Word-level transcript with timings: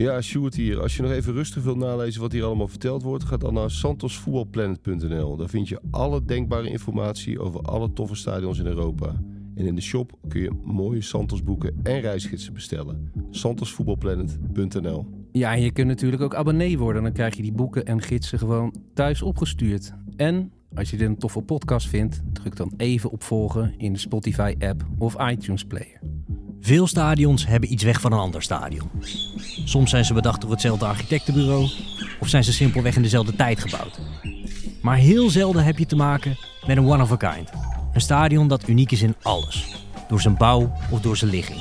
Ja, 0.00 0.20
Sjoerd 0.20 0.54
hier. 0.54 0.80
Als 0.80 0.96
je 0.96 1.02
nog 1.02 1.10
even 1.10 1.32
rustig 1.32 1.62
wilt 1.62 1.76
nalezen 1.76 2.20
wat 2.20 2.32
hier 2.32 2.44
allemaal 2.44 2.68
verteld 2.68 3.02
wordt, 3.02 3.24
ga 3.24 3.36
dan 3.36 3.54
naar 3.54 3.70
santosvoetbalplanet.nl. 3.70 5.36
Daar 5.36 5.48
vind 5.48 5.68
je 5.68 5.80
alle 5.90 6.24
denkbare 6.24 6.70
informatie 6.70 7.40
over 7.40 7.60
alle 7.60 7.92
toffe 7.92 8.14
stadions 8.14 8.58
in 8.58 8.66
Europa. 8.66 9.22
En 9.54 9.66
in 9.66 9.74
de 9.74 9.80
shop 9.80 10.12
kun 10.28 10.40
je 10.40 10.50
mooie 10.62 11.02
Santos 11.02 11.42
boeken 11.42 11.80
en 11.82 12.00
reisgidsen 12.00 12.52
bestellen. 12.52 13.12
santosvoetbalplanet.nl 13.30 15.06
Ja, 15.32 15.54
en 15.54 15.62
je 15.62 15.70
kunt 15.70 15.88
natuurlijk 15.88 16.22
ook 16.22 16.34
abonnee 16.34 16.78
worden. 16.78 17.02
Dan 17.02 17.12
krijg 17.12 17.36
je 17.36 17.42
die 17.42 17.52
boeken 17.52 17.84
en 17.84 18.00
gidsen 18.00 18.38
gewoon 18.38 18.74
thuis 18.94 19.22
opgestuurd. 19.22 19.92
En 20.16 20.52
als 20.74 20.90
je 20.90 20.96
dit 20.96 21.08
een 21.08 21.18
toffe 21.18 21.42
podcast 21.42 21.88
vindt, 21.88 22.20
druk 22.32 22.56
dan 22.56 22.72
even 22.76 23.10
op 23.10 23.22
volgen 23.22 23.74
in 23.76 23.92
de 23.92 23.98
Spotify-app 23.98 24.86
of 24.98 25.30
iTunes-player. 25.30 26.00
Veel 26.60 26.86
stadions 26.86 27.46
hebben 27.46 27.72
iets 27.72 27.84
weg 27.84 28.00
van 28.00 28.12
een 28.12 28.18
ander 28.18 28.42
stadion. 28.42 28.90
Soms 29.64 29.90
zijn 29.90 30.04
ze 30.04 30.14
bedacht 30.14 30.40
door 30.40 30.50
hetzelfde 30.50 30.84
architectenbureau 30.84 31.70
of 32.20 32.28
zijn 32.28 32.44
ze 32.44 32.52
simpelweg 32.52 32.96
in 32.96 33.02
dezelfde 33.02 33.36
tijd 33.36 33.60
gebouwd. 33.60 34.00
Maar 34.82 34.96
heel 34.96 35.30
zelden 35.30 35.64
heb 35.64 35.78
je 35.78 35.86
te 35.86 35.96
maken 35.96 36.36
met 36.66 36.76
een 36.76 36.86
one 36.86 37.02
of 37.02 37.12
a 37.12 37.16
kind. 37.16 37.50
Een 37.92 38.00
stadion 38.00 38.48
dat 38.48 38.68
uniek 38.68 38.90
is 38.90 39.02
in 39.02 39.14
alles. 39.22 39.76
Door 40.08 40.20
zijn 40.20 40.36
bouw 40.36 40.72
of 40.90 41.00
door 41.00 41.16
zijn 41.16 41.30
ligging. 41.30 41.60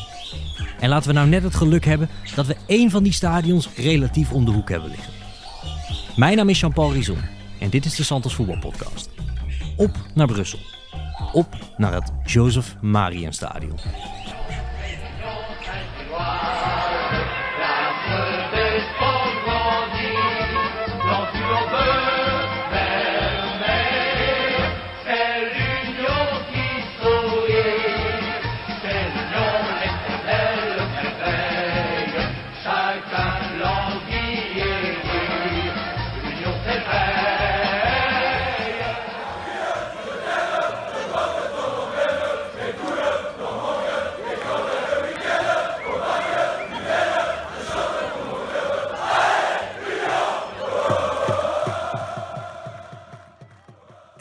En 0.79 0.89
laten 0.89 1.07
we 1.07 1.15
nou 1.15 1.27
net 1.27 1.43
het 1.43 1.55
geluk 1.55 1.85
hebben 1.85 2.09
dat 2.35 2.47
we 2.47 2.55
één 2.65 2.89
van 2.89 3.03
die 3.03 3.13
stadions 3.13 3.69
relatief 3.75 4.31
om 4.31 4.45
de 4.45 4.51
hoek 4.51 4.69
hebben 4.69 4.89
liggen. 4.89 5.13
Mijn 6.15 6.37
naam 6.37 6.49
is 6.49 6.59
Jean-Paul 6.59 6.93
Rizon 6.93 7.17
en 7.59 7.69
dit 7.69 7.85
is 7.85 7.95
de 7.95 8.03
Santos 8.03 8.35
Voetbalpodcast. 8.35 9.09
Op 9.75 9.91
naar 10.13 10.27
Brussel. 10.27 10.59
Op 11.31 11.57
naar 11.77 11.93
het 11.93 12.11
Joseph 12.25 12.75
Marienstadion. 12.81 13.77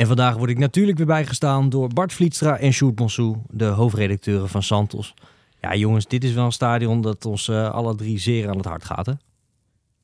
Vandaag 0.09 0.37
word 0.37 0.51
ik 0.51 0.59
natuurlijk 0.59 0.97
weer 0.97 1.06
bijgestaan 1.06 1.69
door 1.69 1.89
Bart 1.89 2.12
Vlietstra 2.12 2.59
en 2.59 2.73
Sjoerd 2.73 2.98
Monsou, 2.98 3.37
de 3.51 3.64
hoofdredacteuren 3.64 4.48
van 4.48 4.62
Santos. 4.62 5.14
Ja, 5.61 5.75
jongens, 5.75 6.06
dit 6.06 6.25
is 6.25 6.33
wel 6.33 6.45
een 6.45 6.53
stadion 6.53 7.01
dat 7.01 7.25
ons 7.25 7.48
uh, 7.48 7.70
alle 7.70 7.95
drie 7.95 8.19
zeer 8.19 8.48
aan 8.48 8.56
het 8.56 8.67
hart 8.67 8.84
gaat, 8.84 9.06
hè? 9.06 9.12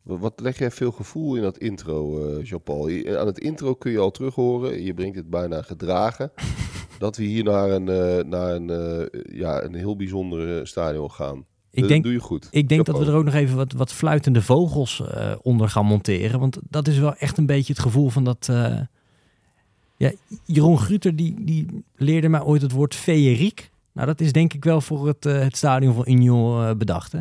Wat 0.02 0.40
leg 0.40 0.58
jij 0.58 0.70
veel 0.70 0.90
gevoel 0.90 1.34
in 1.34 1.42
dat 1.42 1.58
intro, 1.58 2.28
uh, 2.28 2.44
Jean-Paul? 2.44 2.88
Aan 3.18 3.26
het 3.26 3.38
intro 3.38 3.74
kun 3.74 3.90
je 3.90 3.98
al 3.98 4.10
terug 4.10 4.34
horen, 4.34 4.82
je 4.82 4.94
brengt 4.94 5.16
het 5.16 5.30
bijna 5.30 5.62
gedragen, 5.62 6.32
dat 6.98 7.16
we 7.16 7.24
hier 7.24 7.44
naar 7.44 7.70
een, 7.70 7.86
uh, 7.86 8.24
naar 8.24 8.54
een, 8.54 9.08
ja, 9.32 9.62
een 9.62 9.74
heel 9.74 9.96
bijzonder 9.96 10.66
stadion 10.66 11.10
gaan. 11.10 11.44
Ik 11.70 11.80
dat 11.80 11.88
denk, 11.88 12.02
doe 12.02 12.12
je 12.12 12.18
goed. 12.18 12.48
Ik 12.50 12.68
denk 12.68 12.86
dat 12.86 12.98
we 12.98 13.04
er 13.04 13.14
ook 13.14 13.24
nog 13.24 13.34
even 13.34 13.56
wat, 13.56 13.72
wat 13.72 13.92
fluitende 13.92 14.42
vogels 14.42 15.02
onder 15.42 15.68
gaan 15.68 15.86
monteren. 15.86 16.40
Want 16.40 16.58
dat 16.68 16.88
is 16.88 16.98
wel 16.98 17.14
echt 17.14 17.38
een 17.38 17.46
beetje 17.46 17.72
het 17.72 17.82
gevoel 17.82 18.08
van 18.08 18.24
dat... 18.24 18.50
Ja, 20.04 20.12
Jeroen 20.44 20.78
Gruter 20.78 21.16
die, 21.16 21.44
die 21.44 21.84
leerde 21.96 22.28
mij 22.28 22.42
ooit 22.42 22.62
het 22.62 22.72
woord 22.72 22.94
feeriek. 22.94 23.70
Nou, 23.92 24.06
dat 24.06 24.20
is 24.20 24.32
denk 24.32 24.52
ik 24.52 24.64
wel 24.64 24.80
voor 24.80 25.06
het, 25.06 25.26
uh, 25.26 25.38
het 25.38 25.56
stadion 25.56 25.94
van 25.94 26.04
Union 26.08 26.62
uh, 26.62 26.74
bedacht, 26.74 27.12
hè? 27.12 27.20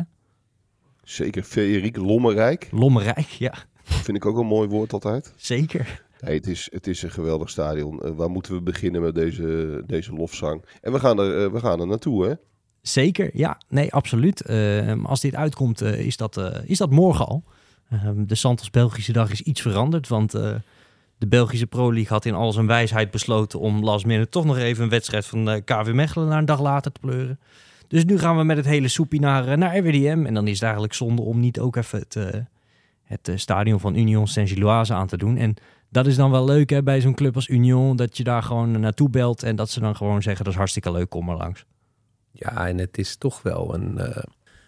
Zeker, 1.02 1.42
feeriek, 1.42 1.96
lommerrijk. 1.96 2.68
Lommerrijk, 2.70 3.26
ja. 3.26 3.54
Vind 3.82 4.16
ik 4.16 4.26
ook 4.26 4.38
een 4.38 4.46
mooi 4.46 4.68
woord 4.68 4.92
altijd. 4.92 5.32
Zeker. 5.36 6.02
Nee, 6.20 6.34
het, 6.34 6.46
is, 6.46 6.68
het 6.72 6.86
is 6.86 7.02
een 7.02 7.10
geweldig 7.10 7.50
stadion. 7.50 8.00
Uh, 8.04 8.10
waar 8.10 8.30
moeten 8.30 8.54
we 8.54 8.62
beginnen 8.62 9.02
met 9.02 9.14
deze, 9.14 9.82
deze 9.86 10.12
lofzang? 10.12 10.64
En 10.80 10.92
we 10.92 10.98
gaan 10.98 11.20
er, 11.20 11.52
we 11.52 11.60
gaan 11.60 11.80
er 11.80 11.86
naartoe, 11.86 12.26
hè? 12.26 12.34
Zeker, 12.82 13.30
ja. 13.32 13.60
Nee, 13.68 13.92
absoluut. 13.92 14.48
Als 15.02 15.20
dit 15.20 15.34
uitkomt, 15.34 15.80
is, 15.80 16.16
dat, 16.16 16.62
is 16.64 16.78
dat 16.78 16.90
morgen 16.90 17.26
al. 17.26 17.44
Ehm, 17.90 18.24
de 18.24 18.34
Santos 18.34 18.70
Belgische 18.70 19.12
dag 19.12 19.30
is 19.30 19.40
iets 19.40 19.60
veranderd, 19.60 20.08
want 20.08 20.34
de 21.18 21.26
Belgische 21.26 21.66
Pro 21.66 21.92
League 21.92 22.12
had 22.12 22.24
in 22.24 22.34
al 22.34 22.52
zijn 22.52 22.66
wijsheid 22.66 23.10
besloten 23.10 23.60
om 23.60 23.84
last 23.84 24.06
minute 24.06 24.28
toch 24.28 24.44
nog 24.44 24.58
even 24.58 24.84
een 24.84 24.90
wedstrijd 24.90 25.26
van 25.26 25.48
uh, 25.48 25.56
KV 25.64 25.90
Mechelen 25.92 26.28
naar 26.28 26.38
een 26.38 26.44
dag 26.44 26.60
later 26.60 26.92
te 26.92 27.00
pleuren. 27.00 27.40
Dus 27.88 28.04
nu 28.04 28.18
gaan 28.18 28.36
we 28.36 28.44
met 28.44 28.56
het 28.56 28.66
hele 28.66 28.88
soepie 28.88 29.20
naar, 29.20 29.48
uh, 29.48 29.54
naar 29.56 29.78
RWDM. 29.78 30.24
En 30.26 30.34
dan 30.34 30.46
is 30.46 30.52
het 30.52 30.62
eigenlijk 30.62 30.94
zonde 30.94 31.22
om 31.22 31.40
niet 31.40 31.60
ook 31.60 31.76
even 31.76 31.98
het, 31.98 32.14
uh, 32.14 32.26
het 33.02 33.32
stadion 33.34 33.80
van 33.80 33.96
Union 33.96 34.26
Saint-Gilloise 34.26 34.94
aan 34.94 35.06
te 35.06 35.16
doen. 35.16 35.36
En 35.36 35.54
dat 35.88 36.06
is 36.06 36.16
dan 36.16 36.30
wel 36.30 36.44
leuk 36.44 36.70
hè, 36.70 36.82
bij 36.82 37.00
zo'n 37.00 37.14
club 37.14 37.34
als 37.34 37.48
Union, 37.48 37.96
dat 37.96 38.16
je 38.16 38.24
daar 38.24 38.42
gewoon 38.42 38.80
naartoe 38.80 39.10
belt 39.10 39.42
en 39.42 39.56
dat 39.56 39.70
ze 39.70 39.80
dan 39.80 39.96
gewoon 39.96 40.22
zeggen, 40.22 40.44
dat 40.44 40.52
is 40.52 40.58
hartstikke 40.58 40.92
leuk, 40.92 41.10
kom 41.10 41.24
maar 41.24 41.36
langs. 41.36 41.64
Ja, 42.32 42.68
en 42.68 42.78
het 42.78 42.98
is 42.98 43.16
toch 43.16 43.42
wel 43.42 43.74
een 43.74 43.98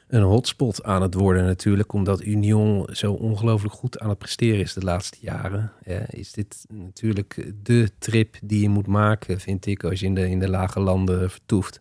een 0.06 0.22
hotspot 0.22 0.84
aan 0.84 1.02
het 1.02 1.14
worden 1.14 1.44
natuurlijk, 1.44 1.92
omdat 1.92 2.22
Union 2.22 2.88
zo 2.92 3.12
ongelooflijk 3.12 3.74
goed 3.74 3.98
aan 3.98 4.08
het 4.08 4.18
presteren 4.18 4.60
is 4.60 4.72
de 4.72 4.84
laatste 4.84 5.16
jaren. 5.20 5.72
is 6.10 6.32
dit 6.32 6.66
natuurlijk 6.68 7.52
de 7.62 7.90
trip 7.98 8.36
die 8.42 8.60
je 8.60 8.68
moet 8.68 8.86
maken, 8.86 9.40
vind 9.40 9.66
ik, 9.66 9.84
als 9.84 10.00
je 10.00 10.06
in 10.06 10.14
de, 10.14 10.30
in 10.30 10.38
de 10.38 10.48
lage 10.48 10.80
landen 10.80 11.30
vertoeft. 11.30 11.80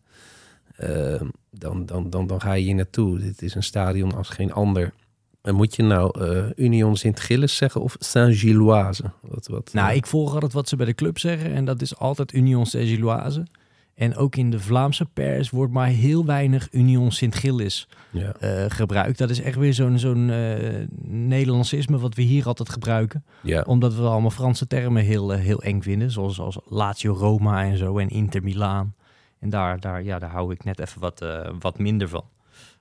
Uh, 0.79 1.21
dan, 1.51 1.85
dan, 1.85 2.09
dan, 2.09 2.27
dan 2.27 2.41
ga 2.41 2.53
je 2.53 2.63
hier 2.63 2.75
naartoe. 2.75 3.19
Dit 3.19 3.41
is 3.41 3.55
een 3.55 3.63
stadion 3.63 4.15
als 4.15 4.29
geen 4.29 4.53
ander. 4.53 4.93
En 5.41 5.55
moet 5.55 5.75
je 5.75 5.83
nou 5.83 6.19
uh, 6.21 6.45
Union 6.55 6.95
Sint-Gilles 6.95 7.55
zeggen 7.55 7.81
of 7.81 7.95
Saint-Gilloise? 7.99 9.03
Wat, 9.21 9.47
wat, 9.47 9.73
nou, 9.73 9.89
uh... 9.89 9.95
ik 9.95 10.07
volg 10.07 10.33
altijd 10.33 10.53
wat 10.53 10.69
ze 10.69 10.75
bij 10.75 10.85
de 10.85 10.93
club 10.93 11.19
zeggen 11.19 11.53
en 11.53 11.65
dat 11.65 11.81
is 11.81 11.97
altijd 11.97 12.33
Union 12.33 12.65
Saint-Gilloise. 12.65 13.45
En 13.95 14.15
ook 14.15 14.35
in 14.35 14.49
de 14.49 14.59
Vlaamse 14.59 15.05
pers 15.05 15.49
wordt 15.49 15.73
maar 15.73 15.87
heel 15.87 16.25
weinig 16.25 16.67
Union 16.71 17.11
Sint-Gilles 17.11 17.87
ja. 18.11 18.33
uh, 18.41 18.65
gebruikt. 18.67 19.17
Dat 19.17 19.29
is 19.29 19.41
echt 19.41 19.57
weer 19.57 19.73
zo'n 19.73 19.99
zo'n 19.99 20.29
uh, 20.29 20.85
Nederlandsisme 21.07 21.97
wat 21.97 22.15
we 22.15 22.21
hier 22.21 22.45
altijd 22.45 22.69
gebruiken. 22.69 23.25
Ja. 23.41 23.61
Omdat 23.61 23.95
we 23.95 24.01
allemaal 24.01 24.29
Franse 24.29 24.67
termen 24.67 25.03
heel, 25.03 25.33
uh, 25.33 25.39
heel 25.39 25.61
eng 25.61 25.81
vinden. 25.81 26.11
Zoals, 26.11 26.35
zoals 26.35 26.59
Lazio 26.65 27.13
Roma 27.13 27.63
en 27.63 27.77
zo 27.77 27.97
en 27.97 28.09
Inter 28.09 28.43
Milaan. 28.43 28.95
En 29.39 29.49
daar, 29.49 29.79
daar, 29.79 30.03
ja, 30.03 30.19
daar 30.19 30.31
hou 30.31 30.53
ik 30.53 30.63
net 30.63 30.79
even 30.79 31.01
wat, 31.01 31.25
wat 31.59 31.79
minder 31.79 32.09
van. 32.09 32.23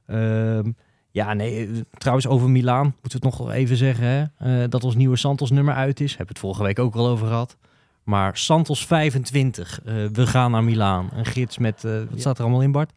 Ehm, 0.07 0.71
ja, 1.11 1.33
nee, 1.33 1.85
trouwens 1.99 2.27
over 2.27 2.51
Milaan 2.51 2.95
moeten 3.01 3.21
we 3.21 3.27
het 3.27 3.39
nog 3.39 3.39
wel 3.39 3.53
even 3.53 3.77
zeggen. 3.77 4.31
Hè? 4.37 4.69
dat 4.69 4.85
ons 4.85 4.95
nieuwe 4.95 5.17
Santos 5.17 5.51
nummer 5.51 5.75
uit 5.75 6.01
is. 6.01 6.17
Heb 6.17 6.29
het 6.29 6.39
vorige 6.39 6.63
week 6.63 6.79
ook 6.79 6.95
al 6.95 7.09
over 7.09 7.27
gehad. 7.27 7.57
Maar 8.05 8.37
Santos 8.37 8.87
25, 8.87 9.81
uh, 9.87 10.07
we 10.13 10.27
gaan 10.27 10.51
naar 10.51 10.65
Milaan. 10.65 11.11
Een 11.13 11.25
gids 11.25 11.59
met, 11.59 11.85
uh, 11.85 12.03
wat 12.11 12.21
staat 12.21 12.37
er 12.37 12.43
allemaal 12.43 12.63
in 12.63 12.73
Bart? 12.73 12.93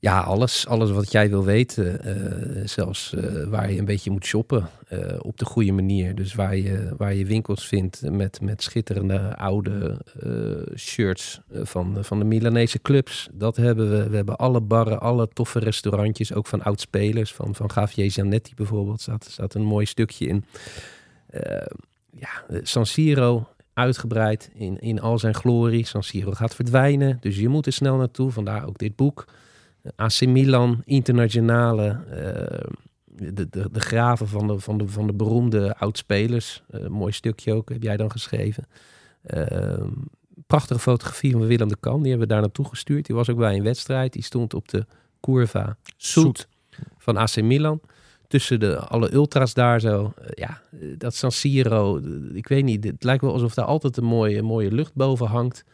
Ja, 0.00 0.20
alles, 0.20 0.66
alles 0.66 0.90
wat 0.90 1.12
jij 1.12 1.28
wil 1.28 1.44
weten. 1.44 2.00
Uh, 2.06 2.66
zelfs 2.66 3.14
waar 3.48 3.72
je 3.72 3.78
een 3.78 3.84
beetje 3.84 4.10
moet 4.10 4.24
shoppen 4.24 4.68
op 5.18 5.38
de 5.38 5.44
goede 5.44 5.72
manier. 5.72 6.14
Dus 6.14 6.34
waar 6.34 6.56
je, 6.56 6.94
waar 6.96 7.14
je 7.14 7.24
winkels 7.24 7.66
vindt 7.66 8.02
met, 8.10 8.40
met 8.40 8.62
schitterende 8.62 9.36
oude 9.36 10.04
shirts 10.76 11.40
van, 11.52 11.96
van 12.04 12.18
de 12.18 12.24
Milanese 12.24 12.82
clubs. 12.82 13.28
Dat 13.32 13.56
hebben 13.56 13.90
we. 13.90 14.08
We 14.08 14.16
hebben 14.16 14.36
alle 14.36 14.60
barren, 14.60 15.00
alle 15.00 15.28
toffe 15.32 15.58
restaurantjes. 15.58 16.32
Ook 16.32 16.46
van 16.46 16.62
oud-spelers. 16.62 17.32
Van, 17.32 17.54
van 17.54 17.70
Javier 17.74 18.10
Zanetti 18.10 18.54
bijvoorbeeld 18.54 19.00
staat, 19.00 19.26
staat 19.30 19.54
een 19.54 19.64
mooi 19.64 19.86
stukje 19.86 20.26
in. 20.26 20.44
ja, 22.10 22.60
San 22.62 22.86
Siro, 22.86 23.48
uitgebreid 23.78 24.50
in, 24.54 24.78
in 24.78 25.00
al 25.00 25.18
zijn 25.18 25.34
glorie. 25.34 25.86
San 25.86 26.02
Siro 26.02 26.32
gaat 26.32 26.54
verdwijnen, 26.54 27.18
dus 27.20 27.36
je 27.36 27.48
moet 27.48 27.66
er 27.66 27.72
snel 27.72 27.96
naartoe. 27.96 28.30
Vandaar 28.30 28.66
ook 28.66 28.78
dit 28.78 28.96
boek. 28.96 29.24
AC 29.96 30.26
Milan, 30.26 30.82
Internationale, 30.84 32.04
uh, 32.06 32.70
de, 33.04 33.48
de, 33.48 33.68
de 33.72 33.80
graven 33.80 34.28
van 34.28 34.46
de, 34.46 34.60
van 34.60 34.78
de, 34.78 34.88
van 34.88 35.06
de 35.06 35.12
beroemde 35.12 35.76
oudspelers. 35.76 36.62
Uh, 36.70 36.86
mooi 36.86 37.12
stukje 37.12 37.52
ook, 37.52 37.68
heb 37.68 37.82
jij 37.82 37.96
dan 37.96 38.10
geschreven. 38.10 38.66
Uh, 39.24 39.86
prachtige 40.46 40.80
fotografie 40.80 41.32
van 41.32 41.46
Willem 41.46 41.68
de 41.68 41.76
Kan, 41.80 42.00
die 42.02 42.10
hebben 42.10 42.28
we 42.28 42.32
daar 42.32 42.42
naartoe 42.42 42.68
gestuurd. 42.68 43.06
Die 43.06 43.16
was 43.16 43.28
ook 43.28 43.38
bij 43.38 43.56
een 43.56 43.62
wedstrijd, 43.62 44.12
die 44.12 44.22
stond 44.22 44.54
op 44.54 44.68
de 44.68 44.86
Curva 45.20 45.76
Soet 45.96 46.48
van 46.98 47.16
AC 47.16 47.42
Milan 47.42 47.80
tussen 48.28 48.60
de, 48.60 48.78
alle 48.78 49.12
ultras 49.12 49.54
daar 49.54 49.80
zo. 49.80 50.12
Uh, 50.20 50.26
ja, 50.34 50.60
dat 50.96 51.14
San 51.14 51.32
Siro, 51.32 52.00
ik 52.32 52.48
weet 52.48 52.64
niet, 52.64 52.84
het 52.84 53.04
lijkt 53.04 53.22
wel 53.22 53.32
alsof 53.32 53.54
daar 53.54 53.64
altijd 53.64 53.96
een 53.96 54.04
mooie, 54.04 54.42
mooie 54.42 54.72
lucht 54.72 54.94
boven 54.94 55.26
hangt. 55.26 55.64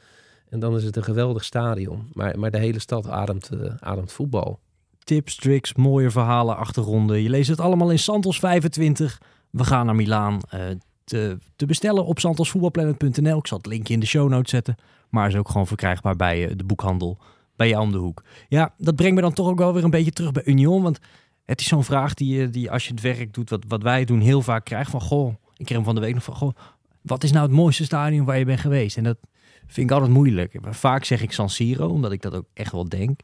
En 0.48 0.60
dan 0.60 0.76
is 0.76 0.84
het 0.84 0.96
een 0.96 1.04
geweldig 1.04 1.44
stadion. 1.44 2.10
Maar, 2.12 2.38
maar 2.38 2.50
de 2.50 2.58
hele 2.58 2.78
stad 2.78 3.08
ademt, 3.08 3.50
uh, 3.54 3.72
ademt 3.80 4.12
voetbal. 4.12 4.60
tips, 5.04 5.36
tricks, 5.36 5.74
mooie 5.74 6.10
verhalen, 6.10 6.56
achtergronden. 6.56 7.22
Je 7.22 7.28
leest 7.28 7.48
het 7.48 7.60
allemaal 7.60 7.90
in 7.90 7.98
Santos 7.98 8.38
25. 8.38 9.20
We 9.50 9.64
gaan 9.64 9.86
naar 9.86 9.94
Milaan. 9.94 10.40
Uh, 10.54 10.60
te, 11.04 11.38
te, 11.56 11.66
bestellen 11.66 12.04
op 12.04 12.18
santosvoetbalplanet.nl. 12.18 13.38
Ik 13.38 13.46
zal 13.46 13.58
het 13.58 13.66
linkje 13.66 13.94
in 13.94 14.00
de 14.00 14.06
show 14.06 14.28
notes 14.28 14.50
zetten. 14.50 14.76
Maar 15.08 15.28
is 15.28 15.36
ook 15.36 15.48
gewoon 15.48 15.66
verkrijgbaar 15.66 16.16
bij 16.16 16.56
de 16.56 16.64
boekhandel 16.64 17.18
bij 17.56 17.68
jou 17.68 17.82
om 17.82 17.92
de 17.92 17.98
hoek. 17.98 18.22
Ja, 18.48 18.74
dat 18.78 18.96
brengt 18.96 19.14
me 19.14 19.20
dan 19.20 19.32
toch 19.32 19.48
ook 19.48 19.58
wel 19.58 19.74
weer 19.74 19.84
een 19.84 19.90
beetje 19.90 20.12
terug 20.12 20.32
bij 20.32 20.44
Union. 20.44 20.82
Want 20.82 20.98
het 21.44 21.60
is 21.60 21.66
zo'n 21.66 21.84
vraag 21.84 22.14
die, 22.14 22.50
die 22.50 22.70
als 22.70 22.84
je 22.84 22.90
het 22.90 23.00
werk 23.00 23.34
doet 23.34 23.50
wat, 23.50 23.64
wat 23.68 23.82
wij 23.82 24.04
doen 24.04 24.20
heel 24.20 24.42
vaak 24.42 24.64
krijgt. 24.64 24.90
Van 24.90 25.00
goh, 25.00 25.34
ik 25.56 25.64
kreeg 25.64 25.76
hem 25.76 25.84
van 25.84 25.94
de 25.94 26.00
week 26.00 26.14
nog 26.14 26.24
van 26.24 26.34
goh, 26.34 26.56
wat 27.00 27.24
is 27.24 27.32
nou 27.32 27.46
het 27.46 27.54
mooiste 27.54 27.84
stadion 27.84 28.24
waar 28.24 28.38
je 28.38 28.44
bent 28.44 28.60
geweest? 28.60 28.96
En 28.96 29.04
dat 29.04 29.18
vind 29.66 29.90
ik 29.90 29.96
altijd 29.96 30.12
moeilijk. 30.12 30.58
Vaak 30.70 31.04
zeg 31.04 31.22
ik 31.22 31.32
San 31.32 31.50
Siro, 31.50 31.88
omdat 31.88 32.12
ik 32.12 32.22
dat 32.22 32.34
ook 32.34 32.46
echt 32.52 32.72
wel 32.72 32.88
denk. 32.88 33.20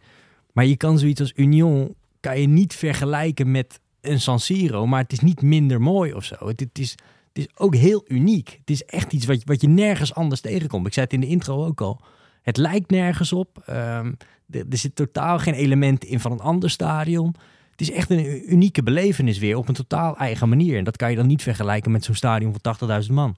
Maar 0.53 0.65
je 0.65 0.77
kan 0.77 0.99
zoiets 0.99 1.21
als 1.21 1.33
Union, 1.37 1.95
kan 2.21 2.41
je 2.41 2.47
niet 2.47 2.75
vergelijken 2.75 3.51
met 3.51 3.81
een 4.01 4.21
San 4.21 4.41
Siro. 4.41 4.87
Maar 4.87 5.03
het 5.03 5.13
is 5.13 5.21
niet 5.21 5.43
minder 5.43 5.81
mooi 5.81 6.13
of 6.13 6.25
zo. 6.25 6.37
Het, 6.39 6.61
het 6.61 6.79
is, 6.79 6.91
het 7.33 7.39
is 7.39 7.49
ook 7.55 7.75
heel 7.75 8.05
uniek. 8.09 8.57
Het 8.61 8.71
is 8.71 8.85
echt 8.85 9.13
iets 9.13 9.27
wat 9.27 9.39
je, 9.39 9.43
wat 9.45 9.61
je 9.61 9.69
nergens 9.69 10.15
anders 10.15 10.41
tegenkomt. 10.41 10.87
Ik 10.87 10.93
zei 10.93 11.05
het 11.05 11.15
in 11.15 11.21
de 11.21 11.27
intro 11.27 11.65
ook 11.65 11.81
al. 11.81 12.01
Het 12.43 12.57
lijkt 12.57 12.91
nergens 12.91 13.33
op. 13.33 13.65
Um, 13.69 14.17
er, 14.51 14.65
er 14.71 14.77
zit 14.77 14.95
totaal 14.95 15.39
geen 15.39 15.55
element 15.55 16.05
in 16.05 16.21
van 16.21 16.33
een 16.33 16.41
ander 16.41 16.71
stadion. 16.71 17.35
Het 17.81 17.89
is 17.89 17.95
echt 17.95 18.11
een 18.11 18.53
unieke 18.53 18.83
belevenis 18.83 19.39
weer 19.39 19.57
op 19.57 19.69
een 19.69 19.75
totaal 19.75 20.17
eigen 20.17 20.49
manier. 20.49 20.77
En 20.77 20.85
dat 20.85 20.97
kan 20.97 21.11
je 21.11 21.17
dan 21.17 21.27
niet 21.27 21.43
vergelijken 21.43 21.91
met 21.91 22.05
zo'n 22.05 22.15
stadion 22.15 22.55
van 22.63 23.03
80.000 23.05 23.13
man. 23.13 23.37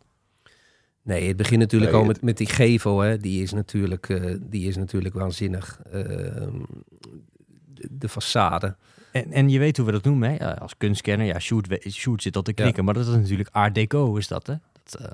Nee, 1.03 1.29
het 1.29 1.37
begint 1.37 1.61
natuurlijk 1.61 1.93
al 1.93 2.05
met, 2.05 2.23
met 2.23 2.37
die 2.37 2.47
gevel. 2.47 3.01
Hè. 3.01 3.19
Die, 3.19 3.43
is 3.43 3.53
natuurlijk, 3.53 4.09
uh, 4.09 4.37
die 4.41 4.69
is 4.69 4.77
natuurlijk 4.77 5.15
waanzinnig. 5.15 5.81
Uh, 5.87 5.93
de, 5.93 7.89
de 7.91 8.09
façade. 8.09 8.77
En, 9.13 9.33
en 9.33 9.49
je 9.49 9.59
weet 9.59 9.77
hoe 9.77 9.87
we 9.87 9.93
dat 9.93 10.05
noemen, 10.05 10.31
hè? 10.31 10.61
als 10.61 10.77
kunstkenner. 10.77 11.27
Ja, 11.27 11.39
shoot, 11.39 11.67
shoot 11.91 12.23
zit 12.23 12.37
al 12.37 12.43
te 12.43 12.53
knikken. 12.53 12.85
Maar 12.85 12.95
dat 12.95 13.07
is 13.07 13.15
natuurlijk 13.15 13.49
art 13.53 13.75
deco, 13.75 14.17
is 14.17 14.29
dat, 14.29 14.47
hè? 14.47 14.55
Dat, 14.83 15.01
uh... 15.01 15.13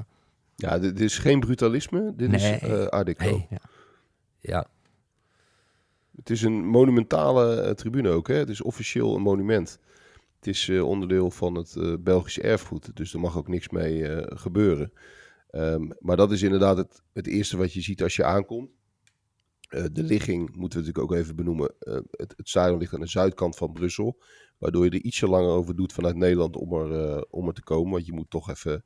Ja, 0.57 0.79
dit 0.79 1.01
is 1.01 1.19
geen 1.19 1.41
brutalisme. 1.41 2.13
Dit 2.17 2.31
nee. 2.31 2.59
is 2.59 2.91
art 2.91 3.07
deco. 3.07 3.25
Nee, 3.25 3.47
ja. 3.51 3.61
ja. 4.41 4.67
Het 6.19 6.31
is 6.31 6.43
een 6.43 6.67
monumentale 6.67 7.75
tribune 7.75 8.09
ook, 8.09 8.29
hè? 8.29 8.35
Het 8.35 8.49
is 8.49 8.63
officieel 8.63 9.15
een 9.15 9.23
monument. 9.23 9.79
Het 10.37 10.47
is 10.47 10.69
onderdeel 10.69 11.31
van 11.31 11.55
het 11.55 12.05
Belgische 12.05 12.43
erfgoed. 12.43 12.97
Dus 12.97 13.13
er 13.13 13.21
mag 13.21 13.37
ook 13.37 13.49
niks 13.49 13.69
mee 13.69 14.23
gebeuren. 14.37 14.93
Um, 15.51 15.93
maar 16.01 16.17
dat 16.17 16.33
is 16.33 16.43
inderdaad 16.43 16.77
het, 16.77 17.03
het, 17.13 17.27
eerste 17.27 17.57
wat 17.57 17.73
je 17.73 17.81
ziet 17.81 18.03
als 18.03 18.17
je 18.17 18.25
aankomt. 18.25 18.71
De 19.69 20.03
ligging 20.03 20.57
moeten 20.57 20.81
we 20.81 20.87
natuurlijk 20.87 21.13
ook 21.13 21.19
even 21.19 21.37
benoemen. 21.37 21.75
Het, 22.11 22.35
het 22.37 22.79
ligt 22.79 22.95
aan 22.95 23.01
de 23.01 23.07
zuidkant 23.07 23.57
van 23.57 23.73
Brussel. 23.73 24.23
Waardoor 24.59 24.85
je 24.85 24.91
er 24.91 25.03
ietsje 25.03 25.29
langer 25.29 25.51
over 25.51 25.77
doet 25.77 25.93
vanuit 25.93 26.17
Nederland 26.17 26.57
om 26.57 26.73
er, 26.73 27.27
om 27.31 27.47
er 27.47 27.55
te 27.55 27.63
komen. 27.63 27.93
Want 27.93 28.07
je 28.07 28.13
moet 28.13 28.31
toch 28.31 28.51
even 28.51 28.85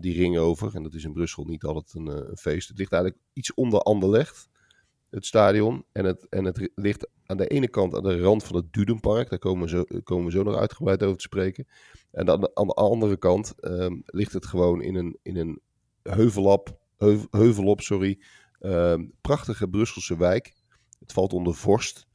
die 0.00 0.14
ring 0.14 0.38
over. 0.38 0.74
En 0.74 0.82
dat 0.82 0.94
is 0.94 1.04
in 1.04 1.12
Brussel 1.12 1.44
niet 1.44 1.64
altijd 1.64 1.94
een, 1.94 2.06
een, 2.06 2.36
feest. 2.36 2.68
Het 2.68 2.78
ligt 2.78 2.92
eigenlijk 2.92 3.22
iets 3.32 3.54
onder 3.54 3.80
Anderlecht, 3.80 4.48
het 5.14 5.26
stadion. 5.26 5.84
En 5.92 6.04
het, 6.04 6.28
en 6.28 6.44
het 6.44 6.70
ligt 6.74 7.08
aan 7.26 7.36
de 7.36 7.46
ene 7.46 7.68
kant 7.68 7.94
aan 7.94 8.02
de 8.02 8.20
rand 8.20 8.44
van 8.44 8.56
het 8.56 8.72
Dudenpark. 8.72 9.30
Daar 9.30 9.38
komen 9.38 9.62
we 9.62 9.68
zo, 9.68 10.00
komen 10.02 10.24
we 10.24 10.30
zo 10.30 10.42
nog 10.42 10.56
uitgebreid 10.56 11.02
over 11.02 11.16
te 11.16 11.22
spreken. 11.22 11.66
En 12.10 12.26
de, 12.26 12.50
aan 12.54 12.66
de 12.66 12.74
andere 12.74 13.16
kant 13.16 13.54
um, 13.60 14.02
ligt 14.06 14.32
het 14.32 14.46
gewoon 14.46 14.82
in 14.82 14.94
een, 14.94 15.18
in 15.22 15.36
een 15.36 15.60
Heuvelop, 16.02 16.78
Heuvelop 17.30 17.80
sorry. 17.80 18.20
Ehm, 18.58 19.04
prachtige 19.20 19.68
Brusselse 19.68 20.16
wijk. 20.16 20.54
Het 20.98 21.12
valt 21.12 21.32
onder 21.32 21.54
vorst. 21.54 22.06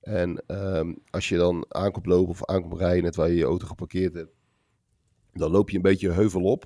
En 0.00 0.42
ehm, 0.46 0.94
als 1.10 1.28
je 1.28 1.36
dan 1.36 1.64
aankomt 1.68 2.06
lopen 2.06 2.30
of 2.30 2.44
aankomt 2.44 2.78
rijden, 2.78 3.02
net 3.02 3.16
waar 3.16 3.28
je 3.28 3.36
je 3.36 3.44
auto 3.44 3.66
geparkeerd 3.66 4.14
hebt, 4.14 4.34
dan 5.32 5.50
loop 5.50 5.70
je 5.70 5.76
een 5.76 5.82
beetje 5.82 6.10
heuvelop. 6.10 6.64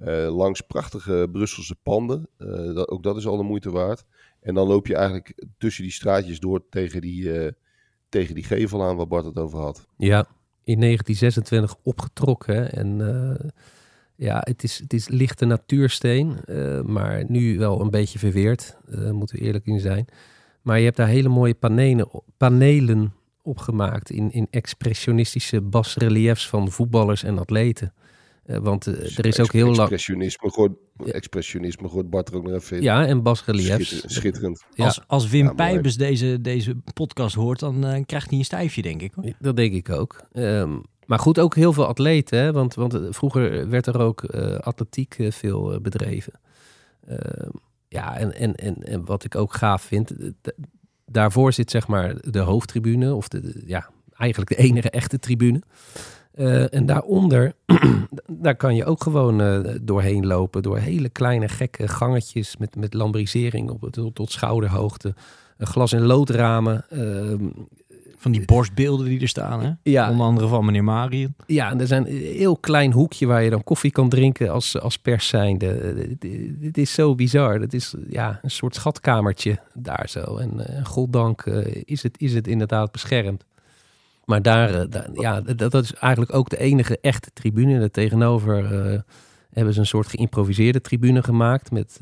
Uh, 0.00 0.36
langs 0.36 0.60
prachtige 0.60 1.28
Brusselse 1.32 1.76
panden. 1.82 2.28
Uh, 2.38 2.74
dat, 2.74 2.88
ook 2.88 3.02
dat 3.02 3.16
is 3.16 3.26
al 3.26 3.36
de 3.36 3.42
moeite 3.42 3.70
waard. 3.70 4.04
En 4.40 4.54
dan 4.54 4.66
loop 4.66 4.86
je 4.86 4.94
eigenlijk 4.94 5.44
tussen 5.58 5.82
die 5.82 5.92
straatjes 5.92 6.40
door 6.40 6.68
tegen 6.70 7.00
die, 7.00 7.22
uh, 7.22 7.50
tegen 8.08 8.34
die 8.34 8.44
gevel 8.44 8.84
aan 8.84 8.96
waar 8.96 9.06
Bart 9.06 9.24
het 9.24 9.38
over 9.38 9.58
had. 9.58 9.86
Ja, 9.96 10.26
in 10.64 10.80
1926 10.80 11.76
opgetrokken. 11.82 12.72
En 12.72 13.00
ja, 14.14 14.40
het 14.40 14.62
is, 14.62 14.78
het 14.78 14.92
is 14.92 15.08
lichte 15.08 15.44
natuursteen, 15.44 16.36
uh, 16.46 16.80
maar 16.80 17.24
nu 17.28 17.58
wel 17.58 17.80
een 17.80 17.90
beetje 17.90 18.18
verweerd, 18.18 18.76
moeten 19.10 19.36
we 19.36 19.42
eerlijk 19.42 19.66
in 19.66 19.80
zijn. 19.80 20.06
Maar 20.62 20.78
je 20.78 20.84
hebt 20.84 20.96
daar 20.96 21.08
hele 21.08 21.28
mooie 21.28 21.54
panelen, 21.54 22.08
panelen 22.36 23.12
op 23.42 23.58
gemaakt 23.58 24.10
in, 24.10 24.32
in 24.32 24.46
expressionistische 24.50 25.60
basreliefs 25.60 26.48
van 26.48 26.70
voetballers 26.70 27.22
en 27.22 27.38
atleten. 27.38 27.92
Uh, 28.48 28.56
want 28.56 28.86
er 28.86 29.26
is 29.26 29.40
ook 29.40 29.52
heel 29.52 29.66
lang... 29.66 29.78
Expressionisme, 29.78 30.76
expressionisme 31.04 31.88
gooit 31.88 32.10
Bart 32.10 32.28
er 32.28 32.36
ook 32.36 32.42
nog 32.42 32.52
even 32.52 32.76
in. 32.76 32.82
Ja, 32.82 33.06
en 33.06 33.22
basreliefs. 33.22 33.88
Schitter, 33.88 34.10
schitterend. 34.10 34.64
Ja. 34.74 34.84
Als, 34.84 35.00
als 35.06 35.28
Wim 35.28 35.44
ja, 35.44 35.52
Pijbers 35.52 35.96
deze, 35.96 36.40
deze 36.40 36.76
podcast 36.94 37.34
hoort, 37.34 37.58
dan 37.58 38.04
krijgt 38.06 38.30
hij 38.30 38.38
een 38.38 38.44
stijfje, 38.44 38.82
denk 38.82 39.02
ik. 39.02 39.12
Hoor. 39.14 39.32
Dat 39.38 39.56
denk 39.56 39.72
ik 39.72 39.90
ook. 39.90 40.20
Um, 40.32 40.82
maar 41.06 41.18
goed, 41.18 41.38
ook 41.38 41.54
heel 41.54 41.72
veel 41.72 41.86
atleten. 41.86 42.38
Hè? 42.38 42.52
Want, 42.52 42.74
want 42.74 42.98
vroeger 43.10 43.68
werd 43.68 43.86
er 43.86 44.00
ook 44.00 44.22
uh, 44.22 44.58
atletiek 44.58 45.18
uh, 45.18 45.30
veel 45.30 45.74
uh, 45.74 45.80
bedreven. 45.80 46.32
Ehm, 47.06 47.50
ja, 47.88 48.16
en, 48.16 48.34
en, 48.34 48.54
en, 48.54 48.82
en 48.82 49.04
wat 49.04 49.24
ik 49.24 49.34
ook 49.34 49.54
gaaf 49.54 49.82
vind, 49.82 50.12
daarvoor 51.06 51.52
zit 51.52 51.70
zeg 51.70 51.86
maar 51.86 52.14
de 52.30 52.38
hoofdtribune, 52.38 53.14
of 53.14 53.28
de, 53.28 53.62
ja, 53.66 53.90
eigenlijk 54.12 54.50
de 54.50 54.56
enige 54.56 54.90
echte 54.90 55.18
tribune. 55.18 55.62
En 56.70 56.86
daaronder, 56.86 57.52
daar 58.26 58.56
kan 58.56 58.74
je 58.74 58.84
ook 58.84 59.02
gewoon 59.02 59.64
doorheen 59.82 60.26
lopen, 60.26 60.62
door 60.62 60.78
hele 60.78 61.08
kleine 61.08 61.48
gekke 61.48 61.88
gangetjes 61.88 62.56
met, 62.56 62.76
met 62.76 62.94
lambrisering 62.94 63.70
op, 63.70 63.88
tot, 63.90 64.14
tot 64.14 64.32
schouderhoogte. 64.32 65.14
glas- 65.58 65.92
en 65.92 66.02
loodramen, 66.02 66.84
ehm, 66.90 67.46
van 68.18 68.32
die 68.32 68.44
borstbeelden 68.44 69.06
die 69.06 69.20
er 69.20 69.28
staan, 69.28 69.62
hè? 69.62 69.70
Ja. 69.82 70.10
Onder 70.10 70.26
andere 70.26 70.48
van 70.48 70.64
meneer 70.64 70.84
Marion. 70.84 71.34
Ja, 71.46 71.70
en 71.70 71.80
er 71.80 71.86
zijn 71.86 72.06
een 72.10 72.16
heel 72.16 72.56
klein 72.56 72.92
hoekje 72.92 73.26
waar 73.26 73.42
je 73.42 73.50
dan 73.50 73.64
koffie 73.64 73.90
kan 73.90 74.08
drinken 74.08 74.50
als, 74.50 74.80
als 74.80 74.98
pers 74.98 75.28
zijnde. 75.28 76.16
Dit 76.58 76.78
is 76.78 76.92
zo 76.92 77.14
bizar. 77.14 77.60
Het 77.60 77.74
is 77.74 77.94
ja, 78.08 78.38
een 78.42 78.50
soort 78.50 78.74
schatkamertje 78.74 79.58
daar 79.74 80.08
zo. 80.08 80.36
En 80.36 80.84
goddank 80.84 81.44
is, 81.84 82.02
het, 82.02 82.20
is 82.20 82.34
het 82.34 82.46
inderdaad 82.46 82.92
beschermd. 82.92 83.44
Maar 84.28 84.42
daar, 84.42 84.90
daar 84.90 85.08
ja, 85.12 85.40
dat, 85.40 85.74
is 85.74 85.94
eigenlijk 85.94 86.34
ook 86.34 86.48
de 86.48 86.58
enige 86.58 86.98
echte 87.00 87.30
tribune. 87.32 87.80
Er 87.80 87.90
tegenover 87.90 88.64
hebben 89.50 89.74
ze 89.74 89.80
een 89.80 89.86
soort 89.86 90.06
geïmproviseerde 90.06 90.80
tribune 90.80 91.22
gemaakt 91.22 91.70
met, 91.70 91.98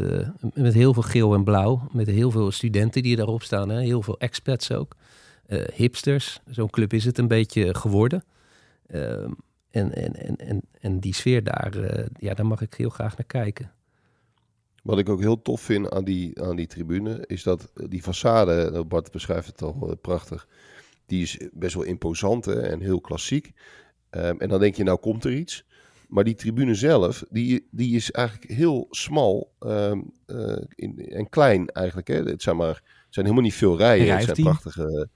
met 0.55 0.75
heel 0.75 0.93
veel 0.93 1.03
geel 1.03 1.35
en 1.35 1.45
blauw. 1.45 1.89
Met 1.93 2.07
heel 2.07 2.31
veel 2.31 2.51
studenten 2.51 3.03
die 3.03 3.17
daarop 3.17 3.43
staan. 3.43 3.69
Hè? 3.69 3.81
Heel 3.81 4.03
veel 4.03 4.19
expats 4.19 4.73
ook. 4.73 4.97
Hipsters. 5.75 6.41
Zo'n 6.51 6.71
club 6.71 6.93
is 6.93 7.05
het 7.05 7.19
een 7.19 7.29
beetje 7.29 7.75
geworden. 7.75 8.25
Uh, 8.91 9.29
en, 9.71 9.95
en, 9.95 10.37
en, 10.37 10.63
en, 10.81 11.01
die 11.01 11.15
sfeer 11.15 11.45
daar, 11.45 11.77
ja, 12.19 12.35
daar 12.35 12.47
mag 12.47 12.61
ik 12.61 12.75
heel 12.75 12.91
graag 12.91 13.17
naar 13.17 13.27
kijken. 13.27 13.71
Wat 14.87 14.99
ik 14.99 15.09
ook 15.09 15.21
heel 15.21 15.43
tof 15.43 15.61
vind 15.61 15.91
aan 15.91 16.05
die, 16.05 16.43
aan 16.43 16.57
die 16.57 16.67
tribune, 16.67 17.25
is 17.27 17.43
dat 17.43 17.71
die 17.75 18.03
façade, 18.03 18.85
Bart 18.89 19.11
beschrijft 19.11 19.47
het 19.47 19.63
al 19.63 19.89
eh, 19.89 19.97
prachtig, 20.01 20.49
die 21.07 21.23
is 21.23 21.39
best 21.53 21.75
wel 21.75 21.85
imposant 21.85 22.45
hè, 22.45 22.61
en 22.61 22.81
heel 22.81 23.01
klassiek. 23.01 23.53
Um, 24.11 24.41
en 24.41 24.49
dan 24.49 24.61
denk 24.61 24.75
je, 24.75 24.83
nou 24.83 24.99
komt 24.99 25.25
er 25.25 25.33
iets. 25.33 25.65
Maar 26.09 26.25
die 26.25 26.35
tribune 26.35 26.75
zelf, 26.75 27.25
die, 27.31 27.69
die 27.71 27.97
is 27.97 28.11
eigenlijk 28.11 28.51
heel 28.51 28.87
smal 28.91 29.53
um, 29.61 30.13
uh, 30.27 30.57
in, 30.75 30.99
en 30.99 31.29
klein 31.29 31.69
eigenlijk. 31.69 32.09
Hè. 32.09 32.23
Het 32.23 32.43
zijn 32.43 32.57
maar 32.57 32.83
zijn 33.09 33.25
helemaal 33.27 33.47
niet 33.47 33.55
veel 33.55 33.77
rijen. 33.77 34.17
Het 34.17 34.25
zijn 34.25 34.37
prachtige 34.37 35.09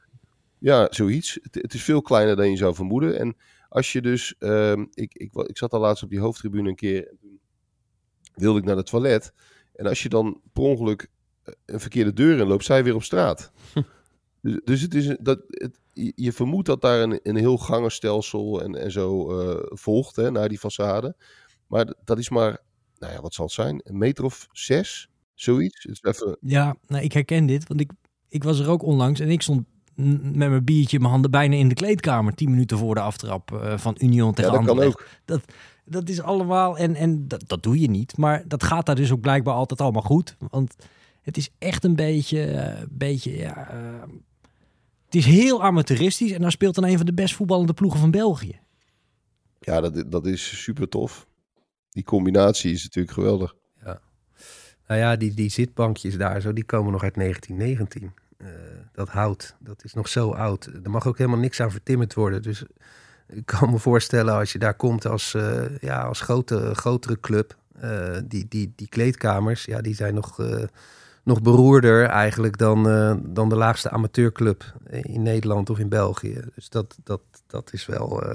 ja, 0.61 0.87
zoiets. 0.91 1.39
Het, 1.43 1.55
het, 1.55 1.75
is 1.75 1.83
veel 1.83 2.03
kleiner 2.03 2.37
dan 2.37 2.51
je 2.51 2.57
zou 2.57 2.75
vermoeden. 2.75 3.19
En 3.19 3.37
als 3.69 3.93
je 3.93 4.01
dus, 4.01 4.35
um, 4.39 4.89
ik, 4.95 5.15
ik, 5.15 5.35
ik 5.35 5.59
zat 5.59 5.73
al 5.73 5.81
laatst 5.81 6.03
op 6.03 6.11
die 6.11 6.21
hoofdtribune 6.21 6.69
een 6.69 6.75
keer 6.75 7.09
en 7.09 7.19
toen 7.21 7.41
wilde 8.35 8.59
ik 8.59 8.65
naar 8.65 8.77
het 8.77 8.87
toilet. 8.87 9.33
En 9.75 9.87
als 9.87 10.03
je 10.03 10.09
dan 10.09 10.41
per 10.53 10.63
ongeluk 10.63 11.11
eh, 11.43 11.55
een 11.67 11.81
verkeerde 11.81 12.13
deur 12.13 12.39
in 12.39 12.47
loopt, 12.47 12.65
zij 12.65 12.85
weer 12.85 12.95
op 12.95 13.03
straat. 13.03 13.53
dus, 14.43 14.61
dus 14.65 14.81
het 14.81 14.95
is 14.95 15.17
dat, 15.21 15.41
het, 15.49 15.79
je 16.15 16.33
vermoedt 16.33 16.67
dat 16.67 16.81
daar 16.81 17.03
een, 17.03 17.21
een 17.23 17.37
heel 17.37 17.59
gangenstelsel 17.59 18.63
en, 18.63 18.75
en 18.75 18.91
zo 18.91 19.41
uh, 19.41 19.57
volgt 19.69 20.17
hè, 20.17 20.31
naar 20.31 20.49
die 20.49 20.59
façade. 20.59 21.13
Maar 21.67 21.95
dat 22.05 22.19
is 22.19 22.29
maar, 22.29 22.59
nou 22.99 23.13
ja, 23.13 23.21
wat 23.21 23.35
zal 23.35 23.45
het 23.45 23.55
zijn? 23.55 23.81
Een 23.85 23.99
meter 23.99 24.25
of 24.25 24.49
zes? 24.53 25.09
Zoiets. 25.35 25.83
Het 25.83 25.93
is 25.93 26.03
even... 26.03 26.37
Ja, 26.41 26.77
nou, 26.87 27.05
ik 27.05 27.13
herken 27.13 27.47
dit, 27.47 27.69
want 27.69 27.81
ik, 27.81 27.91
ik 28.29 28.45
was 28.45 28.59
er 28.59 28.69
ook 28.69 28.83
onlangs 28.83 29.21
en 29.21 29.29
ik 29.29 29.43
stond 29.43 29.65
met 30.23 30.35
mijn 30.35 30.65
biertje 30.65 30.97
in 30.97 31.03
mijn 31.03 31.13
handen 31.13 31.31
bijna 31.31 31.57
in 31.57 31.69
de 31.69 31.75
kleedkamer. 31.75 32.35
Tien 32.35 32.51
minuten 32.51 32.79
voor 32.79 32.95
de 32.95 33.01
aftrap 33.01 33.51
uh, 33.53 33.79
van 33.79 33.97
Union 33.99 34.35
tegen 34.35 34.53
ja, 34.53 34.59
dat 34.59 34.67
kan 34.67 34.83
ook. 34.83 35.07
Dat, 35.25 35.41
dat 35.85 36.09
is 36.09 36.21
allemaal, 36.21 36.79
en, 36.79 36.95
en 36.95 37.29
dat, 37.29 37.43
dat 37.47 37.63
doe 37.63 37.81
je 37.81 37.91
niet. 37.91 38.17
Maar 38.17 38.45
dat 38.49 38.63
gaat 38.63 38.87
daar 38.87 38.95
dus 38.95 39.13
ook 39.13 39.21
blijkbaar 39.21 39.55
altijd 39.55 39.81
allemaal 39.81 40.03
goed. 40.03 40.37
Want 40.51 40.77
het 41.23 41.37
is 41.37 41.51
echt 41.59 41.85
een 41.85 41.97
beetje, 41.97 42.53
uh, 42.53 42.87
beetje 42.91 43.37
ja, 43.37 43.75
uh, 43.75 44.03
Het 45.11 45.19
is 45.19 45.27
heel 45.27 45.63
amateuristisch 45.63 46.33
en 46.33 46.41
daar 46.41 46.51
speelt 46.51 46.75
dan 46.75 46.85
een 46.85 46.97
van 46.97 47.07
de 47.07 47.13
best 47.13 47.35
voetballende 47.35 47.73
ploegen 47.73 48.01
van 48.01 48.11
België. 48.11 48.61
Ja, 49.59 49.81
dat, 49.81 50.11
dat 50.11 50.27
is 50.27 50.63
super 50.63 50.89
tof. 50.89 51.27
Die 51.89 52.05
combinatie 52.05 52.73
is 52.73 52.83
natuurlijk 52.83 53.15
geweldig. 53.15 53.55
Ja. 53.85 54.01
Nou 54.87 55.01
ja, 55.01 55.17
die, 55.17 55.35
die 55.35 55.51
zitbankjes 55.51 56.17
daar 56.17 56.41
zo, 56.41 56.53
die 56.53 56.65
komen 56.65 56.93
nog 56.93 57.03
uit 57.03 57.15
1919. 57.15 58.15
Uh, 58.39 58.49
eh, 58.49 58.55
dat 58.93 59.09
hout, 59.09 59.57
dat 59.59 59.85
is 59.85 59.95
nog 59.95 60.09
zo 60.09 60.31
oud. 60.31 60.67
Er 60.85 60.91
mag 60.91 61.07
ook 61.07 61.19
helemaal 61.19 61.39
niks 61.39 61.61
aan 61.61 61.71
vertimmerd 61.71 62.15
worden. 62.15 62.43
Dus 62.43 62.65
ik 63.29 63.47
kan 63.47 63.71
me 63.71 63.79
voorstellen 63.79 64.35
als 64.35 64.53
je 64.53 64.59
daar 64.59 64.75
komt 64.75 65.07
als, 65.07 65.35
uh, 65.35 65.79
ja, 65.79 66.03
als 66.03 66.21
grote, 66.21 66.75
grotere 66.75 67.21
club. 67.21 67.59
Uh, 67.83 68.17
die, 68.25 68.49
die, 68.49 68.73
die 68.77 68.89
kleedkamers, 68.89 69.65
ja, 69.65 69.81
die 69.81 69.95
zijn 69.95 70.15
nog 70.15 70.39
nog 71.31 71.43
beroerder 71.43 72.05
eigenlijk 72.05 72.59
dan, 72.59 72.89
uh, 72.89 73.15
dan 73.23 73.49
de 73.49 73.57
laagste 73.57 73.91
amateurclub 73.91 74.75
in 74.91 75.23
Nederland 75.23 75.71
of 75.71 75.79
in 75.79 75.89
België. 75.89 76.41
Dus 76.55 76.69
dat, 76.69 76.99
dat, 77.05 77.21
dat 77.47 77.73
is 77.73 77.87
wel. 77.87 78.27
Uh, 78.27 78.35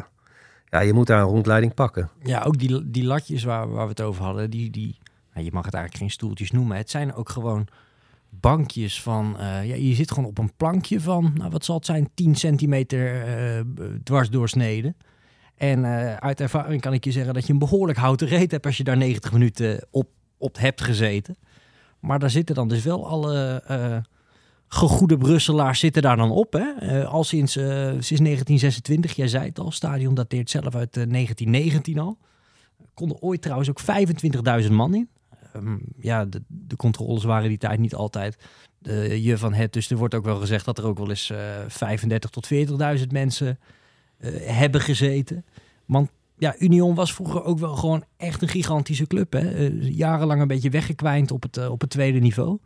ja, 0.70 0.80
je 0.80 0.94
moet 0.94 1.08
daar 1.08 1.22
een 1.22 1.28
rondleiding 1.28 1.74
pakken. 1.74 2.10
Ja, 2.24 2.42
ook 2.42 2.58
die, 2.58 2.92
die 2.92 3.04
latjes 3.04 3.44
waar, 3.44 3.70
waar 3.70 3.84
we 3.84 3.90
het 3.90 4.02
over 4.02 4.24
hadden, 4.24 4.50
die, 4.50 4.70
die, 4.70 4.98
nou, 5.34 5.46
je 5.46 5.52
mag 5.52 5.66
het 5.66 5.74
eigenlijk 5.74 6.04
geen 6.04 6.12
stoeltjes 6.12 6.52
noemen. 6.52 6.78
Het 6.78 6.90
zijn 6.90 7.14
ook 7.14 7.30
gewoon 7.30 7.68
bankjes 8.30 9.02
van. 9.02 9.36
Uh, 9.40 9.42
ja, 9.42 9.76
je 9.76 9.96
zit 9.96 10.12
gewoon 10.12 10.30
op 10.30 10.38
een 10.38 10.56
plankje 10.58 11.02
van, 11.02 11.32
nou, 11.36 11.50
wat 11.50 11.66
zal 11.66 11.76
het 11.76 11.86
zijn, 11.86 12.10
10 12.14 12.36
centimeter 12.36 13.26
dwars 14.04 14.30
doorsneden. 14.30 14.96
En 15.56 15.86
uit 16.22 16.42
ervaring 16.42 16.82
kan 16.82 16.94
ik 16.94 17.04
je 17.04 17.12
zeggen 17.12 17.34
dat 17.34 17.46
je 17.48 17.54
een 17.54 17.60
behoorlijk 17.60 17.98
houten 17.98 18.28
reet 18.28 18.52
hebt 18.52 18.66
als 18.66 18.78
je 18.78 18.84
daar 18.84 18.98
90 18.98 19.32
minuten 19.32 19.88
op, 19.92 20.10
op 20.38 20.58
hebt 20.58 20.82
gezeten. 20.82 21.38
Maar 22.06 22.20
daar 22.20 22.30
zitten 22.30 22.56
dan 22.56 22.68
dus 22.68 22.84
wel 22.84 23.08
alle 23.08 23.64
uh, 23.72 23.98
gegoede 24.68 25.18
Brusselaars 25.18 25.80
zitten 25.80 26.02
daar 26.02 26.18
dan 26.18 26.32
op. 26.32 26.54
Hè? 26.54 27.00
Uh, 27.00 27.08
al 27.08 27.24
sinds, 27.24 27.58
uh, 27.58 27.66
sinds 27.66 28.22
1926, 28.22 29.16
jij 29.16 29.28
zei 29.28 29.46
het 29.46 29.60
al, 29.60 29.72
stadion 29.72 30.14
dateert 30.14 30.50
zelf 30.50 30.76
uit 30.76 30.94
1919 30.94 32.00
al. 32.00 32.18
Konden 32.94 33.22
ooit 33.22 33.42
trouwens 33.42 33.70
ook 33.70 33.82
25.000 34.66 34.72
man 34.72 34.96
in. 34.96 35.10
Um, 35.56 35.82
ja, 36.00 36.26
de, 36.26 36.42
de, 36.48 36.76
controles 36.76 37.24
waren 37.24 37.50
die 37.50 37.58
tijd 37.58 37.80
niet 37.80 37.96
altijd 37.96 38.38
je 39.20 39.38
van 39.38 39.54
het. 39.54 39.74
Dus 39.74 39.90
er 39.90 39.98
wordt 39.98 40.14
ook 40.14 40.26
wel 40.26 40.40
gezegd 40.40 40.66
dat 40.66 40.78
er 40.78 40.86
ook 40.86 40.98
wel 40.98 41.10
eens 41.10 41.32
35 41.68 42.30
tot 42.30 42.48
40.000 43.00 43.08
mensen 43.10 43.60
hebben 44.42 44.82
gezeten. 44.82 45.46
Want 45.86 46.10
ja, 46.38 46.56
Union 46.60 46.96
was 46.96 47.14
vroeger 47.14 47.44
ook 47.44 47.60
wel 47.60 47.76
gewoon 47.76 48.04
echt 48.18 48.42
een 48.42 48.48
gigantische 48.48 49.08
club. 49.08 49.34
Hè? 49.34 49.70
Uh, 49.70 49.90
jarenlang 49.98 50.42
een 50.42 50.48
beetje 50.48 50.70
weggekwijnd 50.70 51.32
op 51.32 51.42
het, 51.42 51.58
uh, 51.58 51.72
op 51.72 51.82
het 51.82 51.90
tweede 51.90 52.20
niveau. 52.20 52.60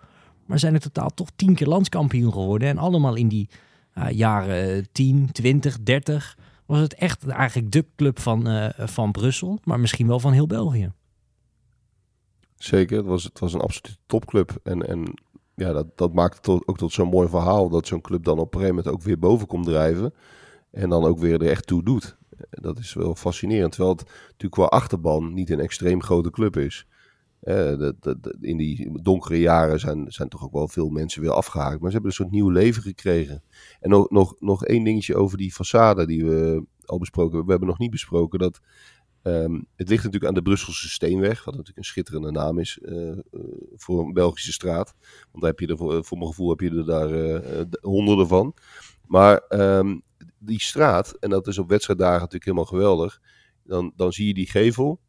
Maar 0.45 0.59
zijn 0.59 0.73
er 0.73 0.79
totaal 0.79 1.09
toch 1.09 1.29
tien 1.35 1.55
keer 1.55 1.67
landskampioen 1.67 2.31
geworden. 2.31 2.67
En 2.67 2.77
allemaal 2.77 3.15
in 3.15 3.27
die 3.27 3.49
jaren 4.11 4.87
10, 4.91 5.31
20, 5.31 5.83
30 5.83 6.37
was 6.65 6.79
het 6.79 6.93
echt 6.93 7.27
eigenlijk 7.27 7.71
de 7.71 7.85
club 7.95 8.19
van, 8.19 8.71
van 8.77 9.11
Brussel. 9.11 9.59
Maar 9.63 9.79
misschien 9.79 10.07
wel 10.07 10.19
van 10.19 10.33
heel 10.33 10.47
België. 10.47 10.91
Zeker, 12.55 12.97
het 12.97 13.05
was, 13.05 13.23
het 13.23 13.39
was 13.39 13.53
een 13.53 13.61
absolute 13.61 13.97
topclub. 14.05 14.59
En, 14.63 14.87
en 14.87 15.13
ja, 15.55 15.71
dat, 15.71 15.97
dat 15.97 16.13
maakt 16.13 16.35
het 16.35 16.67
ook 16.67 16.77
tot 16.77 16.91
zo'n 16.91 17.09
mooi 17.09 17.29
verhaal. 17.29 17.69
Dat 17.69 17.87
zo'n 17.87 18.01
club 18.01 18.23
dan 18.23 18.39
op 18.39 18.53
een 18.53 18.59
gegeven 18.59 18.75
moment 18.75 18.93
ook 18.93 19.03
weer 19.03 19.19
boven 19.19 19.47
komt 19.47 19.65
drijven. 19.65 20.13
En 20.71 20.89
dan 20.89 21.05
ook 21.05 21.19
weer 21.19 21.41
er 21.41 21.49
echt 21.49 21.67
toe 21.67 21.83
doet 21.83 22.17
dat 22.49 22.79
is 22.79 22.93
wel 22.93 23.15
fascinerend. 23.15 23.71
Terwijl 23.71 23.95
het 23.95 24.05
natuurlijk 24.23 24.51
qua 24.51 24.65
achterban 24.65 25.33
niet 25.33 25.49
een 25.49 25.59
extreem 25.59 26.03
grote 26.03 26.29
club 26.29 26.57
is. 26.57 26.87
Uh, 27.43 27.89
in 28.41 28.57
die 28.57 29.01
donkere 29.01 29.39
jaren 29.39 29.79
zijn, 29.79 30.11
zijn 30.11 30.29
toch 30.29 30.43
ook 30.43 30.53
wel 30.53 30.67
veel 30.67 30.89
mensen 30.89 31.21
weer 31.21 31.31
afgehaakt. 31.31 31.79
Maar 31.79 31.89
ze 31.89 31.93
hebben 31.93 32.11
een 32.11 32.17
soort 32.17 32.31
nieuw 32.31 32.49
leven 32.49 32.81
gekregen. 32.81 33.43
En 33.79 33.89
nog, 33.89 34.09
nog, 34.09 34.35
nog 34.39 34.65
één 34.65 34.83
dingetje 34.83 35.15
over 35.15 35.37
die 35.37 35.53
façade 35.53 36.05
die 36.05 36.25
we 36.25 36.65
al 36.85 36.97
besproken 36.97 37.31
hebben. 37.31 37.45
We 37.45 37.51
hebben 37.51 37.69
nog 37.69 37.79
niet 37.79 37.91
besproken 37.91 38.39
dat... 38.39 38.59
Um, 39.23 39.65
het 39.75 39.89
ligt 39.89 40.03
natuurlijk 40.03 40.31
aan 40.31 40.43
de 40.43 40.49
Brusselse 40.49 40.89
Steenweg, 40.89 41.43
wat 41.43 41.53
natuurlijk 41.53 41.77
een 41.77 41.83
schitterende 41.83 42.31
naam 42.31 42.59
is 42.59 42.79
uh, 42.81 43.17
voor 43.75 44.05
een 44.05 44.13
Belgische 44.13 44.51
straat. 44.51 44.93
Want 45.31 45.43
daar 45.43 45.49
heb 45.49 45.59
je 45.59 45.67
er, 45.67 45.77
voor, 45.77 46.05
voor 46.05 46.17
mijn 46.17 46.29
gevoel 46.29 46.49
heb 46.49 46.59
je 46.59 46.69
er 46.69 46.85
daar 46.85 47.11
uh, 47.11 47.61
honderden 47.81 48.27
van. 48.27 48.53
Maar 49.07 49.43
um, 49.49 50.01
die 50.39 50.61
straat, 50.61 51.11
en 51.19 51.29
dat 51.29 51.47
is 51.47 51.57
op 51.57 51.69
wedstrijddagen 51.69 52.19
natuurlijk 52.19 52.45
helemaal 52.45 52.65
geweldig, 52.65 53.21
dan, 53.63 53.93
dan 53.95 54.13
zie 54.13 54.27
je 54.27 54.33
die 54.33 54.49
gevel. 54.49 54.99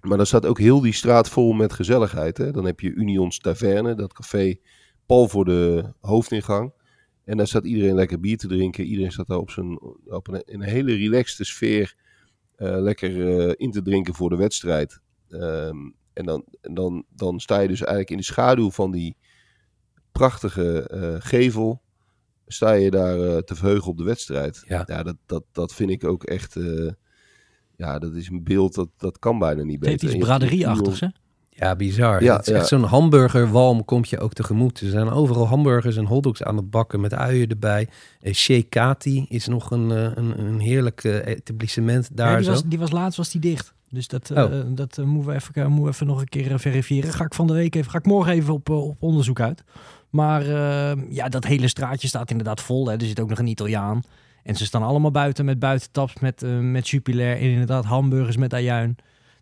Maar 0.00 0.16
dan 0.16 0.26
staat 0.26 0.46
ook 0.46 0.58
heel 0.58 0.80
die 0.80 0.92
straat 0.92 1.28
vol 1.28 1.52
met 1.52 1.72
gezelligheid. 1.72 2.38
Hè? 2.38 2.50
Dan 2.50 2.64
heb 2.64 2.80
je 2.80 2.90
Unions 2.90 3.38
Taverne, 3.38 3.94
dat 3.94 4.12
café 4.12 4.56
pal 5.06 5.28
voor 5.28 5.44
de 5.44 5.92
hoofdingang. 6.00 6.72
En 7.24 7.36
daar 7.36 7.46
staat 7.46 7.64
iedereen 7.64 7.94
lekker 7.94 8.20
bier 8.20 8.36
te 8.36 8.48
drinken. 8.48 8.84
Iedereen 8.84 9.12
staat 9.12 9.26
daar 9.26 9.38
op, 9.38 9.50
zijn, 9.50 9.80
op 10.04 10.28
een, 10.28 10.42
in 10.44 10.62
een 10.62 10.68
hele 10.68 10.94
relaxte 10.94 11.44
sfeer 11.44 11.96
uh, 12.56 12.78
lekker 12.80 13.10
uh, 13.10 13.52
in 13.56 13.70
te 13.70 13.82
drinken 13.82 14.14
voor 14.14 14.30
de 14.30 14.36
wedstrijd. 14.36 15.00
Um, 15.28 15.96
en 16.12 16.24
dan, 16.24 16.44
dan, 16.60 17.04
dan 17.08 17.40
sta 17.40 17.60
je 17.60 17.68
dus 17.68 17.80
eigenlijk 17.80 18.10
in 18.10 18.16
de 18.16 18.22
schaduw 18.22 18.70
van 18.70 18.90
die 18.90 19.16
prachtige 20.12 20.90
uh, 20.94 21.14
gevel 21.18 21.82
sta 22.48 22.72
je 22.72 22.90
daar 22.90 23.18
uh, 23.18 23.36
te 23.36 23.54
verheugen 23.54 23.90
op 23.90 23.98
de 23.98 24.04
wedstrijd. 24.04 24.62
Ja, 24.66 24.82
ja 24.86 25.02
dat, 25.02 25.16
dat, 25.26 25.44
dat 25.52 25.74
vind 25.74 25.90
ik 25.90 26.04
ook 26.04 26.24
echt... 26.24 26.56
Uh, 26.56 26.90
ja, 27.76 27.98
dat 27.98 28.14
is 28.14 28.28
een 28.28 28.44
beeld 28.44 28.74
dat, 28.74 28.88
dat 28.96 29.18
kan 29.18 29.38
bijna 29.38 29.62
niet 29.62 29.78
beter. 29.78 29.94
Het 29.94 30.02
is 30.02 30.14
iets 30.14 30.24
braderieachtigs, 30.24 31.00
hè? 31.00 31.08
Ja, 31.50 31.76
bizar. 31.76 32.22
Ja, 32.22 32.42
ja. 32.44 32.54
echt 32.54 32.66
zo'n 32.66 32.82
hamburgerwalm 32.82 33.84
komt 33.84 34.08
je 34.08 34.18
ook 34.18 34.32
tegemoet. 34.32 34.80
Er 34.80 34.90
zijn 34.90 35.10
overal 35.10 35.46
hamburgers 35.46 35.96
en 35.96 36.04
hotdogs 36.04 36.42
aan 36.42 36.56
het 36.56 36.70
bakken 36.70 37.00
met 37.00 37.14
uien 37.14 37.48
erbij. 37.48 37.88
Uh, 38.22 38.62
Kati 38.68 39.26
is 39.28 39.46
nog 39.46 39.70
een, 39.70 39.90
een, 39.90 40.38
een 40.38 40.58
heerlijk 40.58 41.04
etablissement 41.04 42.16
daar. 42.16 42.30
Ja, 42.30 42.36
die, 42.36 42.44
zo. 42.44 42.50
Was, 42.50 42.62
die 42.64 42.78
was 42.78 42.90
laatst 42.90 43.16
was 43.16 43.30
die 43.30 43.40
dicht. 43.40 43.74
Dus 43.90 44.08
dat, 44.08 44.30
oh. 44.30 44.52
dat 44.68 44.96
moeten, 44.96 45.30
we 45.30 45.34
even, 45.34 45.70
moeten 45.70 45.84
we 45.84 45.90
even 45.90 46.06
nog 46.06 46.20
een 46.20 46.28
keer 46.28 46.58
verifiëren. 46.58 47.12
Ga 47.12 47.24
ik 47.24 47.34
van 47.34 47.46
de 47.46 47.52
week 47.52 47.74
even, 47.74 47.90
ga 47.90 47.98
ik 47.98 48.06
morgen 48.06 48.32
even 48.32 48.54
op, 48.54 48.68
op 48.68 49.02
onderzoek 49.02 49.40
uit. 49.40 49.64
Maar 50.10 50.46
uh, 50.46 50.92
ja, 51.10 51.28
dat 51.28 51.44
hele 51.44 51.68
straatje 51.68 52.08
staat 52.08 52.30
inderdaad 52.30 52.60
vol. 52.60 52.86
Hè. 52.86 52.92
Er 52.94 53.06
zit 53.06 53.20
ook 53.20 53.28
nog 53.28 53.38
een 53.38 53.46
Italiaan. 53.46 54.02
En 54.42 54.54
ze 54.54 54.64
staan 54.64 54.82
allemaal 54.82 55.10
buiten 55.10 55.44
met 55.44 55.58
buitentaps, 55.58 56.20
met, 56.20 56.42
uh, 56.42 56.58
met 56.58 56.88
Jupiler 56.88 57.36
en 57.36 57.50
inderdaad 57.50 57.84
hamburgers 57.84 58.36
met 58.36 58.54
ajuin. 58.54 58.96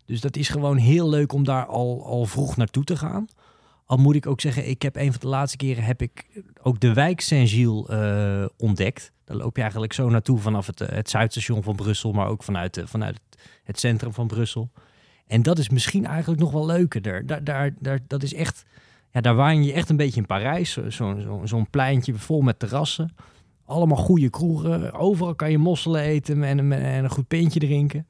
Dus 0.05 0.21
dat 0.21 0.35
is 0.35 0.49
gewoon 0.49 0.77
heel 0.77 1.09
leuk 1.09 1.33
om 1.33 1.43
daar 1.43 1.65
al, 1.65 2.05
al 2.05 2.25
vroeg 2.25 2.57
naartoe 2.57 2.83
te 2.83 2.97
gaan. 2.97 3.27
Al 3.85 3.97
moet 3.97 4.15
ik 4.15 4.27
ook 4.27 4.41
zeggen, 4.41 4.69
ik 4.69 4.81
heb 4.81 4.95
een 4.95 5.11
van 5.11 5.21
de 5.21 5.27
laatste 5.27 5.57
keren 5.57 5.83
heb 5.83 6.01
ik 6.01 6.25
ook 6.61 6.79
de 6.79 6.93
wijk 6.93 7.21
Saint-Gilles 7.21 7.85
uh, 7.89 8.45
ontdekt. 8.57 9.11
Daar 9.25 9.37
loop 9.37 9.55
je 9.55 9.61
eigenlijk 9.61 9.93
zo 9.93 10.09
naartoe 10.09 10.39
vanaf 10.39 10.67
het, 10.67 10.79
het 10.79 11.09
Zuidstation 11.09 11.63
van 11.63 11.75
Brussel, 11.75 12.11
maar 12.11 12.27
ook 12.27 12.43
vanuit, 12.43 12.81
vanuit 12.85 13.19
het 13.63 13.79
centrum 13.79 14.13
van 14.13 14.27
Brussel. 14.27 14.69
En 15.27 15.43
dat 15.43 15.59
is 15.59 15.69
misschien 15.69 16.05
eigenlijk 16.05 16.41
nog 16.41 16.51
wel 16.51 16.65
leuker. 16.65 17.01
Daar, 17.01 17.43
daar, 17.43 17.73
daar, 17.79 17.99
dat 18.07 18.23
is 18.23 18.33
echt 18.33 18.65
ja, 19.11 19.21
daar 19.21 19.35
waan 19.35 19.63
je 19.63 19.73
echt 19.73 19.89
een 19.89 19.95
beetje 19.95 20.19
in 20.19 20.25
Parijs. 20.25 20.71
Zo'n 20.87 21.21
zo, 21.21 21.41
zo 21.45 21.65
pleintje 21.69 22.13
vol 22.13 22.41
met 22.41 22.59
terrassen. 22.59 23.15
Allemaal 23.65 23.97
goede 23.97 24.29
kroegen. 24.29 24.93
Overal 24.93 25.35
kan 25.35 25.51
je 25.51 25.57
mosselen 25.57 26.01
eten 26.01 26.43
en, 26.43 26.71
en 26.71 27.03
een 27.03 27.09
goed 27.09 27.27
pintje 27.27 27.59
drinken. 27.59 28.05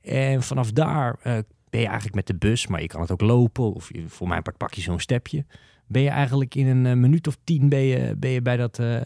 En 0.00 0.42
vanaf 0.42 0.72
daar 0.72 1.16
uh, 1.18 1.38
ben 1.70 1.80
je 1.80 1.86
eigenlijk 1.86 2.14
met 2.14 2.26
de 2.26 2.34
bus, 2.34 2.66
maar 2.66 2.80
je 2.80 2.86
kan 2.86 3.00
het 3.00 3.10
ook 3.10 3.20
lopen. 3.20 3.74
Of 3.74 3.92
je, 3.92 4.08
voor 4.08 4.42
part 4.42 4.56
pak 4.56 4.74
je 4.74 4.80
zo'n 4.80 5.00
stepje. 5.00 5.44
Ben 5.86 6.02
je 6.02 6.08
eigenlijk 6.08 6.54
in 6.54 6.66
een 6.66 6.84
uh, 6.84 6.92
minuut 6.92 7.26
of 7.26 7.38
tien 7.44 7.68
ben 7.68 7.80
je, 7.80 8.14
ben 8.16 8.30
je 8.30 8.42
bij 8.42 8.56
dat, 8.56 8.78
uh, 8.78 9.00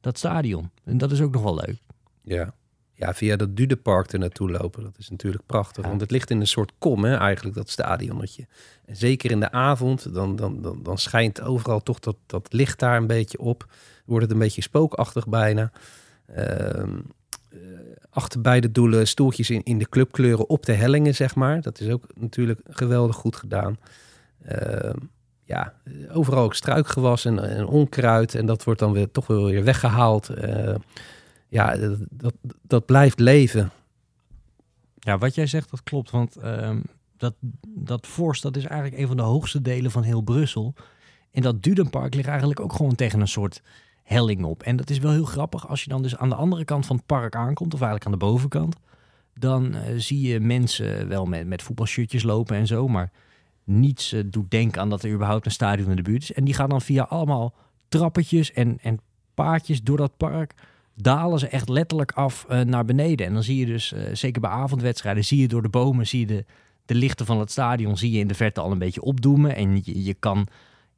dat 0.00 0.18
stadion. 0.18 0.70
En 0.84 0.98
dat 0.98 1.12
is 1.12 1.20
ook 1.20 1.32
nog 1.32 1.42
wel 1.42 1.54
leuk. 1.54 1.78
Ja 2.22 2.54
ja, 3.00 3.14
via 3.14 3.36
dat 3.36 3.56
Dudepark 3.56 4.12
er 4.12 4.18
naartoe 4.18 4.50
lopen. 4.50 4.82
Dat 4.82 4.98
is 4.98 5.10
natuurlijk 5.10 5.46
prachtig. 5.46 5.86
Want 5.86 6.00
het 6.00 6.10
ligt 6.10 6.30
in 6.30 6.40
een 6.40 6.46
soort 6.46 6.72
kom, 6.78 7.04
hè, 7.04 7.16
eigenlijk, 7.16 7.56
dat 7.56 7.70
stadionnetje. 7.70 8.46
En 8.84 8.96
zeker 8.96 9.30
in 9.30 9.40
de 9.40 9.52
avond, 9.52 10.14
dan, 10.14 10.36
dan, 10.36 10.62
dan, 10.62 10.82
dan 10.82 10.98
schijnt 10.98 11.40
overal 11.40 11.82
toch 11.82 11.98
dat, 11.98 12.16
dat 12.26 12.52
licht 12.52 12.78
daar 12.78 12.96
een 12.96 13.06
beetje 13.06 13.38
op. 13.38 13.66
Wordt 14.04 14.24
het 14.24 14.32
een 14.32 14.38
beetje 14.38 14.62
spookachtig 14.62 15.28
bijna. 15.28 15.72
Uh, 16.36 16.98
achter 18.10 18.40
beide 18.40 18.70
doelen 18.70 19.08
stoeltjes 19.08 19.50
in, 19.50 19.62
in 19.62 19.78
de 19.78 19.88
clubkleuren 19.88 20.48
op 20.48 20.66
de 20.66 20.72
hellingen, 20.72 21.14
zeg 21.14 21.34
maar. 21.34 21.60
Dat 21.60 21.80
is 21.80 21.88
ook 21.88 22.04
natuurlijk 22.14 22.60
geweldig 22.68 23.16
goed 23.16 23.36
gedaan. 23.36 23.78
Uh, 24.52 24.92
ja, 25.44 25.74
overal 26.12 26.44
ook 26.44 26.54
struikgewas 26.54 27.24
en, 27.24 27.38
en, 27.38 27.66
onkruid. 27.66 28.34
En 28.34 28.46
dat 28.46 28.64
wordt 28.64 28.80
dan 28.80 28.92
weer 28.92 29.10
toch 29.10 29.26
wel 29.26 29.44
weer 29.44 29.64
weggehaald. 29.64 30.30
Uh, 30.30 30.74
ja, 31.50 31.76
dat, 32.10 32.34
dat, 32.62 32.86
blijft 32.86 33.18
leven. 33.18 33.70
Ja, 34.98 35.18
wat 35.18 35.34
jij 35.34 35.46
zegt, 35.46 35.70
dat 35.70 35.82
klopt. 35.82 36.10
Want 36.10 36.36
um, 36.44 36.82
dat, 37.16 37.34
dat 37.68 38.06
Forst, 38.06 38.42
dat 38.42 38.56
is 38.56 38.64
eigenlijk 38.64 39.02
een 39.02 39.06
van 39.06 39.16
de 39.16 39.22
hoogste 39.22 39.62
delen 39.62 39.90
van 39.90 40.02
heel 40.02 40.20
Brussel. 40.20 40.74
En 41.30 41.42
dat 41.42 41.62
Dudenpark 41.62 42.14
ligt 42.14 42.28
eigenlijk 42.28 42.60
ook 42.60 42.72
gewoon 42.72 42.94
tegen 42.94 43.20
een 43.20 43.28
soort 43.28 43.62
helling 44.02 44.44
op. 44.44 44.62
En 44.62 44.76
dat 44.76 44.90
is 44.90 44.98
wel 44.98 45.12
heel 45.12 45.24
grappig. 45.24 45.68
Als 45.68 45.82
je 45.82 45.88
dan 45.88 46.02
dus 46.02 46.16
aan 46.16 46.28
de 46.28 46.34
andere 46.34 46.64
kant 46.64 46.86
van 46.86 46.96
het 46.96 47.06
park 47.06 47.34
aankomt, 47.34 47.74
of 47.74 47.80
eigenlijk 47.80 48.04
aan 48.04 48.18
de 48.18 48.26
bovenkant, 48.26 48.76
dan 49.34 49.74
uh, 49.74 49.82
zie 49.96 50.28
je 50.28 50.40
mensen 50.40 51.08
wel 51.08 51.26
met, 51.26 51.46
met 51.46 51.62
voetbalshirtjes 51.62 52.22
lopen 52.22 52.56
en 52.56 52.66
zo. 52.66 52.88
Maar 52.88 53.10
niets 53.64 54.12
uh, 54.12 54.22
doet 54.26 54.50
denken 54.50 54.80
aan 54.80 54.90
dat 54.90 55.02
er 55.02 55.12
überhaupt 55.12 55.46
een 55.46 55.52
stadion 55.52 55.90
in 55.90 55.96
de 55.96 56.02
buurt 56.02 56.22
is. 56.22 56.32
En 56.32 56.44
die 56.44 56.54
gaan 56.54 56.68
dan 56.68 56.80
via 56.80 57.02
allemaal 57.02 57.54
trappetjes 57.88 58.52
en, 58.52 58.78
en 58.82 59.00
paadjes 59.34 59.82
door 59.82 59.96
dat 59.96 60.16
park 60.16 60.54
dalen 61.00 61.38
ze 61.38 61.48
echt 61.48 61.68
letterlijk 61.68 62.12
af 62.12 62.46
naar 62.64 62.84
beneden. 62.84 63.26
En 63.26 63.32
dan 63.32 63.42
zie 63.42 63.56
je 63.56 63.66
dus, 63.66 63.94
zeker 64.12 64.40
bij 64.40 64.50
avondwedstrijden, 64.50 65.24
zie 65.24 65.40
je 65.40 65.48
door 65.48 65.62
de 65.62 65.68
bomen, 65.68 66.06
zie 66.06 66.20
je 66.20 66.26
de, 66.26 66.44
de 66.84 66.94
lichten 66.94 67.26
van 67.26 67.38
het 67.40 67.50
stadion, 67.50 67.96
zie 67.96 68.10
je 68.10 68.18
in 68.18 68.26
de 68.26 68.34
verte 68.34 68.60
al 68.60 68.72
een 68.72 68.78
beetje 68.78 69.02
opdoemen. 69.02 69.56
En 69.56 69.80
je, 69.84 70.04
je 70.04 70.14
kan 70.14 70.46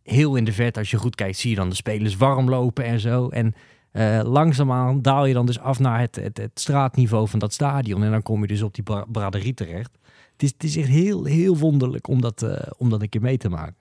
heel 0.02 0.36
in 0.36 0.44
de 0.44 0.52
verte, 0.52 0.78
als 0.78 0.90
je 0.90 0.96
goed 0.96 1.14
kijkt, 1.14 1.38
zie 1.38 1.50
je 1.50 1.56
dan 1.56 1.68
de 1.68 1.74
spelers 1.74 2.16
warm 2.16 2.48
lopen 2.48 2.84
en 2.84 3.00
zo. 3.00 3.28
En 3.28 3.54
uh, 3.92 4.20
langzaamaan 4.24 5.02
daal 5.02 5.26
je 5.26 5.34
dan 5.34 5.46
dus 5.46 5.58
af 5.58 5.78
naar 5.78 6.00
het, 6.00 6.16
het, 6.16 6.50
straatniveau 6.54 7.28
van 7.28 7.38
dat 7.38 7.52
stadion. 7.52 8.02
En 8.02 8.10
dan 8.10 8.22
kom 8.22 8.40
je 8.40 8.46
dus 8.46 8.62
op 8.62 8.74
die 8.74 8.84
braderie 9.12 9.54
terecht. 9.54 9.98
Het 10.32 10.42
is, 10.42 10.52
het 10.52 10.64
is 10.64 10.76
echt 10.76 10.88
heel, 10.88 11.24
heel 11.24 11.56
wonderlijk 11.56 12.08
om 12.08 12.20
dat, 12.20 12.46
om 12.78 12.90
dat 12.90 13.02
een 13.02 13.08
keer 13.08 13.20
mee 13.20 13.36
te 13.36 13.48
maken. 13.48 13.76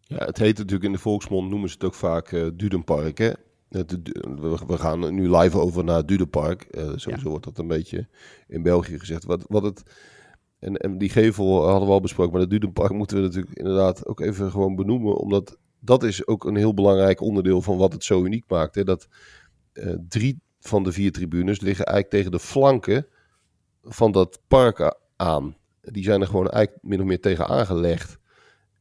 Ja, 0.00 0.24
het 0.24 0.38
heet 0.38 0.58
natuurlijk 0.58 0.84
in 0.84 0.92
de 0.92 0.98
volksmond, 0.98 1.50
noemen 1.50 1.68
ze 1.68 1.74
het 1.74 1.84
ook 1.84 1.94
vaak 1.94 2.32
uh, 2.32 2.46
Dudenpark. 2.54 3.18
Hè? 3.18 3.32
We 3.68 4.78
gaan 4.78 5.14
nu 5.14 5.36
live 5.36 5.58
over 5.58 5.84
naar 5.84 6.06
Dudenpark. 6.06 6.66
Uh, 6.70 6.92
sowieso 6.96 7.28
wordt 7.28 7.44
dat 7.44 7.58
een 7.58 7.68
beetje 7.68 8.08
in 8.46 8.62
België 8.62 8.98
gezegd. 8.98 9.24
Wat, 9.24 9.44
wat 9.48 9.62
het, 9.62 9.82
en, 10.58 10.76
en 10.76 10.98
die 10.98 11.08
gevel 11.08 11.68
hadden 11.68 11.88
we 11.88 11.94
al 11.94 12.00
besproken, 12.00 12.32
maar 12.32 12.40
het 12.40 12.50
Dudenpark 12.50 12.92
moeten 12.92 13.16
we 13.16 13.22
natuurlijk 13.22 13.56
inderdaad 13.56 14.06
ook 14.06 14.20
even 14.20 14.50
gewoon 14.50 14.76
benoemen. 14.76 15.16
Omdat 15.16 15.58
dat 15.80 16.02
is 16.02 16.26
ook 16.26 16.44
een 16.44 16.56
heel 16.56 16.74
belangrijk 16.74 17.20
onderdeel 17.20 17.62
van 17.62 17.76
wat 17.76 17.92
het 17.92 18.04
zo 18.04 18.24
uniek 18.24 18.44
maakt. 18.48 18.74
Hè? 18.74 18.84
Dat 18.84 19.08
uh, 19.72 19.94
drie 20.08 20.40
van 20.60 20.82
de 20.82 20.92
vier 20.92 21.12
tribunes 21.12 21.60
liggen 21.60 21.84
eigenlijk 21.84 22.16
tegen 22.16 22.38
de 22.38 22.46
flanken 22.46 23.06
van 23.82 24.12
dat 24.12 24.40
park 24.48 24.96
aan. 25.16 25.56
Die 25.80 26.04
zijn 26.04 26.20
er 26.20 26.26
gewoon 26.26 26.48
eigenlijk 26.48 26.84
min 26.84 27.00
of 27.00 27.06
meer 27.06 27.20
tegen 27.20 27.46
aangelegd. 27.46 28.18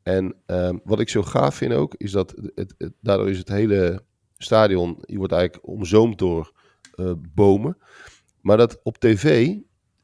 En 0.04 0.36
uh, 0.48 0.74
wat 0.84 1.00
ik 1.00 1.10
zo 1.10 1.24
gaaf 1.24 1.56
vind 1.56 1.74
ook, 1.74 1.96
is 1.98 2.12
dat 2.12 2.34
het, 2.56 2.74
het, 2.78 2.94
daardoor 3.02 3.30
is 3.30 3.38
het 3.38 3.48
hele 3.48 4.04
stadion, 4.38 4.98
je 5.02 5.18
wordt 5.18 5.34
eigenlijk 5.34 5.68
omzoomd 5.68 6.20
door 6.20 6.54
uh, 6.96 7.12
bomen. 7.34 7.78
Maar 8.42 8.58
dat 8.58 8.80
op 8.84 8.98
tv, 8.98 9.56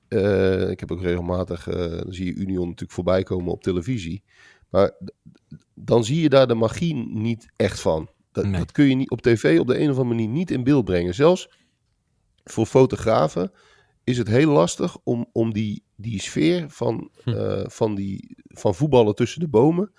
uh, 0.09 0.69
ik 0.69 0.79
heb 0.79 0.91
ook 0.91 1.01
regelmatig, 1.01 1.63
dan 1.63 2.13
zie 2.13 2.25
je 2.25 2.33
Union 2.33 2.65
natuurlijk 2.65 2.91
voorbij 2.91 3.23
komen 3.23 3.51
op 3.51 3.63
televisie. 3.63 4.23
Maar 4.69 4.91
dan 5.73 6.03
zie 6.03 6.21
je 6.21 6.29
daar 6.29 6.47
de 6.47 6.53
magie 6.53 6.95
niet 6.95 7.51
echt 7.55 7.79
van. 7.79 8.09
Dat, 8.31 8.53
dat, 8.53 8.71
kun 8.71 8.85
je 8.85 8.95
niet 8.95 9.11
op 9.11 9.21
tv 9.21 9.59
op 9.59 9.67
de 9.67 9.79
een 9.79 9.89
of 9.89 9.97
andere 9.97 10.15
manier 10.15 10.27
niet 10.27 10.51
in 10.51 10.63
beeld 10.63 10.85
brengen. 10.85 11.15
Zelfs 11.15 11.49
voor 12.43 12.65
fotografen 12.65 13.51
is 14.03 14.17
het 14.17 14.27
heel 14.27 14.51
lastig 14.51 14.97
om, 15.03 15.29
om 15.31 15.53
die, 15.53 15.83
die 15.95 16.21
sfeer 16.21 16.69
van, 16.69 17.09
hm. 17.23 17.29
uh, 17.29 17.63
van, 17.65 17.95
die, 17.95 18.37
van 18.43 18.75
voetballen 18.75 19.15
tussen 19.15 19.39
de 19.39 19.47
bomen, 19.47 19.93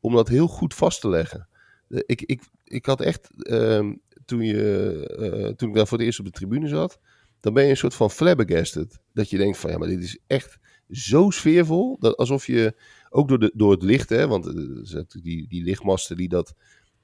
om 0.00 0.14
dat 0.14 0.28
heel 0.28 0.46
goed 0.46 0.74
vast 0.74 1.00
te 1.00 1.08
leggen. 1.08 1.48
Ik, 1.90 2.22
ik, 2.22 2.42
ik 2.64 2.86
had 2.86 3.00
echt, 3.00 3.30
uh, 3.36 3.92
toen, 4.24 4.42
je, 4.42 5.16
uh, 5.18 5.54
toen 5.54 5.68
ik 5.68 5.74
daar 5.74 5.86
voor 5.86 5.98
het 5.98 6.06
eerst 6.06 6.18
op 6.18 6.24
de 6.24 6.30
tribune 6.30 6.68
zat, 6.68 6.98
dan 7.40 7.52
ben 7.52 7.64
je 7.64 7.70
een 7.70 7.76
soort 7.76 7.94
van 7.94 8.10
flabbergasted. 8.10 9.00
Dat 9.12 9.30
je 9.30 9.36
denkt 9.36 9.58
van 9.58 9.70
ja, 9.70 9.78
maar 9.78 9.88
dit 9.88 10.02
is 10.02 10.18
echt 10.26 10.58
zo 10.90 11.30
sfeervol, 11.30 11.96
dat 11.98 12.16
alsof 12.16 12.46
je 12.46 12.74
ook 13.08 13.28
door, 13.28 13.38
de, 13.38 13.52
door 13.54 13.70
het 13.70 13.82
licht, 13.82 14.08
hè, 14.08 14.28
want 14.28 14.46
uh, 14.46 15.02
die, 15.22 15.48
die 15.48 15.64
lichtmasten 15.64 16.16
die 16.16 16.28
dat 16.28 16.54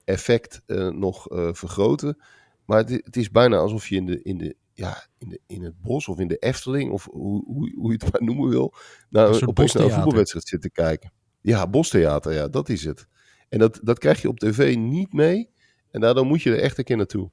effect 0.04 0.62
uh, 0.66 0.88
nog 0.88 1.26
vergroten. 1.52 2.18
Maar 2.64 2.78
het, 2.78 2.90
het, 2.90 3.16
is 3.16 3.30
bijna 3.30 3.56
alsof 3.56 3.88
je 3.88 3.96
in, 3.96 4.06
de, 4.06 4.22
in, 4.22 4.38
de, 4.38 4.56
ja, 4.72 5.06
in, 5.18 5.28
de, 5.28 5.40
in 5.46 5.62
het 5.62 5.80
bos 5.80 6.08
of 6.08 6.18
in 6.18 6.28
de 6.28 6.36
Efteling, 6.36 6.90
of 6.90 7.04
hoe, 7.10 7.44
hoe, 7.44 7.72
hoe 7.76 7.92
je 7.92 7.98
het 8.04 8.12
maar 8.12 8.22
noemen 8.22 8.48
wil, 8.48 8.74
naar, 9.08 9.28
een 9.28 9.48
opeens 9.48 9.72
naar 9.72 9.84
een 9.84 9.90
voetbalwedstrijd 9.90 10.48
zit 10.48 10.62
te 10.62 10.70
kijken. 10.70 11.12
Ja, 11.40 11.68
bostheater, 11.68 12.32
ja, 12.32 12.48
dat 12.48 12.68
is 12.68 12.84
het. 12.84 13.08
En 13.48 13.58
dat, 13.58 13.80
dat 13.82 13.98
krijg 13.98 14.22
je 14.22 14.28
op 14.28 14.38
tv 14.38 14.76
niet 14.76 15.12
mee. 15.12 15.48
En 15.90 16.00
daardoor 16.00 16.26
moet 16.26 16.42
je 16.42 16.50
er 16.50 16.60
echt 16.60 16.78
een 16.78 16.84
keer 16.84 16.96
naartoe. 16.96 17.30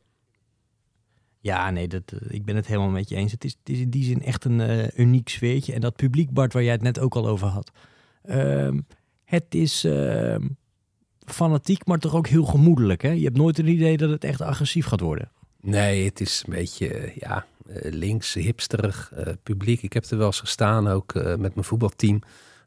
Ja, 1.39 1.69
nee, 1.69 1.87
dat, 1.87 2.13
ik 2.27 2.45
ben 2.45 2.55
het 2.55 2.67
helemaal 2.67 2.89
met 2.89 3.09
je 3.09 3.15
eens. 3.15 3.31
Het 3.31 3.43
is, 3.43 3.55
het 3.59 3.69
is 3.69 3.79
in 3.79 3.89
die 3.89 4.03
zin 4.03 4.23
echt 4.23 4.45
een 4.45 4.59
uh, 4.59 4.87
uniek 4.95 5.29
sfeertje. 5.29 5.73
En 5.73 5.81
dat 5.81 5.95
publiek, 5.95 6.31
Bart, 6.31 6.53
waar 6.53 6.63
jij 6.63 6.71
het 6.71 6.81
net 6.81 6.99
ook 6.99 7.15
al 7.15 7.27
over 7.27 7.47
had. 7.47 7.71
Uh, 8.25 8.77
het 9.23 9.55
is 9.55 9.85
uh, 9.85 10.35
fanatiek, 11.25 11.85
maar 11.85 11.99
toch 11.99 12.15
ook 12.15 12.27
heel 12.27 12.45
gemoedelijk. 12.45 13.01
Hè? 13.01 13.09
Je 13.09 13.23
hebt 13.23 13.37
nooit 13.37 13.57
een 13.57 13.67
idee 13.67 13.97
dat 13.97 14.09
het 14.09 14.23
echt 14.23 14.41
agressief 14.41 14.85
gaat 14.85 14.99
worden. 14.99 15.31
Nee, 15.61 16.05
het 16.05 16.21
is 16.21 16.43
een 16.45 16.53
beetje 16.53 17.11
ja, 17.15 17.45
eh, 17.67 17.91
links, 17.91 18.33
hipsterig 18.33 19.11
uh, 19.17 19.33
publiek. 19.43 19.81
Ik 19.81 19.93
heb 19.93 20.05
er 20.05 20.17
wel 20.17 20.25
eens 20.25 20.39
gestaan, 20.39 20.87
ook 20.87 21.13
uh, 21.13 21.23
met 21.23 21.53
mijn 21.53 21.63
voetbalteam. 21.63 22.21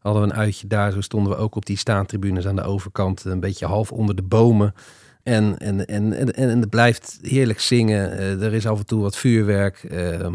Hadden 0.06 0.24
we 0.24 0.32
een 0.32 0.40
uitje 0.40 0.66
daar, 0.66 0.92
zo 0.92 1.00
stonden 1.00 1.32
we 1.32 1.38
ook 1.38 1.54
op 1.54 1.66
die 1.66 1.78
staantribunes 1.78 2.46
aan 2.46 2.56
de 2.56 2.62
overkant, 2.62 3.24
een 3.24 3.40
beetje 3.40 3.66
half 3.66 3.92
onder 3.92 4.16
de 4.16 4.22
bomen. 4.22 4.74
En, 5.22 5.58
en, 5.58 5.86
en, 5.86 6.12
en, 6.12 6.34
en 6.34 6.60
het 6.60 6.70
blijft 6.70 7.18
heerlijk 7.22 7.60
zingen. 7.60 8.10
er 8.40 8.54
is 8.54 8.66
af 8.66 8.78
en 8.78 8.86
toe 8.86 9.02
wat 9.02 9.16
vuurwerk. 9.16 9.84
Ehm, 9.84 10.34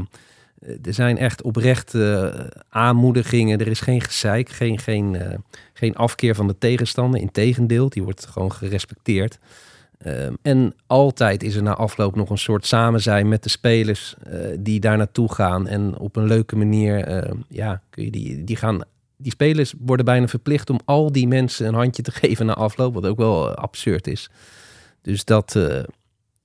er 0.84 0.94
zijn 0.94 1.18
echt 1.18 1.42
oprechte 1.42 2.34
aanmoedigingen. 2.70 3.60
Er 3.60 3.68
is 3.68 3.80
geen 3.80 4.02
gezeik, 4.02 4.50
geen, 4.50 4.80
geen, 4.80 5.18
geen 5.74 5.96
afkeer 5.96 6.36
van 6.36 6.48
de 6.48 6.58
tegenstander. 6.58 7.22
Integendeel, 7.22 7.90
die 7.90 8.04
wordt 8.04 8.26
gewoon 8.26 8.52
gerespecteerd. 8.52 9.40
Um, 10.08 10.38
en 10.42 10.74
altijd 10.88 11.44
is 11.44 11.56
er 11.56 11.64
na 11.64 11.74
afloop 11.74 12.16
nog 12.16 12.30
een 12.30 12.38
soort 12.38 12.66
samenzijn 12.66 13.28
met 13.28 13.44
de 13.44 13.50
spelers 13.50 14.16
die 14.60 14.80
daar 14.80 14.98
naartoe 14.98 15.34
gaan. 15.34 15.68
En 15.68 15.98
op 15.98 16.16
een 16.16 16.28
leuke 16.28 16.56
manier, 16.56 17.26
ja, 17.48 17.82
kun 17.90 18.04
je 18.04 18.12
die, 18.12 18.44
die 18.44 18.56
gaan. 18.56 18.82
Die 19.22 19.32
spelers 19.32 19.74
worden 19.80 20.06
bijna 20.06 20.28
verplicht 20.28 20.70
om 20.70 20.80
al 20.86 21.12
die 21.12 21.28
mensen 21.28 21.68
een 21.68 21.74
handje 21.74 22.02
te 22.02 22.12
geven 22.22 22.46
na 22.46 22.54
afloop, 22.54 22.94
wat 22.94 23.06
ook 23.06 23.18
wel 23.18 23.56
absurd 23.56 24.08
is. 24.08 24.30
Dus 25.02 25.26
dat, 25.26 25.54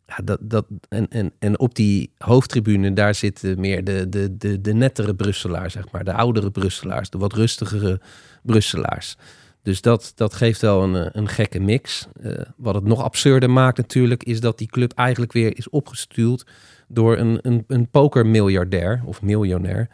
ja, 0.07 0.17
dat, 0.25 0.39
dat 0.43 0.67
en, 0.89 1.09
en, 1.09 1.33
en 1.39 1.59
op 1.59 1.75
die 1.75 2.13
hoofdtribune, 2.19 2.93
daar 2.93 3.15
zitten 3.15 3.61
meer 3.61 3.85
de, 3.85 4.09
de, 4.09 4.37
de, 4.37 4.61
de 4.61 4.75
nettere 4.75 5.15
Brusselaars, 5.15 5.73
zeg 5.73 5.91
maar, 5.91 6.05
de 6.05 6.13
oudere 6.13 6.51
Brusselaars, 6.51 7.11
de 7.11 7.19
wat 7.19 7.33
rustigere 7.33 8.01
Brusselaars. 8.43 9.17
Dus 9.63 9.81
dat, 9.81 10.13
dat 10.15 10.35
geeft 10.35 10.61
wel 10.61 10.83
een, 10.83 10.97
eh, 10.97 11.09
een 11.13 11.29
gekke 11.29 11.61
mix. 11.61 12.09
Wat 12.57 12.75
het 12.75 12.85
nog 12.85 13.03
absurder 13.03 13.51
maakt 13.51 13.77
natuurlijk, 13.77 14.25
is 14.25 14.41
dat 14.41 14.59
die 14.59 14.69
club 14.69 14.93
eigenlijk 14.93 15.33
weer 15.33 15.57
is 15.57 15.69
opgestuurd 15.69 16.47
door 16.89 17.17
een, 17.19 17.39
een, 17.43 17.65
een 17.67 17.89
pokermiljardair 17.89 19.03
of 19.05 19.23
miljonair, 19.23 19.89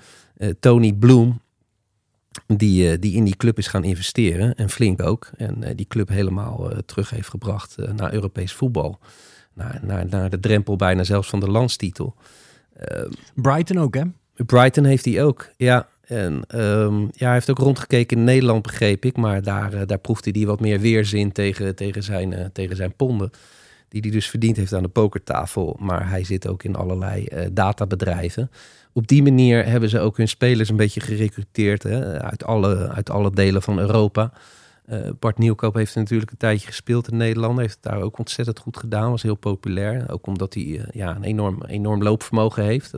Tony 0.60 0.92
Bloom, 0.92 1.40
die, 2.46 2.98
die 2.98 3.14
in 3.14 3.24
die 3.24 3.36
club 3.36 3.58
is 3.58 3.66
gaan 3.66 3.84
investeren 3.84 4.54
en 4.54 4.70
flink 4.70 5.02
ook. 5.02 5.30
En 5.36 5.76
die 5.76 5.86
club 5.86 6.08
helemaal 6.08 6.70
terug 6.86 7.10
heeft 7.10 7.28
gebracht 7.28 7.76
naar 7.96 8.12
Europees 8.12 8.52
voetbal. 8.52 8.98
Naar, 9.54 9.80
naar, 9.82 10.06
naar 10.08 10.30
de 10.30 10.40
drempel 10.40 10.76
bijna 10.76 11.04
zelfs 11.04 11.28
van 11.28 11.40
de 11.40 11.50
landstitel. 11.50 12.14
Brighton 13.34 13.78
ook 13.78 13.94
hè? 13.94 14.02
Brighton 14.46 14.84
heeft 14.84 15.04
hij 15.04 15.24
ook, 15.24 15.48
ja. 15.56 15.88
En 16.02 16.44
um, 16.54 17.00
ja, 17.00 17.24
hij 17.24 17.32
heeft 17.32 17.50
ook 17.50 17.58
rondgekeken 17.58 18.18
in 18.18 18.24
Nederland, 18.24 18.62
begreep 18.62 19.04
ik. 19.04 19.16
Maar 19.16 19.42
daar, 19.42 19.74
uh, 19.74 19.80
daar 19.86 19.98
proefde 19.98 20.30
hij 20.30 20.46
wat 20.46 20.60
meer 20.60 20.80
weerzin 20.80 21.32
tegen, 21.32 21.74
tegen, 21.74 22.02
zijn, 22.02 22.32
uh, 22.32 22.44
tegen 22.52 22.76
zijn 22.76 22.94
ponden. 22.96 23.30
Die 23.88 24.00
hij 24.00 24.10
dus 24.10 24.28
verdiend 24.28 24.56
heeft 24.56 24.72
aan 24.72 24.82
de 24.82 24.88
pokertafel. 24.88 25.76
Maar 25.80 26.08
hij 26.08 26.24
zit 26.24 26.48
ook 26.48 26.62
in 26.62 26.76
allerlei 26.76 27.26
uh, 27.32 27.40
databedrijven. 27.52 28.50
Op 28.92 29.06
die 29.06 29.22
manier 29.22 29.66
hebben 29.66 29.88
ze 29.88 30.00
ook 30.00 30.16
hun 30.16 30.28
spelers 30.28 30.68
een 30.68 30.76
beetje 30.76 31.00
gerecruiteerd 31.00 31.82
hè, 31.82 32.22
uit, 32.22 32.44
alle, 32.44 32.88
uit 32.88 33.10
alle 33.10 33.30
delen 33.30 33.62
van 33.62 33.78
Europa. 33.78 34.32
Bart 35.18 35.38
Nieuwkoop 35.38 35.74
heeft 35.74 35.94
natuurlijk 35.94 36.30
een 36.30 36.36
tijdje 36.36 36.66
gespeeld 36.66 37.10
in 37.10 37.16
Nederland. 37.16 37.58
Heeft 37.58 37.74
het 37.74 37.82
daar 37.82 38.00
ook 38.00 38.18
ontzettend 38.18 38.58
goed 38.58 38.76
gedaan. 38.76 39.10
Was 39.10 39.22
heel 39.22 39.34
populair. 39.34 40.10
Ook 40.10 40.26
omdat 40.26 40.54
hij 40.54 40.84
ja, 40.90 41.16
een 41.16 41.24
enorm, 41.24 41.62
enorm 41.64 42.02
loopvermogen 42.02 42.64
heeft. 42.64 42.92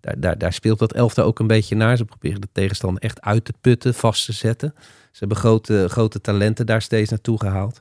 Daar, 0.00 0.14
daar, 0.18 0.38
daar, 0.38 0.52
speelt 0.52 0.78
dat 0.78 0.92
elftal 0.92 1.24
ook 1.24 1.38
een 1.38 1.46
beetje 1.46 1.76
naar. 1.76 1.96
Ze 1.96 2.04
proberen 2.04 2.40
de 2.40 2.48
tegenstander 2.52 3.02
echt 3.02 3.20
uit 3.20 3.44
te 3.44 3.52
putten, 3.60 3.94
vast 3.94 4.24
te 4.24 4.32
zetten. 4.32 4.74
Ze 5.10 5.18
hebben 5.18 5.36
grote, 5.36 5.86
grote 5.88 6.20
talenten 6.20 6.66
daar 6.66 6.82
steeds 6.82 7.10
naartoe 7.10 7.38
gehaald. 7.38 7.80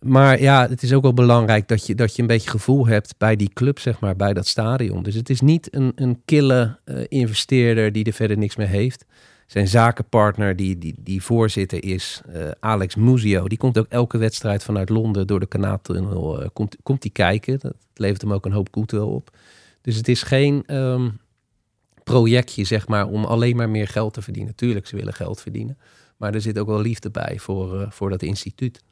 Maar 0.00 0.40
ja, 0.40 0.68
het 0.68 0.82
is 0.82 0.92
ook 0.92 1.02
wel 1.02 1.14
belangrijk 1.14 1.68
dat 1.68 1.86
je, 1.86 1.94
dat 1.94 2.16
je 2.16 2.22
een 2.22 2.28
beetje 2.28 2.50
gevoel 2.50 2.86
hebt 2.86 3.14
bij 3.18 3.36
die 3.36 3.50
club, 3.52 3.78
zeg 3.78 4.00
maar, 4.00 4.16
bij 4.16 4.32
dat 4.32 4.46
stadion. 4.46 5.02
Dus 5.02 5.14
het 5.14 5.30
is 5.30 5.40
niet 5.40 5.74
een, 5.74 5.92
een 5.94 6.22
kille 6.24 6.78
uh, 6.84 7.04
investeerder 7.08 7.92
die 7.92 8.04
er 8.04 8.12
verder 8.12 8.38
niks 8.38 8.56
meer 8.56 8.68
heeft. 8.68 9.04
Zijn 9.46 9.68
zakenpartner, 9.68 10.56
die, 10.56 10.78
die, 10.78 10.94
die 10.98 11.22
voorzitter 11.22 11.84
is, 11.84 12.22
uh, 12.28 12.50
Alex 12.60 12.94
Muzio, 12.94 13.48
die 13.48 13.58
komt 13.58 13.78
ook 13.78 13.86
elke 13.88 14.18
wedstrijd 14.18 14.64
vanuit 14.64 14.88
Londen 14.88 15.26
door 15.26 15.40
de 15.40 15.46
kanaaltunnel, 15.46 16.42
uh, 16.42 16.48
komt, 16.52 16.76
komt 16.82 17.02
die 17.02 17.10
kijken. 17.10 17.58
Dat 17.58 17.74
levert 17.94 18.20
hem 18.20 18.32
ook 18.32 18.44
een 18.46 18.52
hoop 18.52 18.68
goodwill 18.70 19.00
op. 19.00 19.36
Dus 19.80 19.96
het 19.96 20.08
is 20.08 20.22
geen 20.22 20.74
um, 20.76 21.18
projectje, 22.04 22.64
zeg 22.64 22.88
maar, 22.88 23.06
om 23.06 23.24
alleen 23.24 23.56
maar 23.56 23.70
meer 23.70 23.88
geld 23.88 24.14
te 24.14 24.22
verdienen. 24.22 24.54
Tuurlijk, 24.54 24.86
ze 24.86 24.96
willen 24.96 25.14
geld 25.14 25.40
verdienen. 25.40 25.78
Maar 26.16 26.34
er 26.34 26.40
zit 26.40 26.58
ook 26.58 26.66
wel 26.66 26.80
liefde 26.80 27.10
bij 27.10 27.38
voor, 27.38 27.86
voor 27.90 28.10
dat 28.10 28.22
instituut. 28.22 28.82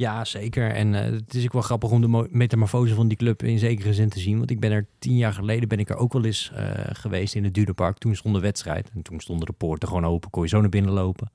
Ja, 0.00 0.24
zeker. 0.24 0.70
En 0.70 0.92
uh, 0.92 1.00
het 1.00 1.34
is 1.34 1.44
ook 1.44 1.52
wel 1.52 1.62
grappig 1.62 1.90
om 1.90 2.00
de 2.00 2.28
metamorfose 2.30 2.94
van 2.94 3.08
die 3.08 3.16
club 3.16 3.42
in 3.42 3.58
zekere 3.58 3.94
zin 3.94 4.08
te 4.08 4.20
zien. 4.20 4.38
Want 4.38 4.50
ik 4.50 4.60
ben 4.60 4.70
er 4.72 4.86
tien 4.98 5.16
jaar 5.16 5.32
geleden 5.32 5.68
ben 5.68 5.78
ik 5.78 5.90
er 5.90 5.96
ook 5.96 6.12
wel 6.12 6.24
eens 6.24 6.52
uh, 6.54 6.70
geweest 6.92 7.34
in 7.34 7.44
het 7.44 7.54
Duurderpark. 7.54 7.98
Toen 7.98 8.16
stond 8.16 8.34
de 8.34 8.40
wedstrijd. 8.40 8.90
En 8.94 9.02
toen 9.02 9.20
stonden 9.20 9.46
de 9.46 9.52
poorten 9.52 9.88
gewoon 9.88 10.04
open. 10.04 10.30
Kon 10.30 10.42
je 10.42 10.48
zo 10.48 10.60
naar 10.60 10.68
binnen 10.68 10.92
lopen. 10.92 11.30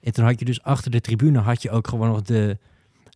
En 0.00 0.12
toen 0.12 0.24
had 0.24 0.38
je 0.38 0.44
dus 0.44 0.62
achter 0.62 0.90
de 0.90 1.00
tribune 1.00 1.38
had 1.38 1.62
je 1.62 1.70
ook 1.70 1.88
gewoon 1.88 2.08
nog 2.08 2.22
de, 2.22 2.58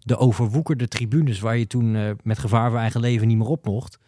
de 0.02 0.16
overwoekerde 0.16 0.88
tribunes. 0.88 1.40
Waar 1.40 1.56
je 1.56 1.66
toen 1.66 1.94
uh, 1.94 2.10
met 2.22 2.38
gevaar 2.38 2.70
voor 2.70 2.78
eigen 2.78 3.00
leven 3.00 3.28
niet 3.28 3.38
meer 3.38 3.46
op 3.46 3.64
mocht. 3.64 3.98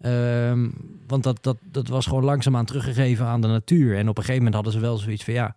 Ehm, 0.00 0.68
want 1.06 1.22
dat, 1.22 1.38
dat, 1.42 1.56
dat 1.62 1.88
was 1.88 2.06
gewoon 2.06 2.24
langzaamaan 2.24 2.64
teruggegeven 2.64 3.26
aan 3.26 3.40
de 3.40 3.48
natuur. 3.48 3.96
En 3.96 4.08
op 4.08 4.18
een 4.18 4.24
gegeven 4.24 4.36
moment 4.36 4.54
hadden 4.54 4.72
ze 4.72 4.80
wel 4.80 4.96
zoiets 4.96 5.24
van 5.24 5.34
ja, 5.34 5.54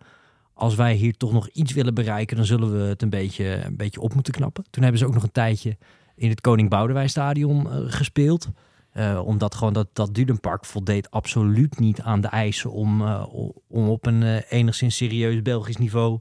als 0.54 0.74
wij 0.74 0.94
hier 0.94 1.16
toch 1.16 1.32
nog 1.32 1.48
iets 1.48 1.72
willen 1.72 1.94
bereiken, 1.94 2.36
dan 2.36 2.46
zullen 2.46 2.72
we 2.72 2.84
het 2.84 3.02
een 3.02 3.10
beetje, 3.10 3.64
een 3.64 3.76
beetje 3.76 4.00
op 4.00 4.14
moeten 4.14 4.32
knappen. 4.32 4.64
Toen 4.70 4.82
hebben 4.82 5.00
ze 5.00 5.06
ook 5.06 5.14
nog 5.14 5.22
een 5.22 5.32
tijdje 5.32 5.76
in 6.14 6.28
het 6.28 6.40
Koning 6.40 6.68
Boudewijn 6.68 7.10
Stadion 7.10 7.66
uh, 7.66 7.72
gespeeld. 7.86 8.48
Uh, 8.94 9.20
omdat 9.24 9.54
gewoon 9.54 9.72
dat, 9.72 9.88
dat 9.92 10.14
Dudenpark 10.14 10.64
voldeed 10.64 11.10
absoluut 11.10 11.78
niet 11.78 12.00
aan 12.00 12.20
de 12.20 12.28
eisen 12.28 12.70
om, 12.70 13.00
uh, 13.00 13.24
om 13.68 13.88
op 13.88 14.06
een 14.06 14.22
enigszins 14.38 14.96
serieus 14.96 15.42
Belgisch 15.42 15.76
niveau 15.76 16.20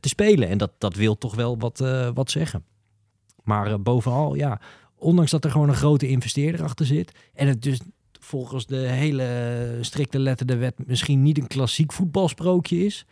te 0.00 0.08
spelen. 0.08 0.48
En 0.48 0.58
dat, 0.58 0.70
dat 0.78 0.94
wil 0.94 1.18
toch 1.18 1.34
wel 1.34 1.58
wat, 1.58 1.78
wat 2.14 2.30
zeggen. 2.30 2.64
Maar 3.42 3.82
bovenal, 3.82 4.34
ja, 4.34 4.60
ondanks 4.96 5.30
dat 5.30 5.44
er 5.44 5.50
gewoon 5.50 5.68
een 5.68 5.74
grote 5.74 6.08
investeerder 6.08 6.62
achter 6.62 6.86
zit. 6.86 7.12
En 7.34 7.48
het 7.48 7.62
dus 7.62 7.80
volgens 8.20 8.66
de 8.66 8.76
hele 8.76 9.78
strikte 9.80 10.18
letter 10.18 10.46
de 10.46 10.56
wet 10.56 10.86
misschien 10.86 11.22
niet 11.22 11.38
een 11.38 11.46
klassiek 11.46 11.92
voetbalsprookje 11.92 12.84
is. 12.84 13.06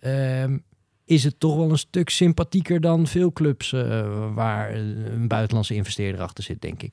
Ehm, 0.00 0.58
is 1.04 1.24
het 1.24 1.40
toch 1.40 1.56
wel 1.56 1.70
een 1.70 1.78
stuk 1.78 2.10
sympathieker 2.10 2.80
dan 2.80 3.06
veel 3.06 3.32
clubs 3.32 3.72
uh, 3.72 4.34
waar 4.34 4.74
een 4.74 5.28
buitenlandse 5.28 5.74
investeerder 5.74 6.20
achter 6.20 6.44
zit, 6.44 6.62
denk 6.62 6.82
ik. 6.82 6.92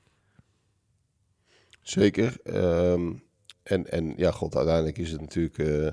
Zeker. 1.82 2.38
Um, 2.44 3.24
en, 3.64 3.92
en 3.92 4.14
ja, 4.16 4.32
god, 4.32 4.56
uiteindelijk 4.56 4.98
is 4.98 5.12
het 5.12 5.22
natuurlijk 5.22 5.58
uh, 5.58 5.90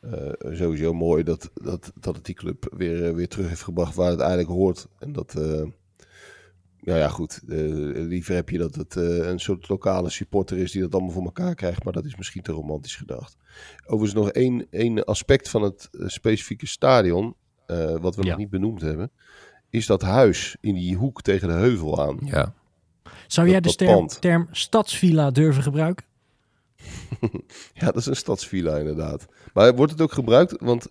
uh, 0.00 0.56
sowieso 0.56 0.92
mooi 0.92 1.22
dat, 1.22 1.50
dat, 1.54 1.92
dat 2.00 2.16
het 2.16 2.24
die 2.24 2.34
club 2.34 2.74
weer, 2.76 3.14
weer 3.14 3.28
terug 3.28 3.48
heeft 3.48 3.62
gebracht 3.62 3.94
waar 3.94 4.10
het 4.10 4.20
eigenlijk 4.20 4.50
hoort. 4.50 4.86
En 4.98 5.12
dat, 5.12 5.34
ja, 6.80 6.96
ja, 6.96 7.08
goed. 7.08 7.40
liever 7.46 8.34
heb 8.34 8.48
je 8.48 8.58
dat 8.58 8.74
het 8.74 8.94
een 8.94 9.40
soort 9.40 9.68
lokale 9.68 10.10
supporter 10.10 10.58
is 10.58 10.72
die 10.72 10.82
dat 10.82 10.92
allemaal 10.92 11.12
voor 11.12 11.24
elkaar 11.24 11.54
krijgt, 11.54 11.84
maar 11.84 11.92
dat 11.92 12.04
is 12.04 12.16
misschien 12.16 12.42
te 12.42 12.52
romantisch 12.52 12.96
gedacht. 12.96 13.36
Overigens 13.86 14.20
nog 14.20 14.30
één, 14.30 14.66
één 14.70 15.04
aspect 15.04 15.48
van 15.48 15.62
het 15.62 15.88
specifieke 15.92 16.66
stadion, 16.66 17.34
wat 18.00 18.16
we 18.16 18.22
nog 18.24 18.36
niet 18.36 18.50
benoemd 18.50 18.80
hebben, 18.80 19.10
is 19.70 19.86
dat 19.86 20.02
huis 20.02 20.56
in 20.60 20.74
die 20.74 20.96
hoek 20.96 21.22
tegen 21.22 21.48
de 21.48 21.54
heuvel 21.54 22.00
aan. 22.06 22.18
Ja. 22.24 22.54
Zou 23.26 23.48
jij 23.48 23.60
de 23.60 23.74
term, 23.74 24.06
term 24.06 24.48
stadsvilla 24.50 25.30
durven 25.30 25.62
gebruiken? 25.62 26.06
ja, 27.80 27.86
dat 27.86 27.96
is 27.96 28.06
een 28.06 28.16
stadsvilla 28.16 28.76
inderdaad. 28.76 29.26
Maar 29.52 29.74
wordt 29.74 29.92
het 29.92 30.00
ook 30.00 30.12
gebruikt? 30.12 30.56
Want 30.60 30.88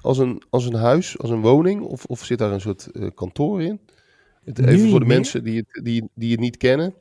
als 0.00 0.18
een, 0.18 0.42
als 0.50 0.66
een 0.66 0.74
huis, 0.74 1.18
als 1.18 1.30
een 1.30 1.40
woning, 1.40 1.82
of, 1.82 2.04
of 2.04 2.24
zit 2.24 2.38
daar 2.38 2.52
een 2.52 2.60
soort 2.60 2.88
uh, 2.92 3.08
kantoor 3.14 3.62
in? 3.62 3.80
Het, 4.44 4.58
even 4.58 4.90
voor 4.90 5.00
de 5.00 5.06
mensen 5.06 5.44
die 5.44 5.56
het, 5.56 5.84
die, 5.84 6.08
die 6.14 6.30
het 6.30 6.40
niet 6.40 6.56
kennen. 6.56 6.94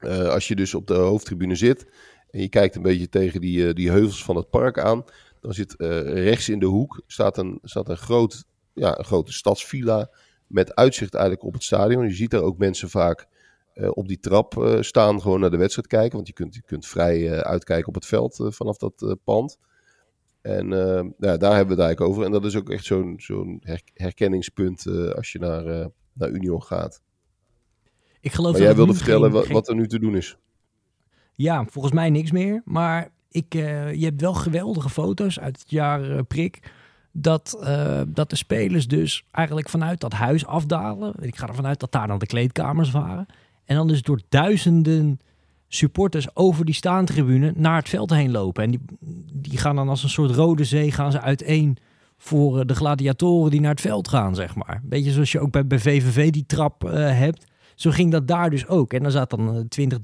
Uh, 0.00 0.28
als 0.28 0.48
je 0.48 0.56
dus 0.56 0.74
op 0.74 0.86
de 0.86 0.94
hoofdtribune 0.94 1.54
zit 1.54 1.86
en 2.34 2.40
je 2.40 2.48
kijkt 2.48 2.76
een 2.76 2.82
beetje 2.82 3.08
tegen 3.08 3.40
die, 3.40 3.58
uh, 3.58 3.72
die 3.72 3.90
heuvels 3.90 4.24
van 4.24 4.36
het 4.36 4.50
park 4.50 4.78
aan, 4.78 5.04
dan 5.40 5.52
zit 5.52 5.74
rechts 5.78 6.48
in 6.48 6.58
de 6.58 6.66
hoek 6.66 7.02
staat 7.06 7.38
een, 7.38 7.58
staat 7.62 7.88
een, 7.88 7.96
groot, 7.96 8.44
ja, 8.72 8.98
een 8.98 9.04
grote 9.04 9.32
stadsvilla 9.32 10.10
met 10.46 10.74
uitzicht 10.74 11.14
eigenlijk 11.14 11.44
op 11.44 11.52
het 11.52 11.62
stadion. 11.62 12.04
Je 12.04 12.14
ziet 12.14 12.30
daar 12.30 12.42
ook 12.42 12.58
mensen 12.58 12.90
vaak 12.90 13.26
uh, 13.74 13.88
op 13.92 14.08
die 14.08 14.20
trap 14.20 14.54
uh, 14.54 14.80
staan, 14.80 15.20
gewoon 15.20 15.40
naar 15.40 15.50
de 15.50 15.56
wedstrijd 15.56 15.88
kijken. 15.88 16.14
Want 16.14 16.26
je 16.26 16.32
kunt, 16.32 16.54
je 16.54 16.62
kunt 16.62 16.86
vrij 16.86 17.20
uh, 17.20 17.38
uitkijken 17.38 17.88
op 17.88 17.94
het 17.94 18.06
veld 18.06 18.46
vanaf 18.48 18.76
dat 18.76 19.16
pand. 19.24 19.58
En 20.40 20.68
nou, 20.68 21.12
daar 21.18 21.56
hebben 21.56 21.76
we 21.76 21.82
het 21.82 21.88
eigenlijk 21.90 22.00
over. 22.00 22.24
En 22.24 22.32
dat 22.32 22.44
is 22.44 22.56
ook 22.56 22.70
echt 22.70 22.84
zo'n 22.84 23.14
zo'n 23.16 23.60
her 23.62 23.80
herkenningspunt 23.94 24.86
als 25.14 25.32
je 25.32 25.38
naar, 25.38 25.90
naar 26.12 26.30
Union 26.30 26.62
gaat. 26.62 27.02
Ik 28.20 28.32
geloof 28.32 28.52
maar 28.52 28.60
jij 28.60 28.74
wilde 28.74 28.94
vertellen 28.94 29.30
geen, 29.30 29.40
wat, 29.40 29.48
wat, 29.48 29.68
er 29.68 29.74
nu 29.74 29.86
te 29.86 29.98
doen 29.98 30.16
is. 30.16 30.38
Ja, 31.34 31.64
volgens 31.68 31.94
mij 31.94 32.10
niks 32.10 32.30
meer. 32.30 32.62
Maar 32.64 33.08
ik, 33.30 33.52
je 33.52 33.98
hebt 34.00 34.20
wel 34.20 34.34
geweldige 34.34 34.90
foto's 34.90 35.38
uit 35.40 35.58
het 35.58 35.70
jaar 35.70 36.24
prik 36.24 36.60
dat, 37.16 37.58
uh, 37.60 38.00
dat 38.06 38.30
de 38.30 38.36
spelers 38.36 38.88
dus 38.88 39.24
eigenlijk 39.30 39.68
vanuit 39.68 40.00
dat 40.00 40.12
huis 40.12 40.46
afdalen. 40.46 41.14
Ik 41.20 41.36
ga 41.36 41.46
ervan 41.48 41.66
uit 41.66 41.80
dat 41.80 41.92
daar 41.92 42.06
dan 42.06 42.18
de 42.18 42.26
kleedkamers 42.26 42.90
waren. 42.90 43.26
En 43.64 43.76
dan 43.76 43.88
dus 43.88 44.02
door 44.02 44.20
duizenden 44.28 45.18
supporters 45.68 46.36
over 46.36 46.64
die 46.64 46.74
staantribune 46.74 47.52
naar 47.56 47.76
het 47.76 47.88
veld 47.88 48.10
heen 48.10 48.30
lopen. 48.30 48.62
En 48.62 48.70
die, 48.70 48.80
die 49.32 49.58
gaan 49.58 49.76
dan 49.76 49.88
als 49.88 50.02
een 50.02 50.08
soort 50.08 50.30
rode 50.30 50.64
zee 50.64 50.92
gaan 50.92 51.12
ze 51.12 51.20
uiteen 51.20 51.76
voor 52.16 52.60
eh, 52.60 52.66
de 52.66 52.74
gladiatoren 52.74 53.50
die 53.50 53.60
naar 53.60 53.70
het 53.70 53.80
veld 53.80 54.08
gaan, 54.08 54.34
zeg 54.34 54.54
maar. 54.54 54.80
Beetje 54.84 55.10
zoals 55.10 55.32
je 55.32 55.40
ook 55.40 55.50
bij, 55.50 55.66
bij 55.66 55.78
VVV 55.78 56.30
die 56.30 56.46
trap 56.46 56.82
hebt. 56.92 57.46
Zo 57.74 57.90
ging 57.90 58.10
dat 58.10 58.28
daar 58.28 58.50
dus 58.50 58.66
ook. 58.66 58.92
En 58.92 59.02
dan 59.02 59.10
zat 59.10 59.30
dan 59.30 59.66
20, 59.68 59.98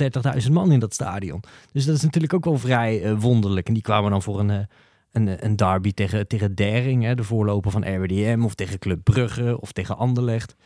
30.000 0.47 0.53
man 0.53 0.73
in 0.73 0.79
dat 0.79 0.95
stadion. 0.95 1.43
Dus 1.73 1.85
dat 1.85 1.97
is 1.97 2.03
natuurlijk 2.03 2.35
ook 2.35 2.45
wel 2.45 2.59
vrij 2.59 3.05
uh, 3.05 3.21
wonderlijk. 3.21 3.67
En 3.67 3.75
die 3.75 3.83
kwamen 3.83 4.11
dan 4.11 4.23
voor 4.23 4.41
een 4.41 4.67
een, 5.13 5.45
een 5.45 5.57
derby 5.57 5.93
tegen, 5.93 6.29
tegen 6.29 6.55
Dering, 6.55 7.03
hè, 7.05 7.15
de 7.15 7.25
voorloper 7.25 7.71
van 7.71 7.95
RWDM, 7.95 8.43
of 8.45 8.55
tegen 8.55 8.79
Club 8.79 9.05
Brugge 9.05 9.61
of 9.61 9.73
tegen 9.73 9.97
Anderlecht. 9.97 10.57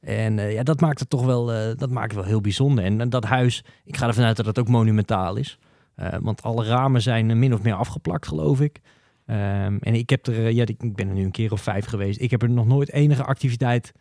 En 0.00 0.34
ja, 0.34 0.62
dat 0.62 0.80
maakt 0.80 1.00
het 1.00 1.10
toch 1.10 1.24
wel, 1.24 1.46
dat 1.76 1.90
maakt 1.90 2.10
het 2.10 2.14
wel 2.14 2.24
heel 2.24 2.40
bijzonder. 2.40 2.84
En, 2.84 3.08
dat 3.08 3.24
huis, 3.24 3.64
ik 3.84 3.96
ga 3.96 4.06
ervan 4.06 4.24
uit 4.24 4.36
dat 4.36 4.46
het 4.46 4.58
ook 4.58 4.68
monumentaal 4.68 5.36
is. 5.36 5.58
Want 6.20 6.42
alle 6.42 6.64
ramen 6.64 7.02
zijn 7.02 7.38
min 7.38 7.54
of 7.54 7.62
meer 7.62 7.74
afgeplakt, 7.74 8.26
geloof 8.26 8.60
ik. 8.60 8.80
Um, 9.26 9.78
en 9.78 9.94
ik 9.94 10.10
heb 10.10 10.26
er, 10.26 10.50
ja, 10.50 10.66
ik 10.66 10.94
ben 10.94 11.08
er 11.08 11.14
nu 11.14 11.24
een 11.24 11.30
keer 11.30 11.52
of 11.52 11.60
vijf 11.60 11.84
geweest. 11.84 12.20
Ik 12.20 12.30
heb 12.30 12.42
er 12.42 12.50
nog 12.50 12.66
nooit 12.66 12.92
enige 12.92 13.24
activiteit 13.24 13.92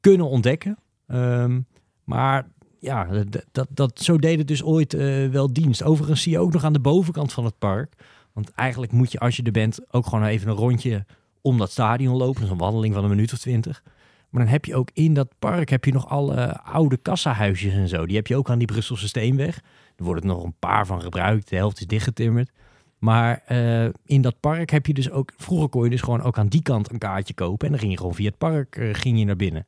kunnen 0.00 0.28
ontdekken. 0.28 0.78
Um, 1.06 1.66
maar 2.06 2.48
ja, 2.78 3.08
dat, 3.52 3.66
dat, 3.70 4.00
zo 4.00 4.18
deed 4.18 4.38
het 4.38 4.48
dus 4.48 4.62
ooit 4.62 4.92
wel 5.30 5.52
dienst. 5.52 5.82
Overigens 5.82 6.22
zie 6.22 6.32
je 6.32 6.38
ook 6.38 6.52
nog 6.52 6.64
aan 6.64 6.72
de 6.72 6.80
bovenkant 6.80 7.32
van 7.32 7.44
het 7.44 7.58
park 7.58 7.94
want 8.36 8.50
eigenlijk 8.50 8.92
moet 8.92 9.12
je 9.12 9.18
als 9.18 9.36
je 9.36 9.42
er 9.42 9.52
bent 9.52 9.80
ook 9.90 10.06
gewoon 10.06 10.24
even 10.24 10.48
een 10.48 10.56
rondje 10.56 11.04
om 11.40 11.58
dat 11.58 11.70
stadion 11.70 12.16
lopen. 12.16 12.40
Dus 12.40 12.50
een 12.50 12.56
wandeling 12.56 12.94
van 12.94 13.04
een 13.04 13.10
minuut 13.10 13.32
of 13.32 13.38
twintig. 13.38 13.82
Maar 14.30 14.42
dan 14.42 14.52
heb 14.52 14.64
je 14.64 14.76
ook 14.76 14.90
in 14.92 15.14
dat 15.14 15.28
park 15.38 15.68
heb 15.68 15.84
je 15.84 15.92
nog 15.92 16.08
alle 16.08 16.60
oude 16.60 16.96
kassahuisjes 16.96 17.72
en 17.72 17.88
zo. 17.88 18.06
Die 18.06 18.16
heb 18.16 18.26
je 18.26 18.36
ook 18.36 18.50
aan 18.50 18.58
die 18.58 18.66
Brusselse 18.66 19.08
Steenweg. 19.08 19.60
Er 19.96 20.04
worden 20.04 20.26
nog 20.26 20.42
een 20.42 20.54
paar 20.58 20.86
van 20.86 21.02
gebruikt. 21.02 21.48
De 21.48 21.56
helft 21.56 21.80
is 21.80 21.86
dichtgetimmerd. 21.86 22.50
Maar 22.98 23.42
uh, 23.48 23.88
in 24.04 24.20
dat 24.20 24.40
park 24.40 24.70
heb 24.70 24.86
je 24.86 24.94
dus 24.94 25.10
ook... 25.10 25.32
Vroeger 25.36 25.68
kon 25.68 25.84
je 25.84 25.90
dus 25.90 26.00
gewoon 26.00 26.22
ook 26.22 26.38
aan 26.38 26.48
die 26.48 26.62
kant 26.62 26.90
een 26.90 26.98
kaartje 26.98 27.34
kopen. 27.34 27.66
En 27.66 27.70
dan 27.70 27.80
ging 27.80 27.92
je 27.92 27.98
gewoon 27.98 28.14
via 28.14 28.28
het 28.28 28.38
park 28.38 28.88
ging 28.92 29.18
je 29.18 29.24
naar 29.24 29.36
binnen. 29.36 29.66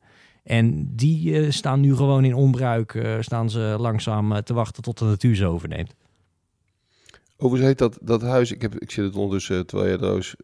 En 0.49 0.95
die 0.97 1.31
uh, 1.31 1.51
staan 1.51 1.81
nu 1.81 1.97
gewoon 1.97 2.25
in 2.25 2.35
onbruik. 2.35 3.19
staan 3.21 3.51
ze 3.51 3.77
langzaam 3.79 4.43
te 4.43 4.55
wachten 4.55 4.83
tot 4.83 4.99
de 4.99 5.05
natuur 5.05 5.37
ze 5.37 5.47
overneemt. 5.47 5.95
Overigens 7.41 7.69
heet 7.69 7.79
dat, 7.79 7.99
dat 8.03 8.23
huis, 8.23 8.53
ik, 8.53 8.63
heb, 8.63 8.75
ik 8.75 8.91
zit 8.91 9.05
het 9.05 9.15
ondertussen, 9.15 9.59
eh, 9.59 9.63
terwijl 9.63 9.91
je 9.91 9.97
trouwens 9.97 10.37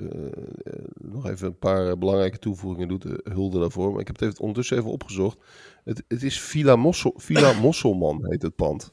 nog 0.95 1.29
even 1.29 1.47
een 1.47 1.59
paar 1.59 1.99
belangrijke 1.99 2.39
toevoegingen 2.39 2.89
doet, 2.89 3.05
hulde 3.23 3.61
daarvoor. 3.61 3.91
Maar 3.91 4.01
ik 4.01 4.07
heb 4.07 4.19
het 4.19 4.29
even, 4.29 4.41
ondertussen 4.41 4.79
even 4.79 4.91
opgezocht. 4.91 5.39
Het, 5.85 6.05
het 6.09 6.23
is 6.23 6.41
Villa, 6.41 6.77
Mossel, 6.77 7.15
Villa 7.17 7.53
Mosselman, 7.61 8.27
heet 8.29 8.43
het 8.43 8.55
pand. 8.55 8.93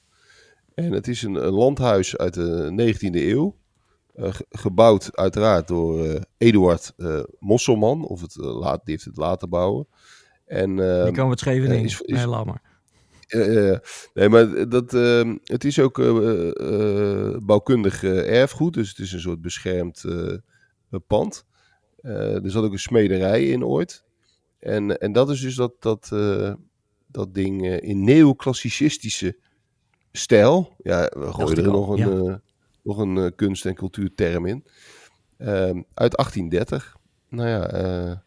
En 0.73 0.91
het 0.91 1.07
is 1.07 1.21
een, 1.21 1.35
een 1.35 1.53
landhuis 1.53 2.17
uit 2.17 2.33
de 2.33 2.93
19e 2.95 3.15
eeuw. 3.15 3.55
gebouwd 4.49 5.17
uiteraard 5.17 5.67
door 5.67 6.19
Eduard 6.37 6.93
Mosselman, 7.39 8.05
of 8.05 8.21
het, 8.21 8.35
laat, 8.35 8.85
die 8.85 8.93
heeft 8.93 9.05
het 9.05 9.17
laten 9.17 9.49
bouwen. 9.49 9.87
En, 10.51 10.75
die 11.03 11.11
kan 11.11 11.29
het 11.29 11.39
Scheveningen, 11.39 11.83
is, 11.83 12.01
is, 12.01 12.15
nee, 12.15 12.27
laat 12.27 12.45
maar. 12.45 12.61
Uh, 13.27 13.77
nee, 14.13 14.29
maar 14.29 14.69
dat, 14.69 14.93
uh, 14.93 15.33
het 15.43 15.63
is 15.63 15.79
ook 15.79 15.97
uh, 15.97 17.37
bouwkundig 17.41 18.03
erfgoed, 18.03 18.73
dus 18.73 18.89
het 18.89 18.99
is 18.99 19.11
een 19.11 19.19
soort 19.19 19.41
beschermd 19.41 20.05
pand. 21.07 21.45
er 22.01 22.51
zat 22.51 22.63
ook 22.63 22.71
een 22.71 22.79
smederij 22.79 23.47
in 23.47 23.65
ooit. 23.65 24.03
En, 24.59 24.99
en 24.99 25.11
dat 25.11 25.29
is 25.29 25.41
dus 25.41 25.55
dat, 25.55 25.73
dat, 25.79 26.09
dat 27.07 27.33
ding 27.33 27.67
in 27.81 28.03
neoclassicistische 28.03 29.37
stijl. 30.11 30.75
Ja, 30.77 31.11
we 31.17 31.33
gooien 31.33 31.57
er 31.57 31.71
nog 31.71 31.89
een, 31.89 32.23
ja. 32.23 32.41
nog 32.83 32.97
een 32.97 33.35
kunst- 33.35 33.65
en 33.65 33.75
cultuurterm 33.75 34.45
in. 34.45 34.65
Ehm, 35.37 35.81
uit 35.93 36.15
1830. 36.15 36.97
Nou 37.29 37.49
ja, 37.49 38.23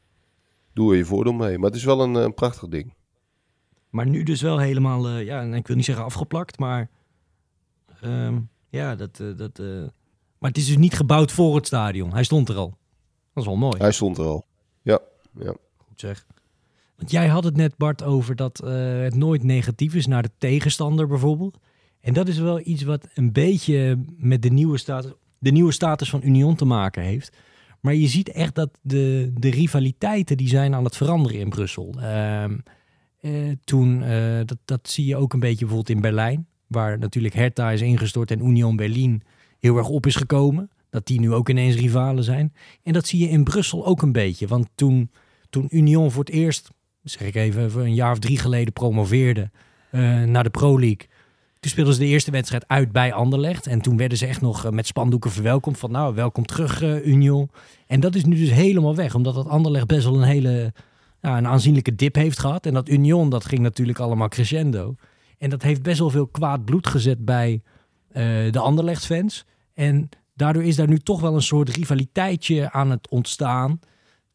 doe 0.74 0.90
er 0.90 0.96
je 0.96 1.04
voordeel 1.04 1.32
mee. 1.32 1.58
Maar 1.58 1.66
het 1.70 1.78
is 1.78 1.84
wel 1.84 2.00
een, 2.00 2.14
een 2.14 2.34
prachtig 2.34 2.68
ding. 2.68 2.94
Maar 3.90 4.06
nu 4.06 4.22
dus 4.22 4.42
wel 4.42 4.58
helemaal, 4.58 5.10
uh, 5.10 5.24
ja, 5.24 5.42
ik 5.42 5.66
wil 5.66 5.76
niet 5.76 5.84
zeggen 5.84 6.04
afgeplakt, 6.04 6.58
maar 6.58 6.90
um, 8.04 8.48
ja, 8.68 8.94
dat, 8.96 9.18
uh, 9.18 9.36
dat 9.36 9.58
maar 10.38 10.50
het 10.50 10.58
is 10.58 10.66
dus 10.66 10.76
niet 10.76 10.94
gebouwd 10.94 11.32
voor 11.32 11.56
het 11.56 11.66
stadion. 11.66 12.12
Hij 12.12 12.24
stond 12.24 12.48
er 12.48 12.56
al. 12.56 12.78
Dat 13.32 13.42
is 13.42 13.48
wel 13.48 13.58
mooi. 13.58 13.78
Hij 13.78 13.92
stond 13.92 14.18
er 14.18 14.24
al. 14.24 14.46
Ja, 14.82 14.98
ja. 15.38 15.54
Goed 15.76 16.00
zeg. 16.00 16.26
Want 16.96 17.10
jij 17.10 17.28
had 17.28 17.44
het 17.44 17.56
net, 17.56 17.76
Bart, 17.76 18.02
over 18.02 18.36
dat 18.36 18.58
het 18.64 19.14
nooit 19.14 19.42
negatief 19.42 19.94
is 19.94 20.06
naar 20.06 20.22
de 20.22 20.30
tegenstander 20.38 21.06
bijvoorbeeld. 21.06 21.58
En 22.00 22.12
dat 22.12 22.28
is 22.28 22.38
wel 22.38 22.60
iets 22.66 22.82
wat 22.82 23.08
een 23.14 23.32
beetje 23.32 24.04
met 24.16 24.42
de 24.42 24.50
nieuwe 24.50 24.78
status, 24.78 25.12
de 25.38 25.50
nieuwe 25.50 25.72
status 25.72 26.10
van 26.10 26.20
Union 26.24 26.54
te 26.54 26.64
maken 26.64 27.02
heeft. 27.02 27.36
Maar 27.84 27.94
je 27.94 28.08
ziet 28.08 28.28
echt 28.28 28.54
dat 28.54 28.70
de, 28.82 29.32
de 29.34 29.50
rivaliteiten 29.50 30.36
die 30.36 30.48
zijn 30.48 30.74
aan 30.74 30.84
het 30.84 30.96
veranderen 30.96 31.38
in 31.38 31.48
Brussel. 31.48 31.94
Uh, 31.98 32.44
toen, 33.64 34.02
uh, 34.02 34.36
dat, 34.44 34.58
dat 34.64 34.88
zie 34.88 35.06
je 35.06 35.16
ook 35.16 35.32
een 35.32 35.40
beetje 35.40 35.66
bijvoorbeeld 35.66 35.96
in 35.96 36.00
Berlijn. 36.00 36.46
waar 36.66 36.98
natuurlijk 36.98 37.34
Hertha 37.34 37.70
is 37.70 37.80
ingestort 37.80 38.30
en 38.30 38.46
Union 38.46 38.76
Berlin 38.76 39.22
heel 39.58 39.76
erg 39.76 39.88
op 39.88 40.06
is 40.06 40.16
gekomen. 40.16 40.70
Dat 40.90 41.06
die 41.06 41.20
nu 41.20 41.32
ook 41.32 41.48
ineens 41.48 41.76
rivalen 41.76 42.24
zijn. 42.24 42.52
En 42.82 42.92
dat 42.92 43.06
zie 43.06 43.20
je 43.20 43.28
in 43.28 43.44
Brussel 43.44 43.86
ook 43.86 44.02
een 44.02 44.12
beetje. 44.12 44.46
Want 44.46 44.68
toen, 44.74 45.10
toen 45.50 45.66
Union 45.70 46.10
voor 46.10 46.24
het 46.24 46.32
eerst, 46.32 46.70
zeg 47.02 47.28
ik 47.28 47.34
even, 47.34 47.80
een 47.80 47.94
jaar 47.94 48.12
of 48.12 48.18
drie 48.18 48.38
geleden 48.38 48.72
promoveerde 48.72 49.50
uh, 49.92 50.22
naar 50.22 50.44
de 50.44 50.50
Pro 50.50 50.80
League. 50.80 51.08
Toen 51.64 51.72
speelden 51.72 51.94
ze 51.94 52.00
de 52.00 52.06
eerste 52.06 52.30
wedstrijd 52.30 52.68
uit 52.68 52.92
bij 52.92 53.12
Anderlecht. 53.12 53.66
En 53.66 53.80
toen 53.80 53.96
werden 53.96 54.18
ze 54.18 54.26
echt 54.26 54.40
nog 54.40 54.70
met 54.70 54.86
spandoeken 54.86 55.30
verwelkomd. 55.30 55.78
Van 55.78 55.90
nou, 55.90 56.14
welkom 56.14 56.46
terug 56.46 56.82
uh, 56.82 57.06
Union. 57.06 57.50
En 57.86 58.00
dat 58.00 58.14
is 58.14 58.24
nu 58.24 58.36
dus 58.36 58.50
helemaal 58.50 58.94
weg. 58.94 59.14
Omdat 59.14 59.34
dat 59.34 59.48
Anderlecht 59.48 59.86
best 59.86 60.04
wel 60.04 60.14
een 60.14 60.28
hele 60.28 60.72
een 61.20 61.46
aanzienlijke 61.46 61.94
dip 61.94 62.14
heeft 62.14 62.38
gehad. 62.38 62.66
En 62.66 62.74
dat 62.74 62.88
Union, 62.88 63.30
dat 63.30 63.44
ging 63.44 63.60
natuurlijk 63.60 63.98
allemaal 63.98 64.28
crescendo. 64.28 64.94
En 65.38 65.50
dat 65.50 65.62
heeft 65.62 65.82
best 65.82 65.98
wel 65.98 66.10
veel 66.10 66.26
kwaad 66.26 66.64
bloed 66.64 66.86
gezet 66.86 67.24
bij 67.24 67.62
uh, 68.12 68.52
de 68.52 68.58
Anderlecht-fans. 68.58 69.44
En 69.74 70.08
daardoor 70.34 70.64
is 70.64 70.76
daar 70.76 70.88
nu 70.88 70.98
toch 70.98 71.20
wel 71.20 71.34
een 71.34 71.42
soort 71.42 71.68
rivaliteitje 71.68 72.72
aan 72.72 72.90
het 72.90 73.08
ontstaan. 73.08 73.80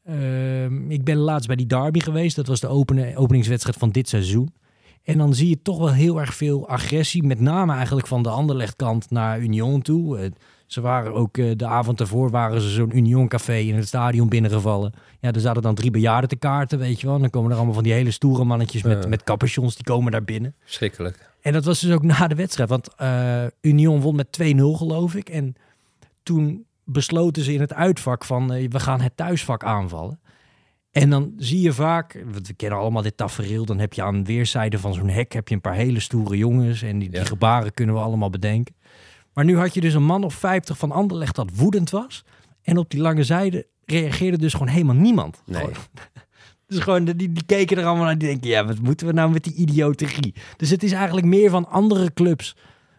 Uh, 0.10 0.64
ik 0.88 1.04
ben 1.04 1.18
laatst 1.18 1.48
bij 1.48 1.56
die 1.56 1.68
derby 1.68 2.00
geweest. 2.00 2.36
Dat 2.36 2.48
was 2.48 2.60
de 2.60 2.68
openen, 2.68 3.16
openingswedstrijd 3.16 3.78
van 3.78 3.90
dit 3.90 4.10
seizoen. 4.10 4.54
En 5.04 5.18
dan 5.18 5.34
zie 5.34 5.50
je 5.50 5.62
toch 5.62 5.78
wel 5.78 5.94
heel 5.94 6.20
erg 6.20 6.34
veel 6.34 6.68
agressie. 6.68 7.24
Met 7.24 7.40
name 7.40 7.74
eigenlijk 7.74 8.08
van 8.08 8.24
de 8.24 8.30
Anderlecht-kant 8.30 9.12
naar 9.12 9.40
Union 9.40 9.82
toe. 9.82 10.20
Uh, 10.20 10.26
ze 10.66 10.82
waren 10.82 11.14
ook 11.14 11.38
uh, 11.38 11.52
de 11.56 11.66
avond 11.66 12.00
ervoor 12.00 12.30
waren 12.30 12.62
ze 12.62 12.70
zo'n 12.70 12.98
Union 12.98 13.28
Café 13.28 13.58
in 13.58 13.76
het 13.76 13.88
stadion 13.88 14.30
binnengevallen. 14.30 14.94
Ja, 15.20 15.32
er 15.32 15.40
zaten 15.40 15.62
dan 15.62 15.76
drie 15.76 15.92
bejaarden 15.92 16.30
te 16.30 16.36
kaarten, 16.36 16.80
weet 16.80 17.00
je 17.00 17.06
wel. 17.06 17.16
En 17.16 17.22
dan 17.22 17.30
komen 17.30 17.50
er 17.52 17.56
allemaal 17.56 17.74
van 17.74 17.84
die 17.84 17.94
hele 17.94 18.12
stoere 18.12 18.44
mannetjes 18.44 18.84
met, 18.84 19.10
met 19.10 19.24
capuchons, 19.24 19.76
die 19.76 19.84
komen 19.84 20.12
daar 20.12 20.24
binnen. 20.24 20.56
Schrikkelijk. 20.66 21.30
En 21.42 21.54
dat 21.54 21.66
was 21.66 21.80
dus 21.80 21.92
ook 21.92 22.04
na 22.04 22.28
de 22.28 22.36
wedstrijd. 22.36 22.70
Want 22.70 22.90
uh, 23.02 23.44
Union 23.62 24.02
won 24.02 24.16
met 24.16 24.40
2-0 24.42 24.46
geloof 24.56 25.16
ik. 25.16 25.30
En 25.30 25.56
toen 26.24 26.66
besloten 26.84 27.44
ze 27.44 27.54
in 27.54 27.62
het 27.62 27.74
uitvak 27.74 28.26
van 28.26 28.54
uh, 28.54 28.70
we 28.70 28.80
gaan 28.80 29.02
het 29.02 29.18
thuisvak 29.18 29.64
aanvallen. 29.64 30.20
En 30.92 31.10
dan 31.10 31.34
zie 31.38 31.62
je 31.62 31.74
vaak, 31.74 32.24
we 32.32 32.54
kennen 32.54 32.80
allemaal 32.80 33.02
dit 33.02 33.18
tafereel, 33.18 33.66
dan 33.66 33.80
heb 33.80 33.94
je 33.94 34.04
aan 34.04 34.26
weerszijden 34.26 34.80
van 34.80 34.94
zo'n 34.94 35.10
hek 35.10 35.34
heb 35.34 35.48
je 35.48 35.56
een 35.56 35.62
paar 35.62 35.76
hele 35.76 36.00
stoere 36.00 36.38
jongens 36.38 36.82
en 36.82 37.00
die, 37.00 37.10
die 37.10 37.26
gebaren 37.26 37.74
kunnen 37.74 37.96
we 37.96 38.02
allemaal 38.02 38.30
bedenken. 38.30 38.76
Maar 39.34 39.46
nu 39.46 39.58
had 39.58 39.74
je 39.74 39.82
dus 39.82 39.94
een 39.94 40.04
man 40.04 40.24
of 40.24 40.34
50 40.34 40.78
van 40.78 40.92
Anderlecht 40.92 41.36
dat 41.36 41.50
woedend 41.54 41.90
was. 41.90 42.26
En 42.62 42.78
op 42.78 42.90
die 42.90 43.02
lange 43.02 43.24
zijde 43.24 43.68
reageerde 43.86 44.38
dus 44.38 44.54
gewoon 44.54 44.68
helemaal 44.68 44.96
niemand. 44.96 45.42
Nee. 45.46 45.66
Dus 46.68 46.80
gewoon, 46.80 47.06
die, 47.06 47.16
die 47.16 47.46
keken 47.46 47.78
er 47.78 47.86
allemaal 47.86 48.06
naar 48.06 48.18
die 48.18 48.28
denken, 48.28 48.50
ja, 48.50 48.66
wat 48.66 48.80
moeten 48.80 49.08
we 49.08 49.14
nou 49.14 49.32
met 49.32 49.44
die 49.44 49.54
idioterie? 49.54 50.34
Dus 50.58 50.70
het 50.70 50.84
is 50.84 50.92
eigenlijk 50.92 51.28
meer 51.28 51.50
van 51.50 51.70
andere 51.70 52.14
clubs 52.14 52.56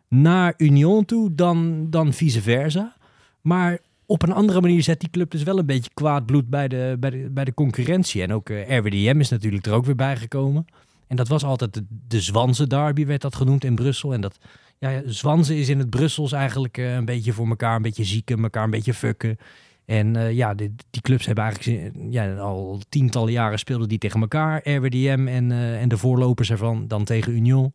naar 0.08 0.54
Union 0.56 1.04
toe 1.04 1.34
dan, 1.34 1.86
dan 1.90 2.12
vice 2.12 2.42
versa. 2.42 2.96
Maar 3.40 3.78
op 4.10 4.22
een 4.22 4.32
andere 4.32 4.60
manier 4.60 4.82
zet 4.82 5.00
die 5.00 5.10
club 5.10 5.30
dus 5.30 5.42
wel 5.42 5.58
een 5.58 5.66
beetje 5.66 5.90
kwaad 5.94 6.26
bloed 6.26 6.48
bij 6.48 6.68
de, 6.68 6.96
bij 6.98 7.10
de, 7.10 7.28
bij 7.30 7.44
de 7.44 7.54
concurrentie. 7.54 8.22
En 8.22 8.32
ook 8.32 8.48
uh, 8.48 8.78
RWDM 8.78 9.20
is 9.20 9.28
natuurlijk 9.28 9.66
er 9.66 9.72
ook 9.72 9.84
weer 9.84 9.94
bijgekomen. 9.94 10.64
En 11.06 11.16
dat 11.16 11.28
was 11.28 11.44
altijd 11.44 11.74
de, 11.74 11.84
de 12.08 12.20
Zwanse 12.20 12.66
derby, 12.66 13.06
werd 13.06 13.20
dat 13.20 13.36
genoemd 13.36 13.64
in 13.64 13.74
Brussel. 13.74 14.12
En 14.12 14.20
dat, 14.20 14.38
ja, 14.78 15.02
Zwansen 15.06 15.56
is 15.56 15.68
in 15.68 15.78
het 15.78 15.90
Brussels 15.90 16.32
eigenlijk 16.32 16.78
uh, 16.78 16.94
een 16.94 17.04
beetje 17.04 17.32
voor 17.32 17.48
elkaar, 17.48 17.76
een 17.76 17.82
beetje 17.82 18.04
zieken, 18.04 18.42
elkaar 18.42 18.64
een 18.64 18.70
beetje 18.70 18.94
fucken. 18.94 19.38
En 19.84 20.14
uh, 20.14 20.32
ja, 20.32 20.54
die, 20.54 20.74
die, 20.90 21.02
clubs 21.02 21.26
hebben 21.26 21.44
eigenlijk 21.44 21.92
ja, 22.10 22.36
al 22.36 22.80
tientallen 22.88 23.32
jaren 23.32 23.58
speelden 23.58 23.88
die 23.88 23.98
tegen 23.98 24.20
elkaar. 24.20 24.60
RWDM 24.68 25.26
en, 25.28 25.52
en 25.52 25.88
de 25.88 25.96
voorlopers 25.96 26.50
ervan 26.50 26.88
dan 26.88 27.04
tegen 27.04 27.32
Union. 27.32 27.72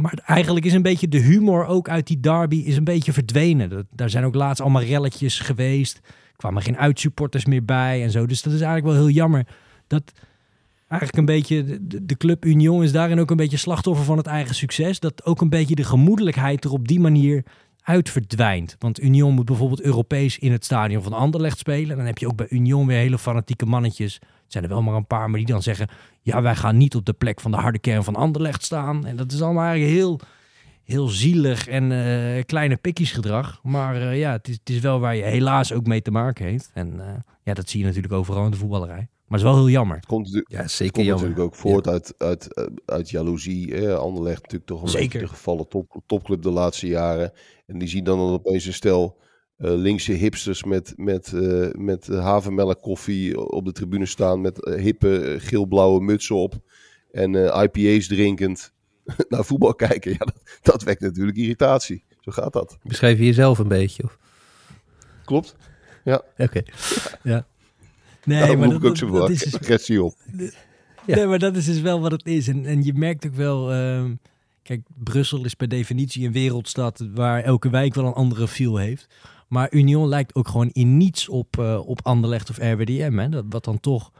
Maar 0.00 0.18
eigenlijk 0.26 0.64
is 0.64 0.72
een 0.72 0.82
beetje 0.82 1.08
de 1.08 1.18
humor 1.18 1.66
ook 1.66 1.88
uit 1.88 2.06
die 2.06 2.20
derby 2.20 2.56
is 2.56 2.76
een 2.76 2.84
beetje 2.84 3.12
verdwenen. 3.12 3.86
Daar 3.90 4.10
zijn 4.10 4.24
ook 4.24 4.34
laatst 4.34 4.60
allemaal 4.60 4.82
relletjes 4.82 5.38
geweest. 5.38 6.00
Er 6.06 6.36
kwamen 6.36 6.62
geen 6.62 6.78
uitsupporters 6.78 7.44
meer 7.44 7.64
bij 7.64 8.02
en 8.02 8.10
zo. 8.10 8.26
Dus 8.26 8.42
dat 8.42 8.52
is 8.52 8.60
eigenlijk 8.60 8.94
wel 8.94 9.04
heel 9.04 9.14
jammer 9.14 9.46
dat 9.86 10.12
eigenlijk 10.88 11.18
een 11.18 11.34
beetje, 11.34 11.86
de, 11.86 12.04
de, 12.04 12.16
Club 12.16 12.44
Union 12.44 12.82
is 12.82 12.92
daarin 12.92 13.20
ook 13.20 13.30
een 13.30 13.36
beetje 13.36 13.56
slachtoffer 13.56 14.04
van 14.04 14.16
het 14.16 14.26
eigen 14.26 14.54
succes. 14.54 15.00
Dat 15.00 15.24
ook 15.24 15.40
een 15.40 15.48
beetje 15.48 15.74
de 15.74 15.84
gemoedelijkheid 15.84 16.64
er 16.64 16.72
op 16.72 16.88
die 16.88 17.00
manier 17.00 17.44
uit 17.82 18.10
verdwijnt. 18.10 18.76
Want 18.78 19.02
Union 19.02 19.34
moet 19.34 19.44
bijvoorbeeld 19.44 19.82
Europees 19.82 20.38
in 20.38 20.52
het 20.52 20.64
stadion 20.64 21.02
van 21.02 21.12
Anderlecht 21.12 21.58
spelen. 21.58 21.90
En 21.90 21.96
dan 21.96 22.06
heb 22.06 22.18
je 22.18 22.26
ook 22.26 22.36
bij 22.36 22.46
Union 22.50 22.86
weer 22.86 22.98
hele 22.98 23.18
fanatieke 23.18 23.66
mannetjes. 23.66 24.18
Het 24.54 24.62
zijn 24.62 24.76
er 24.76 24.82
wel 24.82 24.92
maar 24.92 25.00
een 25.00 25.06
paar, 25.06 25.30
maar 25.30 25.38
die 25.38 25.48
dan 25.48 25.62
zeggen... 25.62 25.88
ja, 26.22 26.42
wij 26.42 26.56
gaan 26.56 26.76
niet 26.76 26.94
op 26.94 27.04
de 27.04 27.12
plek 27.12 27.40
van 27.40 27.50
de 27.50 27.56
harde 27.56 27.78
kern 27.78 28.04
van 28.04 28.16
Anderlecht 28.16 28.62
staan. 28.62 29.06
En 29.06 29.16
dat 29.16 29.32
is 29.32 29.42
allemaal 29.42 29.64
eigenlijk 29.64 29.94
heel, 29.94 30.20
heel 30.84 31.08
zielig 31.08 31.68
en 31.68 31.90
uh, 31.90 32.42
kleine 32.46 32.76
pikkies 32.76 33.12
gedrag. 33.12 33.60
Maar 33.62 33.96
uh, 33.96 34.18
ja, 34.18 34.32
het 34.32 34.48
is, 34.48 34.54
het 34.54 34.70
is, 34.70 34.78
wel 34.78 35.00
waar 35.00 35.16
je 35.16 35.22
helaas 35.22 35.72
ook 35.72 35.86
mee 35.86 36.02
te 36.02 36.10
maken 36.10 36.44
heeft. 36.44 36.70
En 36.74 36.94
uh, 36.94 37.04
ja, 37.42 37.54
dat 37.54 37.68
zie 37.68 37.80
je 37.80 37.86
natuurlijk 37.86 38.14
overal 38.14 38.44
in 38.44 38.50
de 38.50 38.56
voetballerij. 38.56 39.08
Maar 39.26 39.38
het 39.38 39.48
is 39.48 39.54
wel 39.54 39.64
heel 39.64 39.70
jammer. 39.70 39.96
Het 39.96 40.06
komt, 40.06 40.42
ja, 40.48 40.68
zeker 40.68 40.92
komt 40.92 41.06
jammer. 41.06 41.28
natuurlijk 41.28 41.40
ook 41.40 41.60
voort 41.60 41.84
ja. 41.84 41.90
uit, 41.90 42.14
uit, 42.18 42.70
uit 42.86 43.10
jaloezie. 43.10 43.74
Eh, 43.74 43.94
Anderlecht 43.94 44.42
natuurlijk 44.42 44.70
toch 44.70 44.82
een 44.82 44.88
zeker. 44.88 45.08
beetje 45.08 45.26
de 45.26 45.32
gevallen 45.32 45.68
top, 45.68 46.00
topclub 46.06 46.42
de 46.42 46.50
laatste 46.50 46.86
jaren. 46.86 47.32
En 47.66 47.78
die 47.78 47.88
zien 47.88 48.04
dan 48.04 48.18
opeens 48.18 48.64
een 48.64 48.72
stel 48.72 49.18
linkse 49.68 50.12
hipsters 50.12 50.64
met, 50.64 50.92
met, 50.96 51.32
uh, 51.34 51.70
met 51.72 52.06
havermelk 52.06 52.82
koffie 52.82 53.40
op 53.40 53.64
de 53.64 53.72
tribune 53.72 54.06
staan. 54.06 54.40
Met 54.40 54.66
uh, 54.66 54.74
hippe 54.74 55.36
geel-blauwe 55.38 56.00
mutsen 56.00 56.36
op. 56.36 56.54
En 57.12 57.34
IPA's 57.34 58.06
drinkend 58.06 58.72
naar 59.28 59.44
voetbal 59.44 59.74
kijken. 59.74 60.10
Ja, 60.10 60.18
dat, 60.18 60.40
dat 60.62 60.82
wekt 60.82 61.00
natuurlijk 61.00 61.36
irritatie. 61.36 62.04
Zo 62.20 62.32
gaat 62.32 62.52
dat. 62.52 62.78
Beschrijf 62.82 63.18
je 63.18 63.24
jezelf 63.24 63.58
een 63.58 63.68
beetje? 63.68 64.02
Of? 64.02 64.18
Klopt. 65.24 65.56
Ja. 66.04 66.22
Oké. 66.32 66.42
Okay. 66.42 66.66
ja. 67.32 67.46
Nee, 68.24 68.56
maar 68.56 68.68
dat, 68.68 68.76
ik 68.78 68.84
ook 68.84 68.96
zo 68.96 69.10
dat, 69.10 69.30
is 69.30 69.58
agressie 69.60 70.02
op. 70.02 70.14
Ja. 71.06 71.14
Nee, 71.14 71.26
maar 71.26 71.38
dat 71.38 71.56
is 71.56 71.64
dus 71.64 71.80
wel 71.80 72.00
wat 72.00 72.10
het 72.10 72.26
is. 72.26 72.48
En, 72.48 72.66
en 72.66 72.82
je 72.82 72.94
merkt 72.94 73.26
ook 73.26 73.34
wel... 73.34 73.74
Uh, 73.74 74.04
kijk, 74.62 74.82
Brussel 74.94 75.44
is 75.44 75.54
per 75.54 75.68
definitie 75.68 76.26
een 76.26 76.32
wereldstad... 76.32 77.08
waar 77.14 77.42
elke 77.42 77.70
wijk 77.70 77.94
wel 77.94 78.06
een 78.06 78.12
andere 78.12 78.48
feel 78.48 78.76
heeft. 78.76 79.06
Maar 79.48 79.72
Union 79.72 80.08
lijkt 80.08 80.34
ook 80.34 80.48
gewoon 80.48 80.70
in 80.72 80.96
niets 80.96 81.28
op, 81.28 81.56
uh, 81.60 81.88
op 81.88 82.00
Anderlecht 82.02 82.50
of 82.50 82.58
RWDM. 82.58 83.16
Hè? 83.16 83.28
Dat, 83.28 83.44
wat 83.48 83.64
dan 83.64 83.80
toch... 83.80 84.10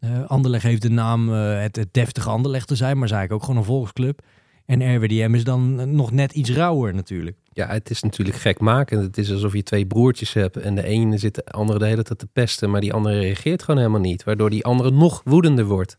Uh, 0.00 0.24
Anderlecht 0.26 0.64
heeft 0.64 0.82
de 0.82 0.90
naam 0.90 1.28
uh, 1.28 1.60
het, 1.60 1.76
het 1.76 1.94
deftige 1.94 2.30
Anderlecht 2.30 2.68
te 2.68 2.76
zijn... 2.76 2.96
maar 2.96 3.06
is 3.06 3.12
eigenlijk 3.12 3.42
ook 3.42 3.48
gewoon 3.48 3.60
een 3.60 3.74
volksclub. 3.74 4.22
En 4.68 4.96
RWDM 4.96 5.34
is 5.34 5.44
dan 5.44 5.94
nog 5.94 6.12
net 6.12 6.32
iets 6.32 6.50
rauwer 6.50 6.94
natuurlijk. 6.94 7.36
Ja, 7.52 7.66
het 7.66 7.90
is 7.90 8.02
natuurlijk 8.02 8.36
gekmakend. 8.36 9.02
Het 9.02 9.18
is 9.18 9.32
alsof 9.32 9.52
je 9.52 9.62
twee 9.62 9.86
broertjes 9.86 10.32
hebt 10.32 10.56
en 10.56 10.74
de 10.74 10.84
ene 10.84 11.18
zit 11.18 11.34
de 11.34 11.44
andere 11.44 11.78
de 11.78 11.86
hele 11.86 12.02
tijd 12.02 12.18
te 12.18 12.26
pesten, 12.26 12.70
maar 12.70 12.80
die 12.80 12.92
andere 12.92 13.18
reageert 13.18 13.62
gewoon 13.62 13.80
helemaal 13.80 14.00
niet. 14.00 14.24
Waardoor 14.24 14.50
die 14.50 14.64
andere 14.64 14.90
nog 14.90 15.20
woedender 15.24 15.64
wordt. 15.64 15.98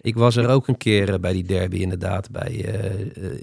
Ik 0.00 0.14
was 0.14 0.36
er 0.36 0.48
ook 0.48 0.68
een 0.68 0.76
keer 0.76 1.12
eh, 1.12 1.18
bij 1.18 1.32
die 1.32 1.44
derby 1.44 1.76
inderdaad, 1.76 2.30
bij, 2.30 2.84
uh, 3.16 3.42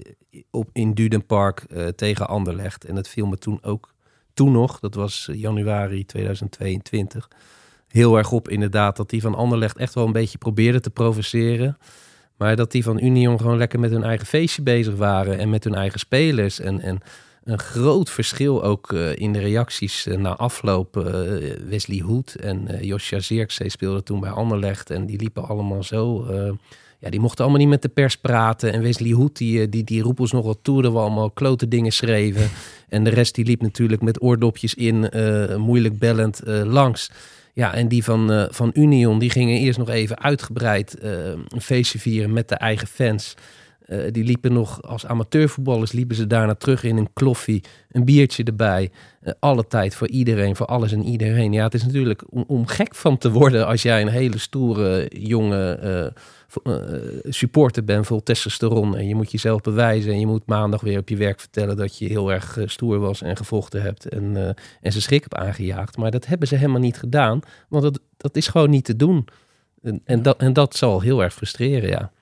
op, 0.50 0.68
in 0.72 0.92
Dudenpark 0.92 1.66
tegen 1.96 2.28
Anderlecht. 2.28 2.84
En 2.84 2.94
dat 2.94 3.08
viel 3.08 3.26
me 3.26 3.38
toen 3.38 3.58
ook, 3.62 3.91
toen 4.34 4.52
nog, 4.52 4.80
dat 4.80 4.94
was 4.94 5.28
januari 5.32 6.06
2022, 6.06 7.28
heel 7.88 8.16
erg 8.16 8.32
op 8.32 8.48
inderdaad 8.48 8.96
dat 8.96 9.10
die 9.10 9.20
van 9.20 9.34
Anderlecht 9.34 9.76
echt 9.76 9.94
wel 9.94 10.06
een 10.06 10.12
beetje 10.12 10.38
probeerde 10.38 10.80
te 10.80 10.90
provoceren. 10.90 11.78
Maar 12.36 12.56
dat 12.56 12.70
die 12.72 12.82
van 12.82 13.02
Union 13.02 13.38
gewoon 13.38 13.56
lekker 13.56 13.80
met 13.80 13.90
hun 13.90 14.04
eigen 14.04 14.26
feestje 14.26 14.62
bezig 14.62 14.94
waren 14.94 15.38
en 15.38 15.50
met 15.50 15.64
hun 15.64 15.74
eigen 15.74 15.98
spelers. 15.98 16.60
En, 16.60 16.80
en 16.80 17.00
een 17.44 17.58
groot 17.58 18.10
verschil 18.10 18.62
ook 18.62 18.92
uh, 18.92 19.16
in 19.16 19.32
de 19.32 19.38
reacties 19.38 20.06
uh, 20.06 20.16
na 20.16 20.36
afloop. 20.36 20.96
Uh, 20.96 21.04
Wesley 21.68 21.98
Hoed 21.98 22.34
en 22.34 22.84
Josja 22.86 23.20
Zirkzee 23.20 23.68
speelden 23.68 24.04
toen 24.04 24.20
bij 24.20 24.30
Anderlecht. 24.30 24.90
En 24.90 25.06
die 25.06 25.18
liepen 25.18 25.48
allemaal 25.48 25.82
zo. 25.82 26.26
Ja, 27.02 27.10
die 27.10 27.20
mochten 27.20 27.44
allemaal 27.44 27.60
niet 27.60 27.70
met 27.70 27.82
de 27.82 27.88
pers 27.88 28.16
praten. 28.16 28.72
En 28.72 28.82
Wesley 28.82 29.10
Hoed, 29.10 29.36
die, 29.36 29.68
die, 29.68 29.84
die 29.84 30.02
roep 30.02 30.20
ons 30.20 30.32
nogal 30.32 30.58
toe. 30.62 30.82
Dat 30.82 30.92
we 30.92 30.98
allemaal 30.98 31.30
klote 31.30 31.68
dingen 31.68 31.92
schreven. 31.92 32.50
en 32.88 33.04
de 33.04 33.10
rest 33.10 33.34
die 33.34 33.44
liep 33.44 33.62
natuurlijk 33.62 34.02
met 34.02 34.22
oordopjes 34.22 34.74
in, 34.74 35.10
moeilijk 35.56 35.98
bellend 35.98 36.40
langs. 36.64 37.10
Ja, 37.54 37.74
en 37.74 37.88
die 37.88 38.04
van, 38.04 38.32
uh, 38.32 38.44
van 38.48 38.70
Union, 38.74 39.18
die 39.18 39.30
gingen 39.30 39.58
eerst 39.58 39.78
nog 39.78 39.88
even 39.88 40.18
uitgebreid 40.18 40.96
een 41.00 41.60
feestje 41.60 41.98
vieren 41.98 42.32
met 42.32 42.48
de 42.48 42.54
eigen 42.54 42.86
fans. 42.86 43.34
Uh, 43.92 44.02
die 44.10 44.24
liepen 44.24 44.52
nog 44.52 44.82
als 44.82 45.06
amateurvoetballers, 45.06 45.92
liepen 45.92 46.16
ze 46.16 46.26
daarna 46.26 46.54
terug 46.54 46.84
in 46.84 46.96
een 46.96 47.12
kloffie, 47.12 47.62
een 47.90 48.04
biertje 48.04 48.44
erbij. 48.44 48.90
alle 49.38 49.66
tijd 49.66 49.94
voor 49.94 50.08
iedereen, 50.08 50.56
voor 50.56 50.66
alles 50.66 50.92
en 50.92 51.04
iedereen. 51.04 51.52
Ja, 51.52 51.64
het 51.64 51.74
is 51.74 51.84
natuurlijk 51.84 52.24
om, 52.28 52.44
om 52.46 52.66
gek 52.66 52.94
van 52.94 53.18
te 53.18 53.30
worden 53.30 53.66
als 53.66 53.82
jij 53.82 54.02
een 54.02 54.08
hele 54.08 54.38
stoere 54.38 55.06
jonge 55.08 55.78
uh, 56.64 56.74
supporter 57.24 57.84
ben 57.84 58.04
vol 58.04 58.22
testosteron 58.22 58.96
en 58.96 59.08
je 59.08 59.14
moet 59.14 59.30
jezelf 59.30 59.60
bewijzen 59.60 60.12
en 60.12 60.20
je 60.20 60.26
moet 60.26 60.46
maandag 60.46 60.80
weer 60.80 60.98
op 60.98 61.08
je 61.08 61.16
werk 61.16 61.40
vertellen 61.40 61.76
dat 61.76 61.98
je 61.98 62.06
heel 62.06 62.32
erg 62.32 62.58
stoer 62.64 62.98
was 62.98 63.22
en 63.22 63.36
gevochten 63.36 63.82
hebt 63.82 64.08
en, 64.08 64.56
en 64.80 64.92
ze 64.92 65.00
schrik 65.00 65.20
hebt 65.20 65.34
aangejaagd. 65.34 65.96
Maar 65.96 66.10
dat 66.10 66.26
hebben 66.26 66.48
ze 66.48 66.56
helemaal 66.56 66.80
niet 66.80 66.98
gedaan, 66.98 67.40
want 67.68 67.82
dat, 67.82 68.00
dat 68.16 68.36
is 68.36 68.48
gewoon 68.48 68.70
niet 68.70 68.84
te 68.84 68.96
doen. 68.96 69.26
En, 69.82 70.00
en, 70.04 70.22
dat, 70.22 70.40
en 70.40 70.52
dat 70.52 70.76
zal 70.76 71.00
heel 71.00 71.22
erg 71.22 71.34
frustreren, 71.34 71.88
ja. 71.88 72.12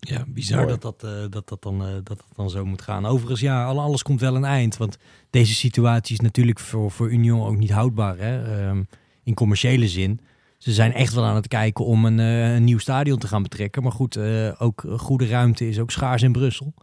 Ja, 0.00 0.24
bizar 0.28 0.66
dat 0.66 0.82
dat, 0.82 1.00
dat, 1.30 1.48
dat, 1.48 1.62
dan, 1.62 1.78
dat 1.78 2.06
dat 2.06 2.24
dan 2.34 2.50
zo 2.50 2.64
moet 2.64 2.82
gaan. 2.82 3.06
Overigens, 3.06 3.40
ja, 3.40 3.64
alles 3.64 4.02
komt 4.02 4.20
wel 4.20 4.36
een 4.36 4.44
eind. 4.44 4.76
Want 4.76 4.98
deze 5.30 5.54
situatie 5.54 6.14
is 6.14 6.20
natuurlijk 6.20 6.58
voor, 6.58 6.90
voor 6.90 7.10
Union 7.10 7.46
ook 7.46 7.56
niet 7.56 7.70
houdbaar. 7.70 8.18
Hè? 8.18 8.58
Ehm, 8.58 8.82
in 9.22 9.34
commerciële 9.34 9.88
zin. 9.88 10.20
Ze 10.58 10.72
zijn 10.72 10.92
echt 10.92 11.14
wel 11.14 11.24
aan 11.24 11.34
het 11.34 11.48
kijken 11.48 11.84
om 11.84 12.04
een, 12.04 12.18
een 12.18 12.64
nieuw 12.64 12.78
stadion 12.78 13.18
te 13.18 13.28
gaan 13.28 13.42
betrekken. 13.42 13.82
Maar 13.82 13.92
goed, 13.92 14.18
ook 14.58 14.84
goede 14.96 15.26
ruimte 15.26 15.68
is 15.68 15.78
ook 15.78 15.90
schaars 15.90 16.22
in 16.22 16.32
Brussel. 16.32 16.74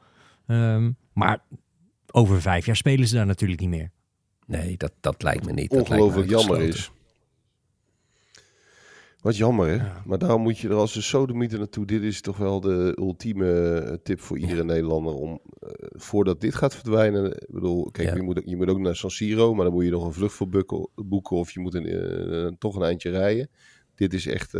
Ehm, 0.47 0.91
maar 1.13 1.43
over 2.11 2.41
vijf 2.41 2.65
jaar 2.65 2.75
spelen 2.75 3.07
ze 3.07 3.15
daar 3.15 3.25
natuurlijk 3.25 3.61
niet 3.61 3.69
meer. 3.69 3.91
Nee, 4.45 4.77
dat, 4.77 4.91
dat 4.99 5.23
lijkt 5.23 5.45
me 5.45 5.51
niet. 5.51 5.71
Ongelooflijk 5.71 6.29
jammer 6.29 6.61
is. 6.61 6.91
Wat 9.23 9.37
jammer, 9.37 9.69
hè? 9.69 9.85
Maar 10.05 10.17
daarom 10.17 10.41
moet 10.41 10.57
je 10.57 10.69
er 10.69 10.75
als 10.75 10.95
een 10.95 11.03
sodemieter 11.03 11.57
naartoe. 11.57 11.85
Dit 11.85 12.01
is 12.01 12.21
toch 12.21 12.37
wel 12.37 12.59
de 12.59 12.97
ultieme 12.99 13.79
eh, 13.79 13.97
tip 14.03 14.19
voor 14.19 14.37
iedere 14.37 14.63
Nederlander 14.63 15.13
om, 15.13 15.29
uh, 15.63 15.69
voordat 15.91 16.41
dit 16.41 16.55
gaat 16.55 16.75
verdwijnen. 16.75 17.31
Ik 17.31 17.47
bedoel, 17.49 17.91
kijk, 17.91 18.15
je, 18.15 18.21
moet, 18.21 18.41
je 18.45 18.55
moet 18.55 18.69
ook 18.69 18.79
naar 18.79 18.95
San 18.95 19.09
Siro, 19.09 19.53
maar 19.53 19.65
dan 19.65 19.73
moet 19.73 19.83
je 19.83 19.91
nog 19.91 20.05
een 20.05 20.13
vlucht 20.13 20.33
voor 20.35 20.47
boeken 20.95 21.37
of 21.37 21.51
je 21.51 21.59
moet 21.59 21.73
een, 21.73 21.87
uh, 21.87 22.51
toch 22.57 22.75
een 22.75 22.83
eindje 22.83 23.09
rijden. 23.09 23.49
Dit 23.95 24.13
is 24.13 24.27
echt, 24.27 24.53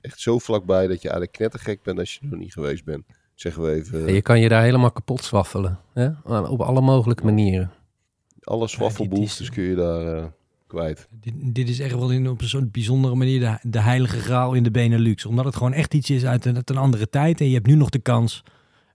echt 0.00 0.20
zo 0.20 0.38
vlakbij 0.38 0.86
dat 0.86 1.02
je 1.02 1.08
eigenlijk 1.08 1.32
knettergek 1.36 1.82
bent 1.82 1.98
als 1.98 2.14
je 2.14 2.20
er 2.22 2.28
nog 2.28 2.38
niet 2.38 2.52
geweest 2.52 2.84
bent. 2.84 3.04
Zeggen 3.34 3.62
we 3.62 3.70
even. 3.70 4.14
je 4.14 4.22
kan 4.22 4.40
je 4.40 4.48
daar 4.48 4.62
helemaal 4.62 4.92
kapot 4.92 5.24
zwaffelen. 5.24 5.78
Hè? 5.92 6.08
Op 6.24 6.60
alle 6.60 6.80
mogelijke 6.80 7.24
manieren. 7.24 7.70
Alle 8.40 8.68
zwaffelboeltjes 8.68 9.50
kun 9.50 9.62
je 9.62 9.74
daar 9.74 10.32
kwijt. 10.72 11.08
Dit, 11.20 11.34
dit, 11.36 11.68
is 11.68 11.80
echt 11.80 11.94
wel 11.94 12.10
in, 12.10 12.28
op 12.28 12.40
een 12.52 12.70
bijzondere 12.70 13.14
manier 13.14 13.40
de, 13.40 13.58
de 13.62 13.80
heilige 13.80 14.20
graal 14.20 14.54
in 14.54 14.62
de 14.62 14.70
Benelux. 14.70 15.26
Omdat 15.26 15.44
het 15.44 15.56
gewoon 15.56 15.72
echt 15.72 15.94
iets 15.94 16.10
is 16.10 16.24
uit 16.24 16.44
een, 16.44 16.56
een 16.64 16.76
andere 16.76 17.08
tijd. 17.08 17.40
En 17.40 17.46
je 17.46 17.54
hebt 17.54 17.66
nu 17.66 17.74
nog 17.74 17.90
de 17.90 17.98
kans 17.98 18.42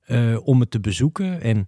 uh, 0.07 0.47
om 0.47 0.59
het 0.59 0.71
te 0.71 0.79
bezoeken. 0.79 1.41
En 1.41 1.65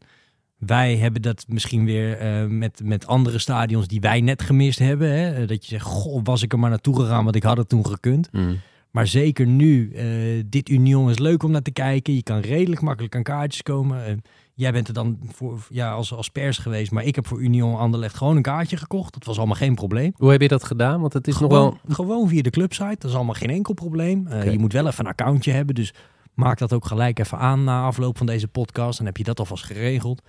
wij 0.57 0.97
hebben 0.97 1.21
dat 1.21 1.45
misschien 1.47 1.85
weer 1.85 2.41
uh, 2.41 2.49
met, 2.49 2.81
met 2.83 3.07
andere 3.07 3.39
stadions 3.39 3.87
die 3.87 3.99
wij 3.99 4.21
net 4.21 4.41
gemist 4.41 4.79
hebben. 4.79 5.11
Hè? 5.11 5.33
Eh, 5.33 5.47
dat 5.47 5.65
je 5.65 5.69
zegt, 5.69 5.85
goh, 5.85 6.21
was 6.23 6.43
ik 6.43 6.53
er 6.53 6.59
maar 6.59 6.69
naartoe 6.69 6.95
gegaan, 6.95 7.23
want 7.23 7.35
ik 7.35 7.43
had 7.43 7.57
het 7.57 7.69
toen 7.69 7.85
gekund. 7.85 8.29
Mm. 8.31 8.59
Maar 8.91 9.07
zeker 9.07 9.47
nu, 9.47 9.91
uh, 9.93 10.43
dit 10.45 10.69
Union 10.69 11.09
is 11.09 11.19
leuk 11.19 11.43
om 11.43 11.51
naar 11.51 11.61
te 11.61 11.71
kijken. 11.71 12.15
Je 12.15 12.23
kan 12.23 12.39
redelijk 12.39 12.81
makkelijk 12.81 13.15
aan 13.15 13.23
kaartjes 13.23 13.61
komen. 13.61 14.21
Jij 14.59 14.71
bent 14.71 14.87
er 14.87 14.93
dan 14.93 15.19
voor, 15.33 15.59
ja, 15.69 15.91
als, 15.91 16.13
als 16.13 16.29
pers 16.29 16.57
geweest, 16.57 16.91
maar 16.91 17.03
ik 17.03 17.15
heb 17.15 17.27
voor 17.27 17.41
Union 17.41 17.77
Anderlecht 17.77 18.15
gewoon 18.15 18.35
een 18.35 18.41
kaartje 18.41 18.77
gekocht. 18.77 19.13
Dat 19.13 19.25
was 19.25 19.37
allemaal 19.37 19.55
geen 19.55 19.75
probleem. 19.75 20.13
Hoe 20.15 20.31
heb 20.31 20.41
je 20.41 20.47
dat 20.47 20.63
gedaan? 20.63 21.01
Want 21.01 21.13
het 21.13 21.27
is 21.27 21.35
gewoon, 21.35 21.63
nog 21.63 21.79
wel... 21.83 21.95
Gewoon 21.95 22.29
via 22.29 22.41
de 22.41 22.49
clubsite, 22.49 22.95
dat 22.99 23.09
is 23.09 23.15
allemaal 23.15 23.33
geen 23.33 23.49
enkel 23.49 23.73
probleem. 23.73 24.27
Uh, 24.27 24.51
Je 24.51 24.59
moet 24.59 24.73
wel 24.73 24.87
even 24.87 25.05
een 25.05 25.11
accountje 25.11 25.51
hebben, 25.51 25.75
dus 25.75 25.93
maak 26.33 26.57
dat 26.57 26.73
ook 26.73 26.85
gelijk 26.85 27.19
even 27.19 27.37
aan 27.37 27.63
na 27.63 27.83
afloop 27.83 28.17
van 28.17 28.25
deze 28.25 28.47
podcast. 28.47 28.97
Dan 28.97 29.05
heb 29.05 29.17
je 29.17 29.23
dat 29.23 29.39
alvast 29.39 29.63
geregeld. 29.63 30.21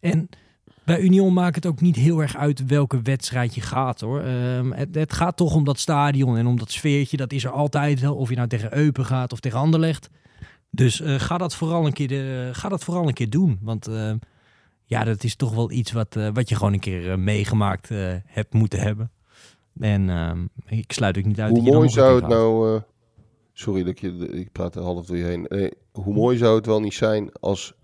En 0.00 0.28
bij 0.84 1.00
Union 1.00 1.32
maakt 1.32 1.54
het 1.54 1.66
ook 1.66 1.80
niet 1.80 1.96
heel 1.96 2.20
erg 2.20 2.36
uit 2.36 2.66
welke 2.66 3.02
wedstrijd 3.02 3.54
je 3.54 3.60
gaat 3.60 4.00
hoor. 4.00 4.22
Um, 4.24 4.72
het, 4.72 4.94
het, 4.94 5.12
gaat 5.12 5.36
toch 5.36 5.54
om 5.54 5.64
dat 5.64 5.78
stadion 5.78 6.36
en 6.36 6.46
om 6.46 6.58
dat 6.58 6.70
sfeertje. 6.70 7.16
Dat 7.16 7.32
is 7.32 7.44
er 7.44 7.50
altijd 7.50 8.00
wel. 8.00 8.14
Of 8.14 8.28
je 8.28 8.36
nou 8.36 8.48
tegen 8.48 8.76
Eupen 8.76 9.04
gaat 9.04 9.32
of 9.32 9.40
tegen 9.40 9.58
Anderlecht. 9.58 10.10
Dus 10.74 11.00
uh, 11.00 11.14
ga, 11.20 11.38
dat 11.38 11.54
vooral 11.54 11.86
een 11.86 11.92
keer 11.92 12.54
ga 12.54 12.68
dat 12.68 12.84
vooral 12.84 13.08
een 13.08 13.14
keer 13.14 13.30
doen. 13.30 13.58
Want 13.62 13.88
uh, 13.88 14.12
ja, 14.84 15.04
dat 15.04 15.24
is 15.24 15.36
toch 15.36 15.54
wel 15.54 15.70
iets 15.70 15.92
wat, 15.92 16.16
uh, 16.16 16.28
wat 16.32 16.48
je 16.48 16.54
gewoon 16.54 16.72
een 16.72 16.80
keer 16.80 17.18
meegemaakt 17.18 17.88
hebt 18.24 18.52
moeten 18.52 18.80
hebben. 18.80 19.10
En 19.80 20.10
ehm, 20.10 20.46
ik 20.66 20.92
sluit 20.92 21.18
ook 21.18 21.24
niet 21.24 21.40
uit. 21.40 21.50
Hoe 21.50 21.58
dat 21.58 21.66
je 21.66 21.74
mooi 21.74 21.88
zou 21.88 22.20
het 22.20 22.28
nou. 22.28 22.80
sorry 23.52 23.82
dat 23.82 24.00
je. 24.00 24.28
Ik 24.28 24.52
praat 24.52 24.74
er 24.74 24.82
half 24.82 25.06
door 25.06 25.16
je 25.16 25.24
heen. 25.24 25.46
Nee, 25.48 25.72
hoe 25.92 26.14
mooi 26.14 26.36
zou 26.36 26.56
het 26.56 26.66
wel 26.66 26.80
niet 26.80 26.94
zijn 26.94 27.32
als, 27.32 27.74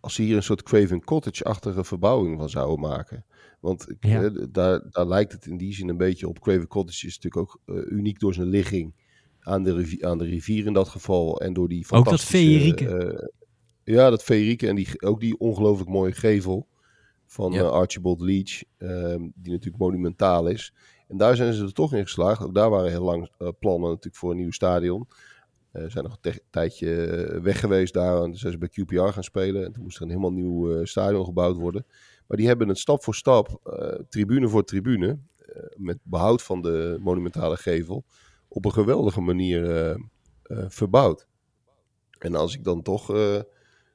als 0.00 0.14
ze 0.14 0.22
hier 0.22 0.36
een 0.36 0.42
soort 0.42 0.62
Craven 0.62 1.04
Cottage-achtige 1.04 1.84
verbouwing 1.84 2.38
van 2.38 2.48
zouden 2.48 2.80
maken. 2.80 3.24
Want 3.60 3.86
ja. 4.00 4.30
daar, 4.50 4.82
daar 4.90 5.06
lijkt 5.06 5.32
het 5.32 5.46
in 5.46 5.56
die 5.56 5.74
zin 5.74 5.88
een 5.88 5.96
beetje 5.96 6.28
op. 6.28 6.40
Craven 6.40 6.66
Cottage 6.66 7.06
is 7.06 7.18
natuurlijk 7.18 7.36
ook 7.36 7.60
uniek 7.90 8.18
door 8.18 8.34
zijn 8.34 8.48
ligging 8.48 8.94
aan 9.40 9.62
de, 9.62 9.74
rivier, 9.74 10.06
aan 10.06 10.18
de 10.18 10.24
rivier 10.24 10.66
in 10.66 10.72
dat 10.72 10.88
geval. 10.88 11.40
En 11.40 11.52
door 11.52 11.68
die 11.68 11.84
fantastische... 11.84 12.36
Ook 12.36 12.42
dat 12.42 12.50
feerieke. 12.50 13.28
Uh, 13.84 13.94
ja, 13.94 14.10
dat 14.10 14.22
feerieke 14.22 14.68
en 14.68 14.74
die, 14.74 15.02
ook 15.02 15.20
die 15.20 15.38
ongelooflijk 15.38 15.90
mooie 15.90 16.12
gevel 16.12 16.66
van 17.26 17.52
ja. 17.52 17.60
uh, 17.60 17.70
Archibald 17.70 18.20
Leach, 18.20 18.62
uh, 18.78 19.14
die 19.34 19.52
natuurlijk 19.52 19.82
monumentaal 19.82 20.46
is. 20.46 20.74
En 21.08 21.16
daar 21.16 21.36
zijn 21.36 21.52
ze 21.52 21.64
er 21.64 21.72
toch 21.72 21.94
in 21.94 22.02
geslaagd. 22.02 22.42
Ook 22.42 22.54
daar 22.54 22.70
waren 22.70 22.90
heel 22.90 23.04
lang 23.04 23.30
uh, 23.38 23.48
plannen 23.58 23.88
natuurlijk 23.88 24.16
voor 24.16 24.30
een 24.30 24.36
nieuw 24.36 24.50
stadion. 24.50 25.08
Ze 25.72 25.88
zijn 25.88 26.04
nog 26.04 26.18
een 26.20 26.40
tijdje 26.50 26.88
weg 27.42 27.60
geweest 27.60 27.94
daar. 27.94 28.16
En 28.16 28.22
toen 28.22 28.36
zijn 28.36 28.52
ze 28.52 28.58
bij 28.58 28.68
QPR 28.68 29.12
gaan 29.12 29.24
spelen. 29.24 29.64
En 29.64 29.72
toen 29.72 29.82
moest 29.82 29.96
er 29.96 30.02
een 30.02 30.08
helemaal 30.08 30.32
nieuw 30.32 30.84
stadion 30.84 31.24
gebouwd 31.24 31.56
worden. 31.56 31.86
Maar 32.26 32.36
die 32.36 32.46
hebben 32.46 32.68
het 32.68 32.78
stap 32.78 33.04
voor 33.04 33.14
stap, 33.14 33.60
tribune 34.08 34.48
voor 34.48 34.64
tribune, 34.64 35.18
met 35.76 35.98
behoud 36.02 36.42
van 36.42 36.62
de 36.62 36.98
monumentale 37.00 37.56
gevel, 37.56 38.04
op 38.52 38.64
een 38.64 38.72
geweldige 38.72 39.20
manier 39.20 39.62
uh, 39.62 39.96
uh, 40.44 40.64
verbouwd. 40.68 41.26
En 42.18 42.34
als 42.34 42.54
ik 42.54 42.64
dan 42.64 42.82
toch, 42.82 43.14
uh, 43.14 43.40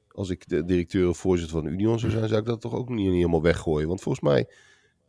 als 0.08 0.30
ik 0.30 0.48
de 0.48 0.64
directeur 0.64 1.08
of 1.08 1.18
voorzitter 1.18 1.60
van 1.60 1.72
Union 1.72 1.98
zou 1.98 2.12
zijn, 2.12 2.28
zou 2.28 2.40
ik 2.40 2.46
dat 2.46 2.60
toch 2.60 2.74
ook 2.74 2.88
niet, 2.88 3.10
helemaal 3.12 3.42
weggooien. 3.42 3.88
Want 3.88 4.00
volgens 4.00 4.24
mij, 4.24 4.48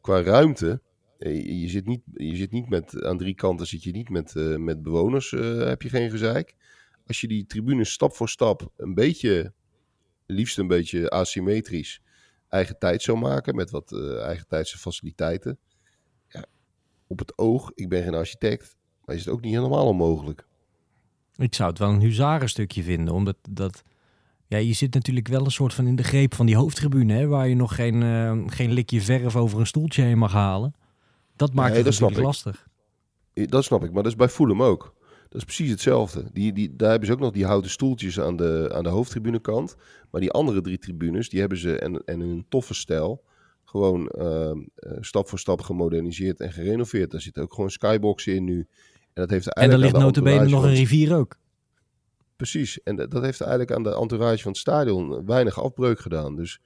qua 0.01 0.21
ruimte, 0.21 0.81
je, 1.19 1.67
zit 1.67 1.85
niet, 1.85 2.01
je 2.13 2.35
zit 2.35 2.51
niet 2.51 2.69
met, 2.69 3.03
aan 3.03 3.17
drie 3.17 3.35
kanten 3.35 3.67
zit 3.67 3.83
je 3.83 3.91
niet 3.91 4.09
met, 4.09 4.33
met 4.57 4.81
bewoners, 4.81 5.31
heb 5.31 5.81
je 5.81 5.89
geen 5.89 6.09
gezeik. 6.09 6.55
Als 7.05 7.21
je 7.21 7.27
die 7.27 7.45
tribunes 7.45 7.91
stap 7.91 8.15
voor 8.15 8.29
stap 8.29 8.71
een 8.77 8.93
beetje, 8.93 9.53
liefst 10.25 10.57
een 10.57 10.67
beetje 10.67 11.09
asymmetrisch, 11.09 12.01
eigen 12.49 12.77
tijd 12.77 13.01
zou 13.01 13.17
maken, 13.17 13.55
met 13.55 13.69
wat 13.69 13.91
eigen 14.19 14.47
tijdse 14.47 14.77
faciliteiten. 14.77 15.59
Ja, 16.27 16.45
op 17.07 17.19
het 17.19 17.37
oog, 17.37 17.71
ik 17.73 17.89
ben 17.89 18.03
geen 18.03 18.13
architect, 18.13 18.76
maar 19.07 19.15
is 19.15 19.25
het 19.25 19.33
ook 19.33 19.41
niet 19.41 19.53
helemaal 19.53 19.85
onmogelijk. 19.85 20.45
Ik 21.35 21.55
zou 21.55 21.69
het 21.69 21.79
wel 21.79 21.89
een 21.89 22.01
huzarenstukje 22.01 22.83
vinden, 22.83 23.13
omdat 23.13 23.35
dat... 23.49 23.83
Ja, 24.47 24.57
je 24.57 24.73
zit 24.73 24.93
natuurlijk 24.93 25.27
wel 25.27 25.45
een 25.45 25.51
soort 25.51 25.73
van 25.73 25.87
in 25.87 25.95
de 25.95 26.03
greep 26.03 26.33
van 26.33 26.45
die 26.45 26.55
hoofdtribune, 26.55 27.13
hè, 27.13 27.27
waar 27.27 27.47
je 27.47 27.55
nog 27.55 27.75
geen, 27.75 28.01
uh, 28.01 28.43
geen 28.45 28.71
likje 28.71 29.01
verf 29.01 29.35
over 29.35 29.59
een 29.59 29.67
stoeltje 29.67 30.01
heen 30.01 30.17
mag 30.17 30.31
halen. 30.31 30.75
Dat 31.35 31.53
maakt 31.53 31.73
nee, 31.73 31.83
het 31.83 31.99
natuurlijk 31.99 32.19
lastig. 32.19 32.67
Dat 33.33 33.63
snap 33.63 33.83
ik, 33.83 33.91
maar 33.91 34.03
dat 34.03 34.11
is 34.11 34.17
bij 34.17 34.29
Fulham 34.29 34.63
ook. 34.63 34.95
Dat 35.29 35.37
is 35.37 35.43
precies 35.43 35.69
hetzelfde. 35.69 36.29
Die, 36.33 36.53
die, 36.53 36.75
daar 36.75 36.89
hebben 36.89 37.07
ze 37.07 37.13
ook 37.13 37.19
nog 37.19 37.31
die 37.31 37.45
houten 37.45 37.71
stoeltjes 37.71 38.19
aan 38.19 38.35
de, 38.35 38.71
aan 38.73 38.83
de 38.83 38.89
hoofdtribunekant. 38.89 39.75
Maar 40.11 40.21
die 40.21 40.31
andere 40.31 40.61
drie 40.61 40.77
tribunes, 40.77 41.29
die 41.29 41.39
hebben 41.39 41.57
ze 41.57 41.79
en, 41.79 42.03
en 42.05 42.21
in 42.21 42.29
een 42.29 42.45
toffe 42.49 42.73
stijl 42.73 43.23
gewoon 43.63 44.11
uh, 44.17 44.51
stap 44.99 45.29
voor 45.29 45.39
stap 45.39 45.61
gemoderniseerd 45.61 46.39
en 46.39 46.51
gerenoveerd. 46.51 47.11
Daar 47.11 47.21
zitten 47.21 47.43
ook 47.43 47.53
gewoon 47.53 47.69
skyboxen 47.69 48.35
in 48.35 48.43
nu. 48.43 48.67
En, 49.17 49.23
dat 49.23 49.29
heeft 49.29 49.53
en 49.53 49.71
er 49.71 49.77
ligt 49.77 49.97
notabene 49.97 50.49
nog 50.49 50.63
een 50.63 50.73
rivier 50.73 51.15
ook. 51.15 51.37
Precies. 52.35 52.83
En 52.83 52.95
dat 52.95 53.21
heeft 53.21 53.41
eigenlijk 53.41 53.71
aan 53.71 53.83
de 53.83 53.95
entourage 53.95 54.41
van 54.41 54.51
het 54.51 54.59
stadion 54.59 55.25
weinig 55.25 55.61
afbreuk 55.61 55.99
gedaan. 55.99 56.35
Dus 56.35 56.61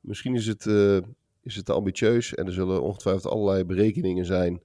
misschien 0.00 0.34
is 0.34 0.46
het, 0.46 0.64
uh, 0.64 0.96
is 1.42 1.56
het 1.56 1.64
te 1.64 1.72
ambitieus. 1.72 2.34
En 2.34 2.46
er 2.46 2.52
zullen 2.52 2.82
ongetwijfeld 2.82 3.32
allerlei 3.32 3.64
berekeningen 3.64 4.26
zijn 4.26 4.62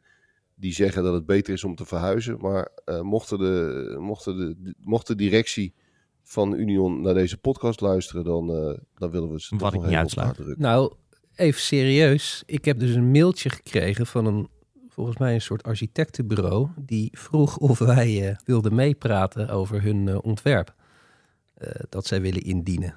die 0.55 0.73
zeggen 0.73 1.03
dat 1.03 1.13
het 1.13 1.25
beter 1.25 1.53
is 1.53 1.63
om 1.63 1.75
te 1.75 1.85
verhuizen. 1.85 2.37
Maar 2.39 2.69
uh, 2.85 3.01
mochten 3.01 3.37
de, 3.37 3.95
mochten 3.99 4.37
de, 4.37 4.73
mocht 4.79 5.07
de 5.07 5.15
directie 5.15 5.73
van 6.23 6.53
Union 6.53 7.01
naar 7.01 7.13
deze 7.13 7.37
podcast 7.37 7.81
luisteren, 7.81 8.23
dan, 8.23 8.49
uh, 8.49 8.77
dan 8.95 9.11
willen 9.11 9.27
we 9.27 9.33
het 9.33 9.49
Wat 9.49 9.73
ik 9.73 9.81
niet 9.81 9.93
uitsluit. 9.93 10.57
Nou, 10.57 10.93
even 11.35 11.61
serieus. 11.61 12.43
Ik 12.45 12.65
heb 12.65 12.79
dus 12.79 12.95
een 12.95 13.11
mailtje 13.11 13.49
gekregen 13.49 14.05
van 14.05 14.25
een 14.25 14.49
volgens 14.93 15.17
mij 15.17 15.33
een 15.33 15.41
soort 15.41 15.63
architectenbureau, 15.63 16.67
die 16.75 17.09
vroeg 17.11 17.57
of 17.57 17.79
wij 17.79 18.29
uh, 18.29 18.35
wilden 18.45 18.75
meepraten 18.75 19.49
over 19.49 19.81
hun 19.81 20.07
uh, 20.07 20.17
ontwerp. 20.21 20.73
Uh, 21.57 21.69
dat 21.89 22.05
zij 22.05 22.21
willen 22.21 22.41
indienen. 22.41 22.95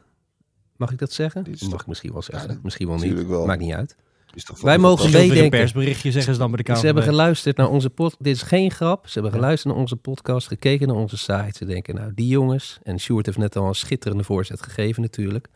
Mag 0.77 0.93
ik 0.93 0.99
dat 0.99 1.13
zeggen? 1.13 1.47
Mag 1.49 1.59
toch... 1.59 1.81
ik 1.81 1.87
misschien 1.87 2.13
wel 2.13 2.23
zeggen. 2.23 2.51
Ja, 2.51 2.59
misschien 2.63 2.87
wel 2.87 2.97
niet. 2.97 3.27
Wel. 3.27 3.47
Maakt 3.47 3.61
niet 3.61 3.73
uit. 3.73 3.97
wij 4.63 4.79
mogen 4.79 5.11
meedenken. 5.11 5.45
Een 5.45 5.51
persberichtje 5.51 6.11
zeggen 6.11 6.33
ze 6.33 6.39
dan 6.39 6.49
bij 6.49 6.57
de 6.57 6.63
Kamer. 6.63 6.81
Ze 6.81 6.87
hebben 6.87 7.05
geluisterd 7.05 7.57
naar 7.57 7.69
onze 7.69 7.91
podcast. 7.91 8.25
Dit 8.25 8.35
is 8.35 8.43
geen 8.43 8.71
grap. 8.71 9.07
Ze 9.07 9.13
hebben 9.13 9.33
geluisterd 9.33 9.75
naar 9.75 9.83
onze 9.83 9.97
podcast, 9.97 10.47
gekeken 10.47 10.87
naar 10.87 10.97
onze 10.97 11.17
site. 11.17 11.53
Ze 11.53 11.65
denken, 11.65 11.95
nou, 11.95 12.13
die 12.15 12.29
jongens. 12.29 12.79
En 12.83 13.01
Sjoerd 13.01 13.27
heeft 13.27 13.39
net 13.39 13.57
al 13.57 13.67
een 13.67 13.75
schitterende 13.75 14.25
voorzet 14.25 14.63
gegeven, 14.63 15.03
natuurlijk 15.03 15.49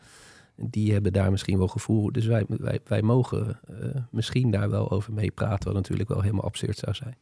die 0.63 0.93
hebben 0.93 1.13
daar 1.13 1.31
misschien 1.31 1.57
wel 1.57 1.67
gevoel. 1.67 2.11
Dus 2.11 2.25
wij, 2.25 2.45
wij, 2.47 2.79
wij 2.85 3.01
mogen 3.01 3.59
uh, 3.71 3.77
misschien 4.11 4.51
daar 4.51 4.69
wel 4.69 4.91
over 4.91 5.13
meepraten, 5.13 5.65
wat 5.65 5.73
natuurlijk 5.73 6.09
wel 6.09 6.21
helemaal 6.21 6.43
absurd 6.43 6.77
zou 6.77 6.95
zijn. 6.95 7.15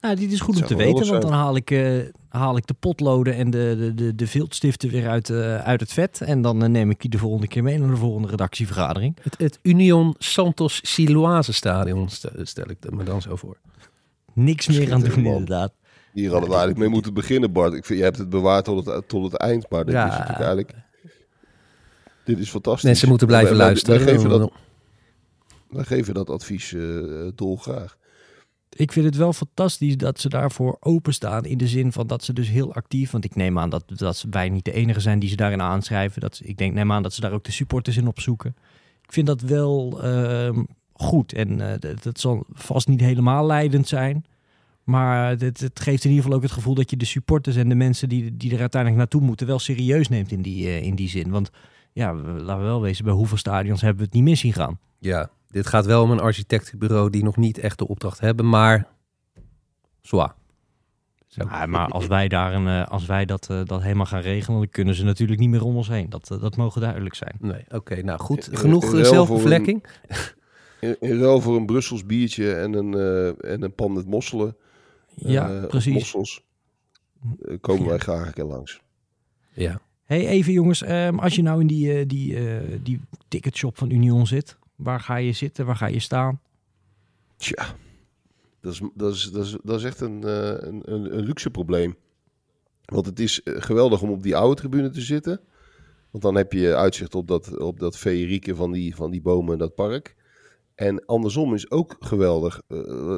Nou, 0.00 0.16
dit 0.16 0.32
is 0.32 0.40
goed 0.40 0.56
om 0.56 0.66
te 0.66 0.76
weten, 0.76 1.06
want 1.06 1.22
dan 1.22 1.32
haal 1.32 1.56
ik, 1.56 1.70
uh, 1.70 2.02
haal 2.28 2.56
ik 2.56 2.66
de 2.66 2.74
potloden 2.74 3.34
en 3.34 3.50
de, 3.50 3.74
de, 3.78 3.94
de, 3.94 4.14
de 4.14 4.26
viltstiften 4.26 4.90
weer 4.90 5.08
uit, 5.08 5.28
uh, 5.28 5.56
uit 5.58 5.80
het 5.80 5.92
vet. 5.92 6.20
En 6.20 6.42
dan 6.42 6.70
neem 6.70 6.90
ik 6.90 7.00
die 7.00 7.10
de 7.10 7.18
volgende 7.18 7.48
keer 7.48 7.62
mee 7.62 7.78
naar 7.78 7.90
de 7.90 7.96
volgende 7.96 8.28
redactievergadering. 8.28 9.16
Het, 9.22 9.38
het 9.38 9.58
Union 9.62 10.14
Santos 10.18 10.80
Siloase 10.82 11.52
Stadion 11.52 12.08
stel 12.42 12.70
ik 12.70 12.90
me 12.90 13.04
dan 13.04 13.22
zo 13.22 13.36
voor. 13.36 13.56
Niks 14.32 14.66
meer 14.66 14.92
aan 14.92 15.00
doen, 15.00 15.24
inderdaad. 15.24 15.72
Hier 16.12 16.30
hadden 16.30 16.48
we 16.48 16.54
eigenlijk 16.54 16.84
mee 16.84 16.94
moeten 16.94 17.14
beginnen, 17.14 17.52
Bart. 17.52 17.72
Ik 17.72 17.84
vind, 17.84 17.98
je 17.98 18.04
hebt 18.04 18.18
het 18.18 18.28
bewaard 18.28 18.64
tot 18.64 18.86
het, 18.86 19.08
tot 19.08 19.32
het 19.32 19.40
eind, 19.40 19.70
maar 19.70 19.84
dit 19.84 19.94
Ja. 19.94 20.04
is 20.04 20.10
natuurlijk 20.10 20.38
eigenlijk... 20.38 20.74
Dit 22.26 22.38
is 22.38 22.50
fantastisch. 22.50 22.84
Mensen 22.84 23.08
moeten 23.08 23.26
blijven 23.26 23.48
Wij- 23.48 23.58
wij- 23.58 23.66
luisteren. 23.66 24.04
Wij 24.04 24.14
geven 24.14 24.28
dat, 24.28 24.52
wij 25.68 25.84
geven 25.84 26.14
dat 26.14 26.30
advies 26.30 26.72
eh 26.72 26.82
dolgraag. 27.34 27.96
Ik 28.70 28.92
vind 28.92 29.06
het 29.06 29.16
wel 29.16 29.32
fantastisch 29.32 29.96
dat 29.96 30.20
ze 30.20 30.28
daarvoor 30.28 30.76
openstaan. 30.80 31.44
In 31.44 31.58
de 31.58 31.68
zin 31.68 31.92
van 31.92 32.06
dat 32.06 32.24
ze 32.24 32.32
dus 32.32 32.48
heel 32.48 32.74
actief. 32.74 33.10
Want 33.10 33.24
ik 33.24 33.34
neem 33.34 33.58
aan 33.58 33.70
dat, 33.70 33.84
dat 33.86 34.26
wij 34.30 34.48
niet 34.48 34.64
de 34.64 34.72
enige 34.72 35.00
zijn 35.00 35.18
die 35.18 35.28
ze 35.28 35.36
daarin 35.36 35.60
aanschrijven. 35.62 36.20
Dat, 36.20 36.40
ik 36.44 36.56
denk, 36.58 36.74
neem 36.74 36.92
aan 36.92 37.02
dat 37.02 37.12
ze 37.12 37.20
daar 37.20 37.32
ook 37.32 37.44
de 37.44 37.52
supporters 37.52 37.96
in 37.96 38.06
opzoeken. 38.06 38.56
Ik 39.02 39.12
vind 39.12 39.26
dat 39.26 39.40
wel 39.40 40.02
ehm, 40.02 40.62
goed. 40.92 41.32
En 41.32 41.60
eh, 41.60 41.78
dat, 41.78 42.02
dat 42.02 42.20
zal 42.20 42.44
vast 42.52 42.88
niet 42.88 43.00
helemaal 43.00 43.46
leidend 43.46 43.88
zijn. 43.88 44.24
Maar 44.84 45.38
het, 45.38 45.60
het 45.60 45.80
geeft 45.80 46.04
in 46.04 46.10
ieder 46.10 46.24
geval 46.24 46.38
ook 46.38 46.44
het 46.44 46.52
gevoel 46.54 46.74
dat 46.74 46.90
je 46.90 46.96
de 46.96 47.04
supporters 47.04 47.56
en 47.56 47.68
de 47.68 47.74
mensen 47.74 48.08
die, 48.08 48.36
die 48.36 48.52
er 48.52 48.60
uiteindelijk 48.60 49.00
naartoe 49.00 49.26
moeten 49.26 49.46
wel 49.46 49.58
serieus 49.58 50.08
neemt 50.08 50.32
in 50.32 50.42
die, 50.42 50.66
eh, 50.66 50.82
in 50.82 50.94
die 50.94 51.08
zin. 51.08 51.30
Want 51.30 51.50
ja, 51.96 52.14
we- 52.16 52.30
laten 52.42 52.62
we 52.62 52.68
wel 52.68 52.80
wezen, 52.80 53.04
bij 53.04 53.14
hoeveel 53.14 53.36
stadions 53.36 53.80
hebben 53.80 53.98
we 53.98 54.04
het 54.04 54.14
niet 54.14 54.22
mis 54.24 54.40
zien 54.40 54.52
gaan. 54.52 54.78
Ja, 54.98 55.30
dit 55.48 55.66
gaat 55.66 55.86
wel 55.86 56.02
om 56.02 56.10
een 56.10 56.20
architectenbureau 56.20 57.10
die 57.10 57.22
nog 57.24 57.36
niet 57.36 57.58
echt 57.58 57.78
de 57.78 57.88
opdracht 57.88 58.20
hebben, 58.20 58.48
maar 58.48 58.86
zwaar. 60.02 60.34
Ja, 61.28 61.66
maar 61.66 61.88
als 61.88 62.06
wij, 62.06 62.28
daar 62.28 62.54
een, 62.54 62.66
eh, 62.68 62.86
als 62.90 63.06
wij 63.06 63.24
dat, 63.24 63.50
eh, 63.50 63.60
dat 63.64 63.82
helemaal 63.82 64.06
gaan 64.06 64.20
regelen, 64.20 64.58
dan 64.58 64.68
kunnen 64.70 64.94
ze 64.94 65.04
natuurlijk 65.04 65.40
niet 65.40 65.48
meer 65.48 65.64
om 65.64 65.76
ons 65.76 65.88
heen. 65.88 66.10
Dat, 66.10 66.30
eh, 66.30 66.40
dat 66.40 66.56
mogen 66.56 66.80
duidelijk 66.80 67.14
zijn. 67.14 67.34
Nee, 67.40 67.64
oké, 67.68 68.02
nou 68.02 68.18
goed. 68.20 68.50
In- 68.50 68.56
Genoeg 68.58 68.84
in 68.84 68.90
voor 68.90 69.04
zelfbevlekking. 69.04 69.84
In, 70.80 70.96
in 71.00 71.18
ruil 71.20 71.40
voor 71.40 71.56
een 71.56 71.66
Brussels 71.66 72.06
biertje 72.06 72.54
en 72.54 72.72
een, 72.74 72.94
eh, 72.94 73.52
en 73.52 73.62
een 73.62 73.74
pan 73.74 73.92
met 73.92 74.06
mosselen. 74.06 74.56
Ja, 75.14 75.66
precies. 75.68 75.92
Mossels. 75.94 76.44
komen 77.60 77.82
Ja. 77.82 77.88
wij 77.88 77.98
graag 77.98 78.26
een 78.26 78.32
keer 78.32 78.44
langs. 78.44 78.80
Ja. 79.52 79.80
Hey, 80.06 80.26
even 80.26 80.52
jongens, 80.52 80.82
ehm, 80.82 81.18
als 81.18 81.34
je 81.34 81.42
nou 81.42 81.60
in 81.60 81.66
die, 81.66 81.92
eh, 81.92 82.06
die, 82.06 82.36
eh, 82.36 82.78
die 82.82 83.00
ticketshop 83.28 83.78
van 83.78 83.90
Union 83.90 84.26
zit, 84.26 84.58
waar 84.76 85.00
ga 85.00 85.16
je 85.16 85.32
zitten, 85.32 85.66
waar 85.66 85.76
ga 85.76 85.86
je 85.86 86.00
staan? 86.00 86.40
Tja, 87.36 87.76
dat 88.60 88.72
is, 88.72 88.82
dat 88.94 89.14
is, 89.14 89.30
dat 89.30 89.44
is, 89.44 89.56
dat 89.62 89.78
is 89.78 89.84
echt 89.84 90.00
een, 90.00 90.24
eh, 90.24 90.48
een, 90.48 90.92
een, 90.92 91.24
luxe 91.24 91.50
probleem. 91.50 91.96
Want 92.84 93.06
het 93.06 93.20
is 93.20 93.40
geweldig 93.44 94.02
om 94.02 94.10
op 94.10 94.22
die 94.22 94.36
oude 94.36 94.60
tribune 94.60 94.90
te 94.90 95.00
zitten. 95.00 95.40
Want 96.10 96.24
dan 96.24 96.34
heb 96.34 96.52
je 96.52 96.76
uitzicht 96.76 97.14
op 97.14 97.28
dat, 97.28 97.58
op 97.58 97.78
dat 97.78 97.96
feerieke 97.96 98.54
van 98.54 98.72
die, 98.72 98.94
van 98.94 99.10
die 99.10 99.22
bomen 99.22 99.52
en 99.52 99.58
dat 99.58 99.74
park. 99.74 100.16
En 100.74 101.04
andersom 101.04 101.54
is 101.54 101.70
ook 101.70 101.96
geweldig, 101.98 102.62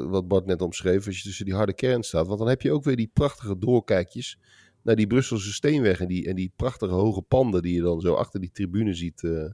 wat 0.08 0.28
Bart 0.28 0.46
net 0.46 0.62
omschreef, 0.62 1.06
als 1.06 1.16
je 1.16 1.22
tussen 1.22 1.44
die 1.44 1.54
harde 1.54 1.74
kern 1.74 2.02
staat. 2.02 2.26
Want 2.26 2.38
dan 2.38 2.48
heb 2.48 2.62
je 2.62 2.72
ook 2.72 2.84
weer 2.84 2.96
die 2.96 3.10
prachtige 3.12 3.58
doorkijkjes 3.58 4.38
naar 4.82 4.96
die 4.96 5.06
Brusselse 5.06 5.52
steenweg. 5.52 6.00
En 6.00 6.08
die, 6.08 6.26
en 6.28 6.34
die 6.36 6.52
prachtige 6.56 6.92
hoge 6.94 7.22
panden 7.22 7.62
die 7.62 7.74
je 7.74 7.80
dan 7.80 8.00
zo 8.00 8.14
achter 8.14 8.40
die 8.40 8.50
tribune 8.52 8.94
ziet, 8.94 9.22
eh, 9.24 9.44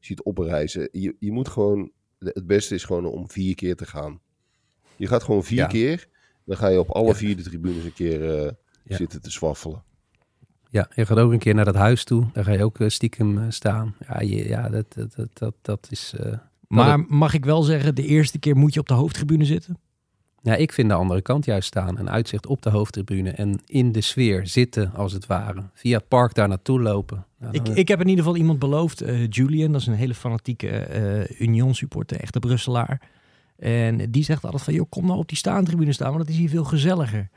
ziet 0.00 0.22
oprijzen. 0.22 0.88
Je, 0.92 1.16
je 1.18 1.32
moet 1.32 1.48
gewoon, 1.48 1.90
het 2.18 2.46
beste 2.46 2.74
is 2.74 2.84
gewoon 2.84 3.04
om 3.06 3.30
vier 3.30 3.54
keer 3.54 3.76
te 3.76 3.86
gaan. 3.86 4.20
Je 4.96 5.06
gaat 5.06 5.22
gewoon 5.22 5.44
vier 5.44 5.58
Ja. 5.58 5.66
keer, 5.66 6.08
dan 6.44 6.56
ga 6.56 6.68
je 6.68 6.78
op 6.78 6.90
alle 6.90 7.06
Ja. 7.08 7.14
vier 7.14 7.36
de 7.36 7.42
tribunes 7.42 7.84
een 7.84 7.92
keer 7.92 8.38
eh, 8.38 8.50
Ja. 8.84 8.96
zitten 8.96 9.22
te 9.22 9.30
zwaffelen. 9.30 9.82
ja, 10.70 10.90
je 10.94 11.06
gaat 11.06 11.18
ook 11.18 11.32
een 11.32 11.38
keer 11.38 11.54
naar 11.54 11.64
dat 11.64 11.74
huis 11.74 12.04
toe. 12.04 12.26
Daar 12.32 12.44
ga 12.44 12.52
je 12.52 12.64
ook 12.64 12.80
eh, 12.80 12.88
stiekem 12.88 13.50
staan. 13.50 13.94
Ja, 14.08 14.20
je, 14.20 14.48
ja 14.48 14.68
dat, 14.68 14.86
dat, 14.94 15.28
dat, 15.32 15.54
dat, 15.62 15.86
is... 15.90 16.14
eh, 16.18 16.38
Maar 16.68 17.00
mag 17.08 17.34
ik 17.34 17.44
wel 17.44 17.62
zeggen, 17.62 17.94
de 17.94 18.06
eerste 18.06 18.38
keer 18.38 18.56
moet 18.56 18.74
je 18.74 18.80
op 18.80 18.88
de 18.88 18.94
hoofdtribune 18.94 19.44
zitten? 19.44 19.78
Ja, 20.42 20.54
ik 20.54 20.72
vind 20.72 20.88
de 20.88 20.94
andere 20.94 21.22
kant 21.22 21.44
juist 21.44 21.66
staan. 21.66 21.98
Een 21.98 22.10
uitzicht 22.10 22.46
op 22.46 22.62
de 22.62 22.70
hoofdtribune 22.70 23.30
en 23.30 23.60
in 23.66 23.92
de 23.92 24.00
sfeer 24.00 24.46
zitten, 24.46 24.92
als 24.94 25.12
het 25.12 25.26
ware. 25.26 25.62
Via 25.74 25.96
het 25.96 26.08
park 26.08 26.34
daar 26.34 26.48
naartoe 26.48 26.80
lopen. 26.80 27.24
Ik, 27.50 27.68
ik 27.68 27.88
heb 27.88 28.00
in 28.00 28.08
ieder 28.08 28.24
geval 28.24 28.38
iemand 28.38 28.58
beloofd, 28.58 29.00
eh, 29.00 29.28
Julian, 29.28 29.72
dat 29.72 29.80
is 29.80 29.86
een 29.86 29.94
hele 29.94 30.14
fanatieke 30.14 30.68
eh 30.68 31.40
Union 31.40 31.74
supporter, 31.74 32.20
echte 32.20 32.38
Brusselaar. 32.38 33.00
En 33.56 34.10
die 34.10 34.24
zegt 34.24 34.44
altijd 34.44 34.62
van, 34.62 34.74
joh, 34.74 34.86
kom 34.88 35.06
nou 35.06 35.18
op 35.18 35.28
die 35.28 35.36
staantribune 35.36 35.92
staan, 35.92 36.12
want 36.12 36.20
dat 36.20 36.28
is 36.28 36.36
hier 36.36 36.48
veel 36.48 36.64
gezelliger. 36.64 37.28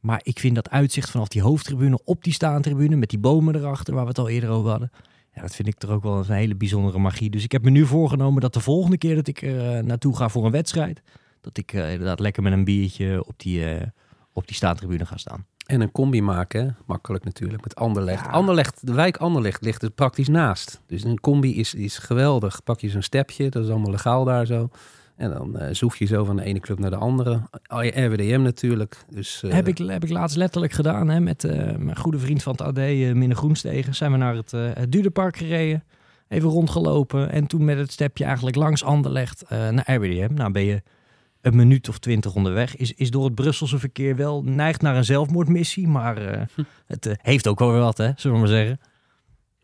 Maar 0.00 0.20
ik 0.22 0.38
vind 0.38 0.54
dat 0.54 0.70
uitzicht 0.70 1.10
vanaf 1.10 1.28
die 1.28 1.42
hoofdtribune 1.42 1.98
op 2.04 2.24
die 2.24 2.32
staantribune, 2.32 2.96
met 2.96 3.10
die 3.10 3.18
bomen 3.18 3.54
erachter, 3.56 3.94
waar 3.94 4.02
we 4.02 4.08
het 4.08 4.18
al 4.18 4.28
eerder 4.28 4.50
over 4.50 4.70
hadden. 4.70 4.90
Ja, 5.34 5.42
dat 5.42 5.54
vind 5.54 5.68
ik 5.68 5.78
toch 5.78 5.90
ook 5.90 6.02
wel 6.02 6.18
een 6.18 6.30
hele 6.30 6.54
bijzondere 6.54 6.98
magie. 6.98 7.30
Dus 7.30 7.44
ik 7.44 7.52
heb 7.52 7.62
me 7.62 7.70
nu 7.70 7.86
voorgenomen 7.86 8.40
dat 8.40 8.54
de 8.54 8.60
volgende 8.60 8.98
keer 8.98 9.14
dat 9.14 9.26
ik 9.26 9.42
er 9.42 9.76
eh, 9.76 9.82
naartoe 9.82 10.16
ga 10.16 10.28
voor 10.28 10.44
een 10.44 10.50
wedstrijd, 10.50 11.02
dat 11.44 11.58
ik 11.58 11.72
eh, 11.72 11.92
inderdaad 11.92 12.20
lekker 12.20 12.42
met 12.42 12.52
een 12.52 12.64
biertje 12.64 13.24
op 13.26 13.34
die, 13.36 13.70
eh, 13.70 13.86
op 14.32 14.46
die 14.46 14.56
staantribune 14.56 15.06
ga 15.06 15.16
staan. 15.16 15.46
En 15.66 15.80
een 15.80 15.92
combi 15.92 16.22
maken, 16.22 16.76
makkelijk 16.86 17.24
natuurlijk, 17.24 17.62
met 17.62 17.74
Anderlecht. 17.74 18.24
Ja. 18.24 18.30
Anderlecht. 18.30 18.86
De 18.86 18.92
wijk 18.92 19.16
Anderlecht 19.16 19.62
ligt 19.62 19.82
er 19.82 19.90
praktisch 19.90 20.28
naast. 20.28 20.80
Dus 20.86 21.04
een 21.04 21.20
combi 21.20 21.58
is, 21.58 21.74
is 21.74 21.98
geweldig. 21.98 22.62
Pak 22.62 22.80
je 22.80 22.88
zo'n 22.88 23.02
stepje, 23.02 23.50
dat 23.50 23.64
is 23.64 23.70
allemaal 23.70 23.90
legaal 23.90 24.24
daar 24.24 24.46
zo. 24.46 24.68
En 25.16 25.30
dan 25.30 25.58
eh, 25.58 25.74
zoef 25.74 25.96
je 25.96 26.04
zo 26.04 26.24
van 26.24 26.36
de 26.36 26.44
ene 26.44 26.60
club 26.60 26.78
naar 26.78 26.90
de 26.90 26.96
andere. 26.96 27.40
RWDM 27.68 28.40
natuurlijk. 28.42 29.04
Dus, 29.10 29.42
Heb 29.46 29.68
ik, 29.68 29.78
heb 29.78 30.04
ik 30.04 30.10
laatst 30.10 30.36
letterlijk 30.36 30.72
gedaan 30.72 31.08
hè, 31.08 31.20
met 31.20 31.42
mijn 31.78 31.96
goede 31.96 32.18
vriend 32.18 32.42
van 32.42 32.52
het 32.52 32.62
AD, 32.62 32.76
Minne 32.76 33.34
Groenstegen. 33.34 33.94
Zijn 33.94 34.12
we 34.12 34.16
naar 34.16 34.34
het, 34.34 34.50
het 34.50 34.92
Dudepark 34.92 35.36
gereden, 35.36 35.84
even 36.28 36.48
rondgelopen 36.48 37.30
en 37.30 37.46
toen 37.46 37.64
met 37.64 37.78
het 37.78 37.92
stepje 37.92 38.24
eigenlijk 38.24 38.56
langs 38.56 38.84
Anderlecht 38.84 39.44
naar 39.48 39.94
RWDM. 39.94 40.34
Nou 40.34 40.52
ben 40.52 40.64
je 40.64 40.82
een 41.44 41.56
minuut 41.56 41.88
of 41.88 41.98
twintig 41.98 42.34
onderweg. 42.34 42.76
Is, 42.76 42.92
is 42.92 43.10
door 43.10 43.24
het 43.24 43.34
Brusselse 43.34 43.78
verkeer 43.78 44.16
wel 44.16 44.42
neigt 44.42 44.82
naar 44.82 44.96
een 44.96 45.04
zelfmoordmissie, 45.04 45.88
maar 45.88 46.16
eh, 46.16 46.42
het 46.86 47.06
eh, 47.06 47.14
heeft 47.18 47.46
ook 47.46 47.58
wel 47.58 47.70
weer 47.70 47.80
wat, 47.80 47.98
hè, 47.98 48.10
zullen 48.16 48.36
we 48.36 48.42
maar 48.42 48.52
zeggen. 48.52 48.80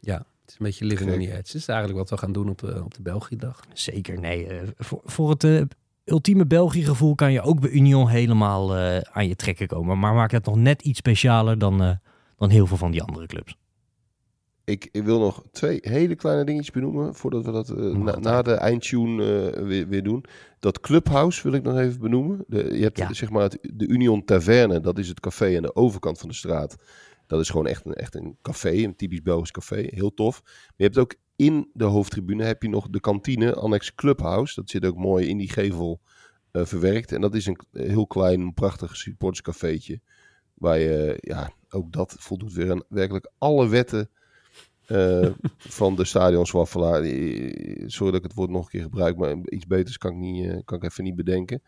Ja, 0.00 0.16
het 0.16 0.48
is 0.48 0.52
een 0.58 0.66
beetje 0.66 0.84
living 0.84 1.10
on 1.10 1.16
Gek. 1.16 1.24
the 1.24 1.30
edge. 1.30 1.46
Het 1.46 1.54
is 1.54 1.68
eigenlijk 1.68 1.98
wat 1.98 2.10
we 2.10 2.16
gaan 2.16 2.32
doen 2.32 2.48
op, 2.48 2.62
op 2.62 2.94
de 2.94 3.02
Belgiedag. 3.02 3.60
Zeker, 3.72 4.20
nee. 4.20 4.46
eh, 4.46 4.68
voor, 4.76 5.00
voor 5.04 5.30
het 5.30 5.66
ultieme 6.04 6.46
België-gevoel 6.46 7.14
kan 7.14 7.32
je 7.32 7.42
ook 7.42 7.60
bij 7.60 7.70
Union 7.70 8.08
helemaal 8.08 8.76
aan 9.12 9.28
je 9.28 9.36
trekken 9.36 9.66
komen. 9.66 9.98
Maar 9.98 10.14
maakt 10.14 10.32
het 10.32 10.44
nog 10.44 10.56
net 10.56 10.82
iets 10.82 10.98
specialer 10.98 11.58
dan, 11.58 11.98
dan 12.36 12.50
heel 12.50 12.66
veel 12.66 12.76
van 12.76 12.90
die 12.90 13.02
andere 13.02 13.26
clubs. 13.26 13.56
Ik, 14.70 14.88
ik 14.92 15.02
wil 15.04 15.18
nog 15.18 15.42
twee 15.52 15.78
hele 15.82 16.14
kleine 16.14 16.44
dingetjes 16.44 16.74
benoemen 16.74 17.14
voordat 17.14 17.44
we 17.44 17.52
dat 17.52 17.68
eh, 17.70 17.76
na, 17.76 18.18
na 18.18 18.42
de 18.42 18.52
eindtune 18.52 19.50
eh, 19.50 19.62
weer, 19.62 19.88
weer 19.88 20.02
doen. 20.02 20.24
Dat 20.58 20.80
Clubhouse 20.80 21.42
wil 21.42 21.52
ik 21.52 21.62
nog 21.62 21.78
even 21.78 22.00
benoemen. 22.00 22.44
De, 22.46 22.76
je 22.76 22.82
hebt 22.82 22.98
Ja. 22.98 23.12
zeg 23.12 23.30
maar 23.30 23.42
het, 23.42 23.58
de 23.74 23.86
Union 23.88 24.24
Taverne, 24.24 24.80
dat 24.80 24.98
is 24.98 25.08
het 25.08 25.20
café 25.20 25.56
aan 25.56 25.62
de 25.62 25.74
overkant 25.74 26.18
van 26.18 26.28
de 26.28 26.34
straat. 26.34 26.76
Dat 27.26 27.40
is 27.40 27.50
gewoon 27.50 27.66
echt 27.66 27.86
een, 27.86 27.94
echt 27.94 28.14
een 28.14 28.36
café, 28.42 28.70
een 28.72 28.96
typisch 28.96 29.22
Belgisch 29.22 29.50
café, 29.50 29.86
heel 29.90 30.14
tof. 30.14 30.40
Maar 30.44 30.72
je 30.76 30.84
hebt 30.84 30.98
ook 30.98 31.14
in 31.36 31.70
de 31.72 31.84
hoofdtribune 31.84 32.44
heb 32.44 32.62
je 32.62 32.68
nog 32.68 32.88
de 32.90 33.00
kantine, 33.00 33.54
annex 33.54 33.94
Clubhouse. 33.94 34.54
Dat 34.54 34.70
zit 34.70 34.86
ook 34.86 34.96
mooi 34.96 35.28
in 35.28 35.36
die 35.38 35.50
gevel 35.50 36.00
eh, 36.50 36.64
verwerkt. 36.64 37.12
En 37.12 37.20
dat 37.20 37.34
is 37.34 37.46
een 37.46 37.58
heel 37.72 38.06
klein, 38.06 38.54
prachtig 38.54 38.96
supporterscafeetje. 38.96 40.00
Waar 40.54 40.78
je, 40.78 41.16
ja, 41.20 41.50
ook 41.70 41.92
dat 41.92 42.14
voldoet 42.18 42.52
weer 42.52 42.70
aan 42.70 42.82
werkelijk 42.88 43.30
alle 43.38 43.68
wetten 43.68 44.10
eh, 44.90 45.26
van 45.56 45.96
de 45.96 46.04
stadionswaffelaar. 46.04 47.02
Eh, 47.02 47.82
Sorry 47.86 48.12
dat 48.12 48.20
ik 48.20 48.26
het 48.26 48.34
woord 48.34 48.50
nog 48.50 48.62
een 48.64 48.70
keer 48.70 48.82
gebruik, 48.82 49.16
maar 49.16 49.34
iets 49.44 49.66
beters 49.66 49.98
kan 49.98 50.10
ik, 50.10 50.16
niet, 50.16 50.46
eh, 50.46 50.56
kan 50.64 50.76
ik 50.78 50.84
even 50.84 51.04
niet 51.04 51.16
bedenken. 51.16 51.62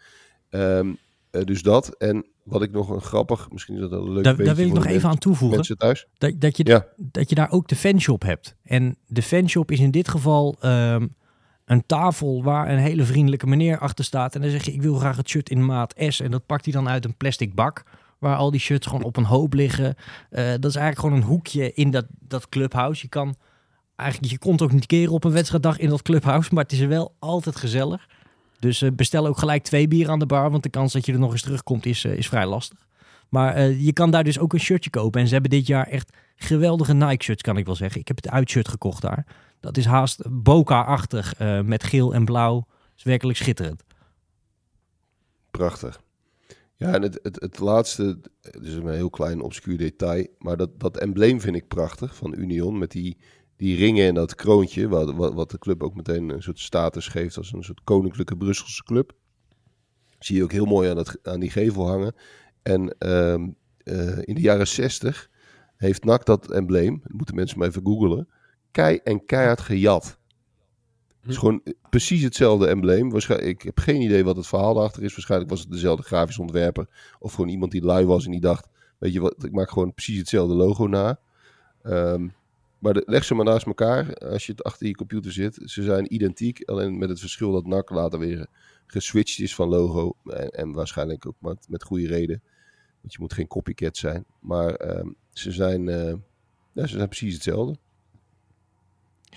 Ehm, 0.50 0.92
eh, 1.30 1.42
dus 1.44 1.62
dat. 1.62 1.96
En 1.96 2.26
wat 2.42 2.62
ik 2.62 2.70
nog 2.72 2.88
een 2.88 3.00
grappig, 3.00 3.50
misschien 3.50 3.74
is 3.74 3.80
dat 3.80 3.92
een 3.92 4.12
leuk 4.12 4.24
Daar, 4.24 4.36
daar 4.36 4.54
wil 4.54 4.66
ik 4.66 4.72
nog 4.72 4.86
even 4.86 5.08
aan 5.08 5.18
toevoegen. 5.18 5.56
mensen 5.56 5.78
thuis. 5.78 6.06
Dat, 6.18 6.40
dat, 6.40 6.56
je, 6.56 6.66
Ja. 6.66 6.86
dat 6.96 7.28
je 7.28 7.34
daar 7.34 7.50
ook 7.50 7.68
de 7.68 7.76
fanshop 7.76 8.22
hebt. 8.22 8.56
En 8.62 8.96
de 9.06 9.22
fanshop 9.22 9.70
is 9.70 9.80
in 9.80 9.90
dit 9.90 10.08
geval 10.08 10.56
ehm, 10.60 11.06
een 11.64 11.86
tafel 11.86 12.42
waar 12.42 12.70
een 12.70 12.78
hele 12.78 13.04
vriendelijke 13.04 13.46
meneer 13.46 13.78
achter 13.78 14.04
staat. 14.04 14.34
En 14.34 14.40
dan 14.40 14.50
zeg 14.50 14.64
je, 14.64 14.72
ik 14.72 14.82
wil 14.82 14.94
graag 14.94 15.16
het 15.16 15.28
shirt 15.28 15.50
in 15.50 15.64
maat 15.64 15.94
S. 15.96 16.20
En 16.20 16.30
dat 16.30 16.46
pakt 16.46 16.64
hij 16.64 16.72
dan 16.74 16.88
uit 16.88 17.04
een 17.04 17.16
plastic 17.16 17.54
bak. 17.54 17.82
Waar 18.22 18.36
al 18.36 18.50
die 18.50 18.60
shirts 18.60 18.86
gewoon 18.86 19.02
op 19.02 19.16
een 19.16 19.24
hoop 19.24 19.52
liggen. 19.52 19.94
Eh, 20.30 20.44
dat 20.44 20.64
is 20.64 20.76
eigenlijk 20.76 20.98
gewoon 20.98 21.16
een 21.16 21.28
hoekje 21.28 21.72
in 21.72 21.90
dat, 21.90 22.06
dat 22.08 22.48
clubhouse. 22.48 23.02
Je 23.02 23.08
kan 23.08 23.34
eigenlijk, 23.96 24.32
je 24.32 24.38
komt 24.38 24.62
ook 24.62 24.72
niet 24.72 24.86
keren 24.86 25.12
op 25.12 25.24
een 25.24 25.32
wedstrijddag 25.32 25.78
in 25.78 25.88
dat 25.88 26.02
clubhouse. 26.02 26.54
Maar 26.54 26.62
het 26.62 26.72
is 26.72 26.80
wel 26.80 27.14
altijd 27.18 27.56
gezellig. 27.56 28.08
Dus 28.58 28.82
eh, 28.82 28.90
bestel 28.92 29.26
ook 29.26 29.38
gelijk 29.38 29.62
twee 29.62 29.88
bier 29.88 30.10
aan 30.10 30.18
de 30.18 30.26
bar. 30.26 30.50
Want 30.50 30.62
de 30.62 30.68
kans 30.68 30.92
dat 30.92 31.06
je 31.06 31.12
er 31.12 31.18
nog 31.18 31.32
eens 31.32 31.42
terugkomt 31.42 31.86
is, 31.86 32.04
eh, 32.04 32.12
is 32.12 32.28
vrij 32.28 32.46
lastig. 32.46 32.78
Maar 33.28 33.62
je 33.62 33.92
kan 33.92 34.10
daar 34.10 34.24
dus 34.24 34.38
ook 34.38 34.52
een 34.52 34.60
shirtje 34.60 34.90
kopen. 34.90 35.20
En 35.20 35.26
ze 35.26 35.32
hebben 35.32 35.50
dit 35.50 35.66
jaar 35.66 35.86
echt 35.86 36.16
geweldige 36.36 36.94
Nike-shirts, 36.94 37.42
kan 37.42 37.56
ik 37.56 37.66
wel 37.66 37.74
zeggen. 37.74 38.00
Ik 38.00 38.08
heb 38.08 38.16
het 38.16 38.28
uitshirt 38.28 38.68
gekocht 38.68 39.02
daar. 39.02 39.26
Dat 39.60 39.76
is 39.76 39.84
haast 39.84 40.22
Boca-achtig 40.30 41.34
met 41.64 41.84
geel 41.84 42.14
en 42.14 42.24
blauw. 42.24 42.66
is 42.96 43.02
werkelijk 43.02 43.38
schitterend. 43.38 43.82
Prachtig. 45.50 46.00
Ja, 46.82 46.94
en 46.94 47.02
het, 47.02 47.18
het, 47.22 47.40
het 47.40 47.58
laatste, 47.58 48.18
het 48.40 48.64
is 48.64 48.74
een 48.74 48.88
heel 48.88 49.10
klein 49.10 49.40
obscuur 49.40 49.78
detail, 49.78 50.26
maar 50.38 50.56
dat, 50.56 50.80
dat 50.80 50.96
embleem 50.96 51.40
vind 51.40 51.56
ik 51.56 51.68
prachtig 51.68 52.16
van 52.16 52.38
Union 52.38 52.78
met 52.78 52.90
die, 52.90 53.16
die 53.56 53.76
ringen 53.76 54.06
en 54.06 54.14
dat 54.14 54.34
kroontje, 54.34 54.88
wat, 54.88 55.14
wat, 55.14 55.34
wat 55.34 55.50
de 55.50 55.58
club 55.58 55.82
ook 55.82 55.94
meteen 55.94 56.28
een 56.28 56.42
soort 56.42 56.58
status 56.58 57.08
geeft 57.08 57.36
als 57.36 57.52
een 57.52 57.62
soort 57.62 57.80
koninklijke 57.84 58.36
Brusselse 58.36 58.84
club. 58.84 59.12
Zie 60.18 60.36
je 60.36 60.42
ook 60.42 60.52
heel 60.52 60.64
mooi 60.64 60.88
aan, 60.90 60.96
dat, 60.96 61.18
aan 61.22 61.40
die 61.40 61.50
gevel 61.50 61.86
hangen. 61.86 62.14
En 62.62 62.98
ehm, 62.98 63.42
in 64.24 64.34
de 64.34 64.40
jaren 64.40 64.68
60 64.68 65.30
heeft 65.76 66.04
NAC 66.04 66.24
dat 66.24 66.50
embleem, 66.50 67.02
moeten 67.06 67.34
mensen 67.34 67.58
maar 67.58 67.68
even 67.68 67.86
googlen, 67.86 68.28
kei 68.70 69.00
en 69.04 69.24
keihard 69.24 69.60
gejat. 69.60 70.18
Het 71.22 71.30
is 71.30 71.36
gewoon 71.36 71.62
precies 71.90 72.22
hetzelfde 72.22 72.66
embleem. 72.66 73.10
Waarschijnlijk, 73.10 73.50
ik 73.50 73.62
heb 73.62 73.78
geen 73.78 74.00
idee 74.00 74.24
wat 74.24 74.36
het 74.36 74.46
verhaal 74.46 74.74
daarachter 74.74 75.02
is. 75.02 75.14
Waarschijnlijk 75.14 75.50
was 75.50 75.60
het 75.60 75.70
dezelfde 75.70 76.02
grafisch 76.02 76.38
ontwerper. 76.38 76.88
Of 77.18 77.32
gewoon 77.34 77.50
iemand 77.50 77.72
die 77.72 77.84
lui 77.84 78.06
was 78.06 78.24
en 78.24 78.30
die 78.30 78.40
dacht... 78.40 78.68
Weet 78.98 79.12
je 79.12 79.20
wat, 79.20 79.44
ik 79.44 79.52
maak 79.52 79.70
gewoon 79.70 79.94
precies 79.94 80.18
hetzelfde 80.18 80.54
logo 80.54 80.86
na. 80.86 81.18
Ehm, 81.82 82.28
maar 82.78 83.02
leg 83.06 83.24
ze 83.24 83.34
maar 83.34 83.44
naast 83.44 83.66
elkaar 83.66 84.14
als 84.14 84.46
je 84.46 84.52
het 84.52 84.62
achter 84.62 84.86
je 84.86 84.94
computer 84.94 85.32
zit. 85.32 85.58
Ze 85.64 85.82
zijn 85.82 86.14
identiek, 86.14 86.62
alleen 86.64 86.98
met 86.98 87.08
het 87.08 87.20
verschil 87.20 87.52
dat 87.52 87.66
NAC 87.66 87.90
later 87.90 88.18
weer 88.18 88.46
geswitcht 88.86 89.38
is 89.38 89.54
van 89.54 89.68
logo. 89.68 90.16
En, 90.24 90.48
en 90.48 90.72
waarschijnlijk 90.72 91.26
ook 91.26 91.36
met, 91.38 91.66
met 91.68 91.82
goede 91.82 92.06
reden. 92.06 92.42
Want 93.00 93.12
je 93.12 93.18
moet 93.20 93.32
geen 93.32 93.46
copycat 93.46 93.96
zijn. 93.96 94.24
Maar 94.40 94.74
ehm, 94.74 95.08
ze, 95.32 95.52
zijn, 95.52 95.86
uh, 95.86 96.14
ja, 96.72 96.86
ze 96.86 96.96
zijn 96.96 97.08
precies 97.08 97.34
hetzelfde. 97.34 97.78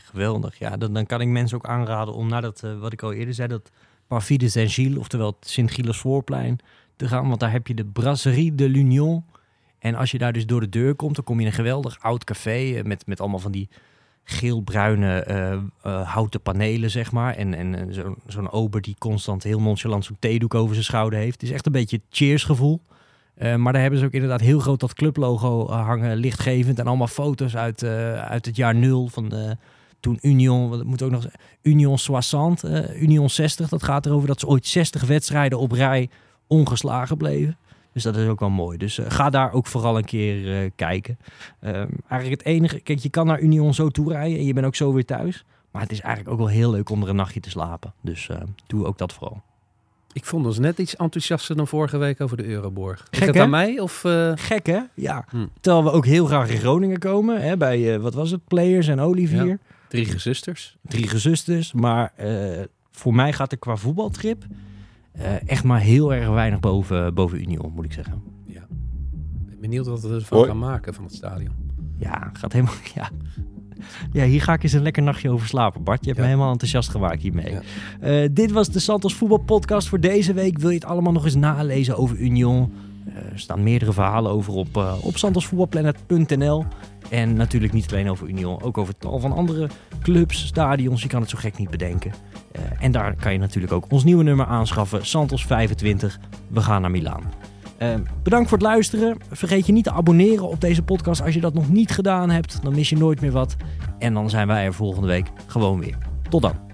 Geweldig. 0.03 0.59
Ja, 0.59 0.77
dan, 0.77 0.93
dan 0.93 1.05
kan 1.05 1.21
ik 1.21 1.27
mensen 1.27 1.57
ook 1.57 1.65
aanraden 1.65 2.13
om 2.13 2.27
naar 2.27 2.41
dat, 2.41 2.61
uh, 2.65 2.79
wat 2.79 2.93
ik 2.93 3.01
al 3.01 3.13
eerder 3.13 3.33
zei, 3.33 3.47
dat 3.47 3.71
Parvis 4.07 4.37
de 4.37 4.49
Saint-Gilles, 4.49 4.97
oftewel 4.97 5.37
Sint-Gilles 5.39 5.97
voorplein, 5.97 6.59
te 6.95 7.07
gaan. 7.07 7.27
Want 7.27 7.39
daar 7.39 7.51
heb 7.51 7.67
je 7.67 7.73
de 7.73 7.85
Brasserie 7.85 8.55
de 8.55 8.69
l'Union. 8.69 9.23
En 9.79 9.95
als 9.95 10.11
je 10.11 10.17
daar 10.17 10.33
dus 10.33 10.45
door 10.45 10.59
de 10.59 10.69
deur 10.69 10.95
komt, 10.95 11.15
dan 11.15 11.23
kom 11.23 11.35
je 11.35 11.41
in 11.41 11.47
een 11.47 11.53
geweldig 11.53 11.99
oud 11.99 12.23
café 12.23 12.73
eh, 12.75 12.83
met, 12.83 13.07
met 13.07 13.19
allemaal 13.19 13.39
van 13.39 13.51
die 13.51 13.69
geel-bruine 14.23 15.25
uh, 15.85 16.11
houten 16.11 16.41
panelen, 16.41 16.91
zeg 16.91 17.11
maar. 17.11 17.35
En, 17.35 17.53
en 17.53 17.93
zo'n 17.93 18.15
zo'n 18.27 18.51
ober 18.51 18.81
die 18.81 18.95
constant 18.99 19.43
heel 19.43 19.61
nonchalant 19.61 20.05
zo'n 20.05 20.17
theedoek 20.19 20.53
over 20.53 20.73
zijn 20.73 20.85
schouder 20.85 21.19
heeft. 21.19 21.41
Het 21.41 21.49
is 21.49 21.51
echt 21.51 21.65
een 21.65 21.71
beetje 21.71 22.01
cheers 22.09 22.43
gevoel. 22.43 22.81
maar 23.37 23.73
daar 23.73 23.81
hebben 23.81 23.99
ze 23.99 24.05
ook 24.05 24.11
inderdaad 24.11 24.41
heel 24.41 24.59
groot 24.59 24.79
dat 24.79 24.93
clublogo 24.93 25.69
hangen, 25.69 26.17
lichtgevend. 26.17 26.79
En 26.79 26.87
allemaal 26.87 27.07
foto's 27.07 27.55
uit, 27.55 27.83
uit 27.83 28.45
het 28.45 28.55
jaar 28.55 28.75
nul 28.75 29.07
van 29.07 29.29
de 29.29 29.57
toen 30.05 30.17
Union, 30.21 30.69
wat 30.69 30.83
moet 30.83 31.01
ook 31.01 31.11
nog 31.11 31.27
Union 31.61 31.99
60, 31.99 32.63
uh, 32.63 33.01
Union 33.01 33.29
60. 33.29 33.69
Dat 33.69 33.83
gaat 33.83 34.05
erover 34.05 34.27
dat 34.27 34.39
ze 34.39 34.47
ooit 34.47 34.67
60 34.67 35.05
wedstrijden 35.05 35.59
op 35.59 35.71
rij 35.71 36.09
ongeslagen 36.47 37.17
bleven. 37.17 37.57
Dus 37.93 38.03
dat 38.03 38.15
is 38.15 38.27
ook 38.27 38.39
wel 38.39 38.49
mooi. 38.49 38.77
Dus 38.77 38.99
uh, 38.99 39.05
ga 39.09 39.29
daar 39.29 39.53
ook 39.53 39.67
vooral 39.67 39.97
een 39.97 40.05
keer 40.05 40.63
uh, 40.63 40.69
kijken. 40.75 41.17
Ehm, 41.59 41.87
eigenlijk 42.07 42.41
het 42.41 42.53
enige, 42.53 42.79
kijk, 42.79 42.99
je 42.99 43.09
kan 43.09 43.27
naar 43.27 43.39
Union 43.39 43.73
zo 43.73 43.89
toe 43.89 44.11
rijden 44.11 44.37
en 44.37 44.45
je 44.45 44.53
bent 44.53 44.65
ook 44.65 44.75
zo 44.75 44.93
weer 44.93 45.05
thuis. 45.05 45.45
Maar 45.71 45.81
het 45.81 45.91
is 45.91 46.01
eigenlijk 46.01 46.33
ook 46.33 46.39
wel 46.39 46.55
heel 46.55 46.71
leuk 46.71 46.89
om 46.89 47.01
er 47.01 47.09
een 47.09 47.15
nachtje 47.15 47.39
te 47.39 47.49
slapen. 47.49 47.93
Dus 48.01 48.27
uh, 48.31 48.37
doe 48.67 48.85
ook 48.85 48.97
dat 48.97 49.13
vooral. 49.13 49.41
Ik 50.13 50.25
vond 50.25 50.45
ons 50.45 50.59
net 50.59 50.77
iets 50.77 50.95
enthousiaster 50.95 51.55
dan 51.55 51.67
vorige 51.67 51.97
week 51.97 52.21
over 52.21 52.37
de 52.37 52.45
Euroborg. 52.45 53.07
Gek, 53.11 53.27
het 53.27 53.37
aan 53.37 53.49
mij? 53.49 53.79
Of, 53.79 54.03
Gek 54.35 54.65
hè? 54.65 54.79
Ja. 54.93 55.25
Hm. 55.29 55.45
Terwijl 55.61 55.83
we 55.83 55.91
ook 55.91 56.05
heel 56.05 56.25
graag 56.25 56.49
in 56.49 56.57
Groningen 56.57 56.99
komen. 56.99 57.41
Hè, 57.41 57.57
bij, 57.57 57.99
wat 57.99 58.13
was 58.13 58.31
het? 58.31 58.47
Players 58.47 58.87
en 58.87 58.99
Olivier. 58.99 59.45
Ja. 59.45 59.57
Drie 59.95 60.13
gezusters. 60.13 60.77
Drie 60.81 61.07
gezusters. 61.07 61.73
Maar 61.73 62.13
uh, 62.19 62.61
voor 62.91 63.15
mij 63.15 63.33
gaat 63.33 63.51
er 63.51 63.57
qua 63.57 63.75
voetbaltrip 63.75 64.45
uh, 65.19 65.49
echt 65.49 65.63
maar 65.63 65.79
heel 65.79 66.13
erg 66.13 66.29
weinig 66.29 66.59
boven, 66.59 67.13
boven 67.13 67.41
Union, 67.41 67.71
moet 67.75 67.85
ik 67.85 67.93
zeggen. 67.93 68.21
Ja. 68.45 68.61
Ik 68.61 69.49
ben 69.49 69.59
benieuwd 69.59 69.85
wat 69.85 70.01
we 70.01 70.13
ervan 70.13 70.45
gaan 70.45 70.59
maken 70.59 70.93
van 70.93 71.03
het 71.03 71.13
stadion. 71.13 71.53
Ja, 71.97 72.29
gaat 72.33 72.53
helemaal... 72.53 72.73
Ja. 72.95 73.09
Ja, 74.11 74.23
hier 74.23 74.41
ga 74.41 74.53
ik 74.53 74.63
eens 74.63 74.73
een 74.73 74.81
lekker 74.81 75.03
nachtje 75.03 75.29
over 75.29 75.47
slapen, 75.47 75.83
Bart. 75.83 75.99
Je 75.99 76.07
hebt 76.07 76.19
me 76.19 76.25
helemaal 76.25 76.51
enthousiast 76.51 76.89
gemaakt 76.89 77.21
hiermee. 77.21 77.51
Ja. 77.51 77.61
Uh, 78.23 78.29
dit 78.31 78.51
was 78.51 78.69
de 78.69 78.79
Santos 78.79 79.15
Voetbalpodcast 79.15 79.87
voor 79.87 79.99
deze 79.99 80.33
week. 80.33 80.57
Wil 80.57 80.69
je 80.69 80.75
het 80.75 80.85
allemaal 80.85 81.13
nog 81.13 81.25
eens 81.25 81.35
nalezen 81.35 81.97
over 81.97 82.17
Union? 82.17 82.71
er 83.13 83.39
staan 83.39 83.63
meerdere 83.63 83.93
verhalen 83.93 84.31
over 84.31 84.53
op, 84.53 84.77
uh, 84.77 84.93
op 85.01 85.17
santosvoetbalplanet.nl. 85.17 86.65
En 87.09 87.33
natuurlijk 87.33 87.73
niet 87.73 87.91
alleen 87.91 88.09
over 88.09 88.27
Union, 88.27 88.61
ook 88.61 88.77
over 88.77 88.97
tal 88.97 89.19
van 89.19 89.31
andere 89.31 89.69
clubs, 90.01 90.45
stadions. 90.45 91.01
Je 91.01 91.07
kan 91.07 91.21
het 91.21 91.29
zo 91.29 91.37
gek 91.37 91.57
niet 91.57 91.69
bedenken. 91.69 92.11
Uh, 92.55 92.61
en 92.79 92.91
daar 92.91 93.15
kan 93.15 93.31
je 93.31 93.39
natuurlijk 93.39 93.73
ook 93.73 93.85
ons 93.89 94.03
nieuwe 94.03 94.23
nummer 94.23 94.45
aanschaffen, 94.45 95.05
Santos 95.05 95.45
25. 95.45 96.19
We 96.47 96.61
gaan 96.61 96.81
naar 96.81 96.91
Milaan. 96.91 97.31
Uh, 97.79 97.95
bedankt 98.23 98.49
voor 98.49 98.57
het 98.57 98.67
luisteren. 98.67 99.17
Vergeet 99.31 99.65
je 99.65 99.73
niet 99.73 99.83
te 99.83 99.91
abonneren 99.91 100.47
op 100.47 100.61
deze 100.61 100.83
podcast. 100.83 101.21
Als 101.21 101.33
je 101.33 101.41
dat 101.41 101.53
nog 101.53 101.69
niet 101.69 101.91
gedaan 101.91 102.29
hebt, 102.29 102.63
dan 102.63 102.75
mis 102.75 102.89
je 102.89 102.97
nooit 102.97 103.21
meer 103.21 103.31
wat. 103.31 103.55
En 103.99 104.13
dan 104.13 104.29
zijn 104.29 104.47
wij 104.47 104.65
er 104.65 104.73
volgende 104.73 105.07
week 105.07 105.27
gewoon 105.45 105.79
weer. 105.79 105.97
Tot 106.29 106.41
dan. 106.41 106.64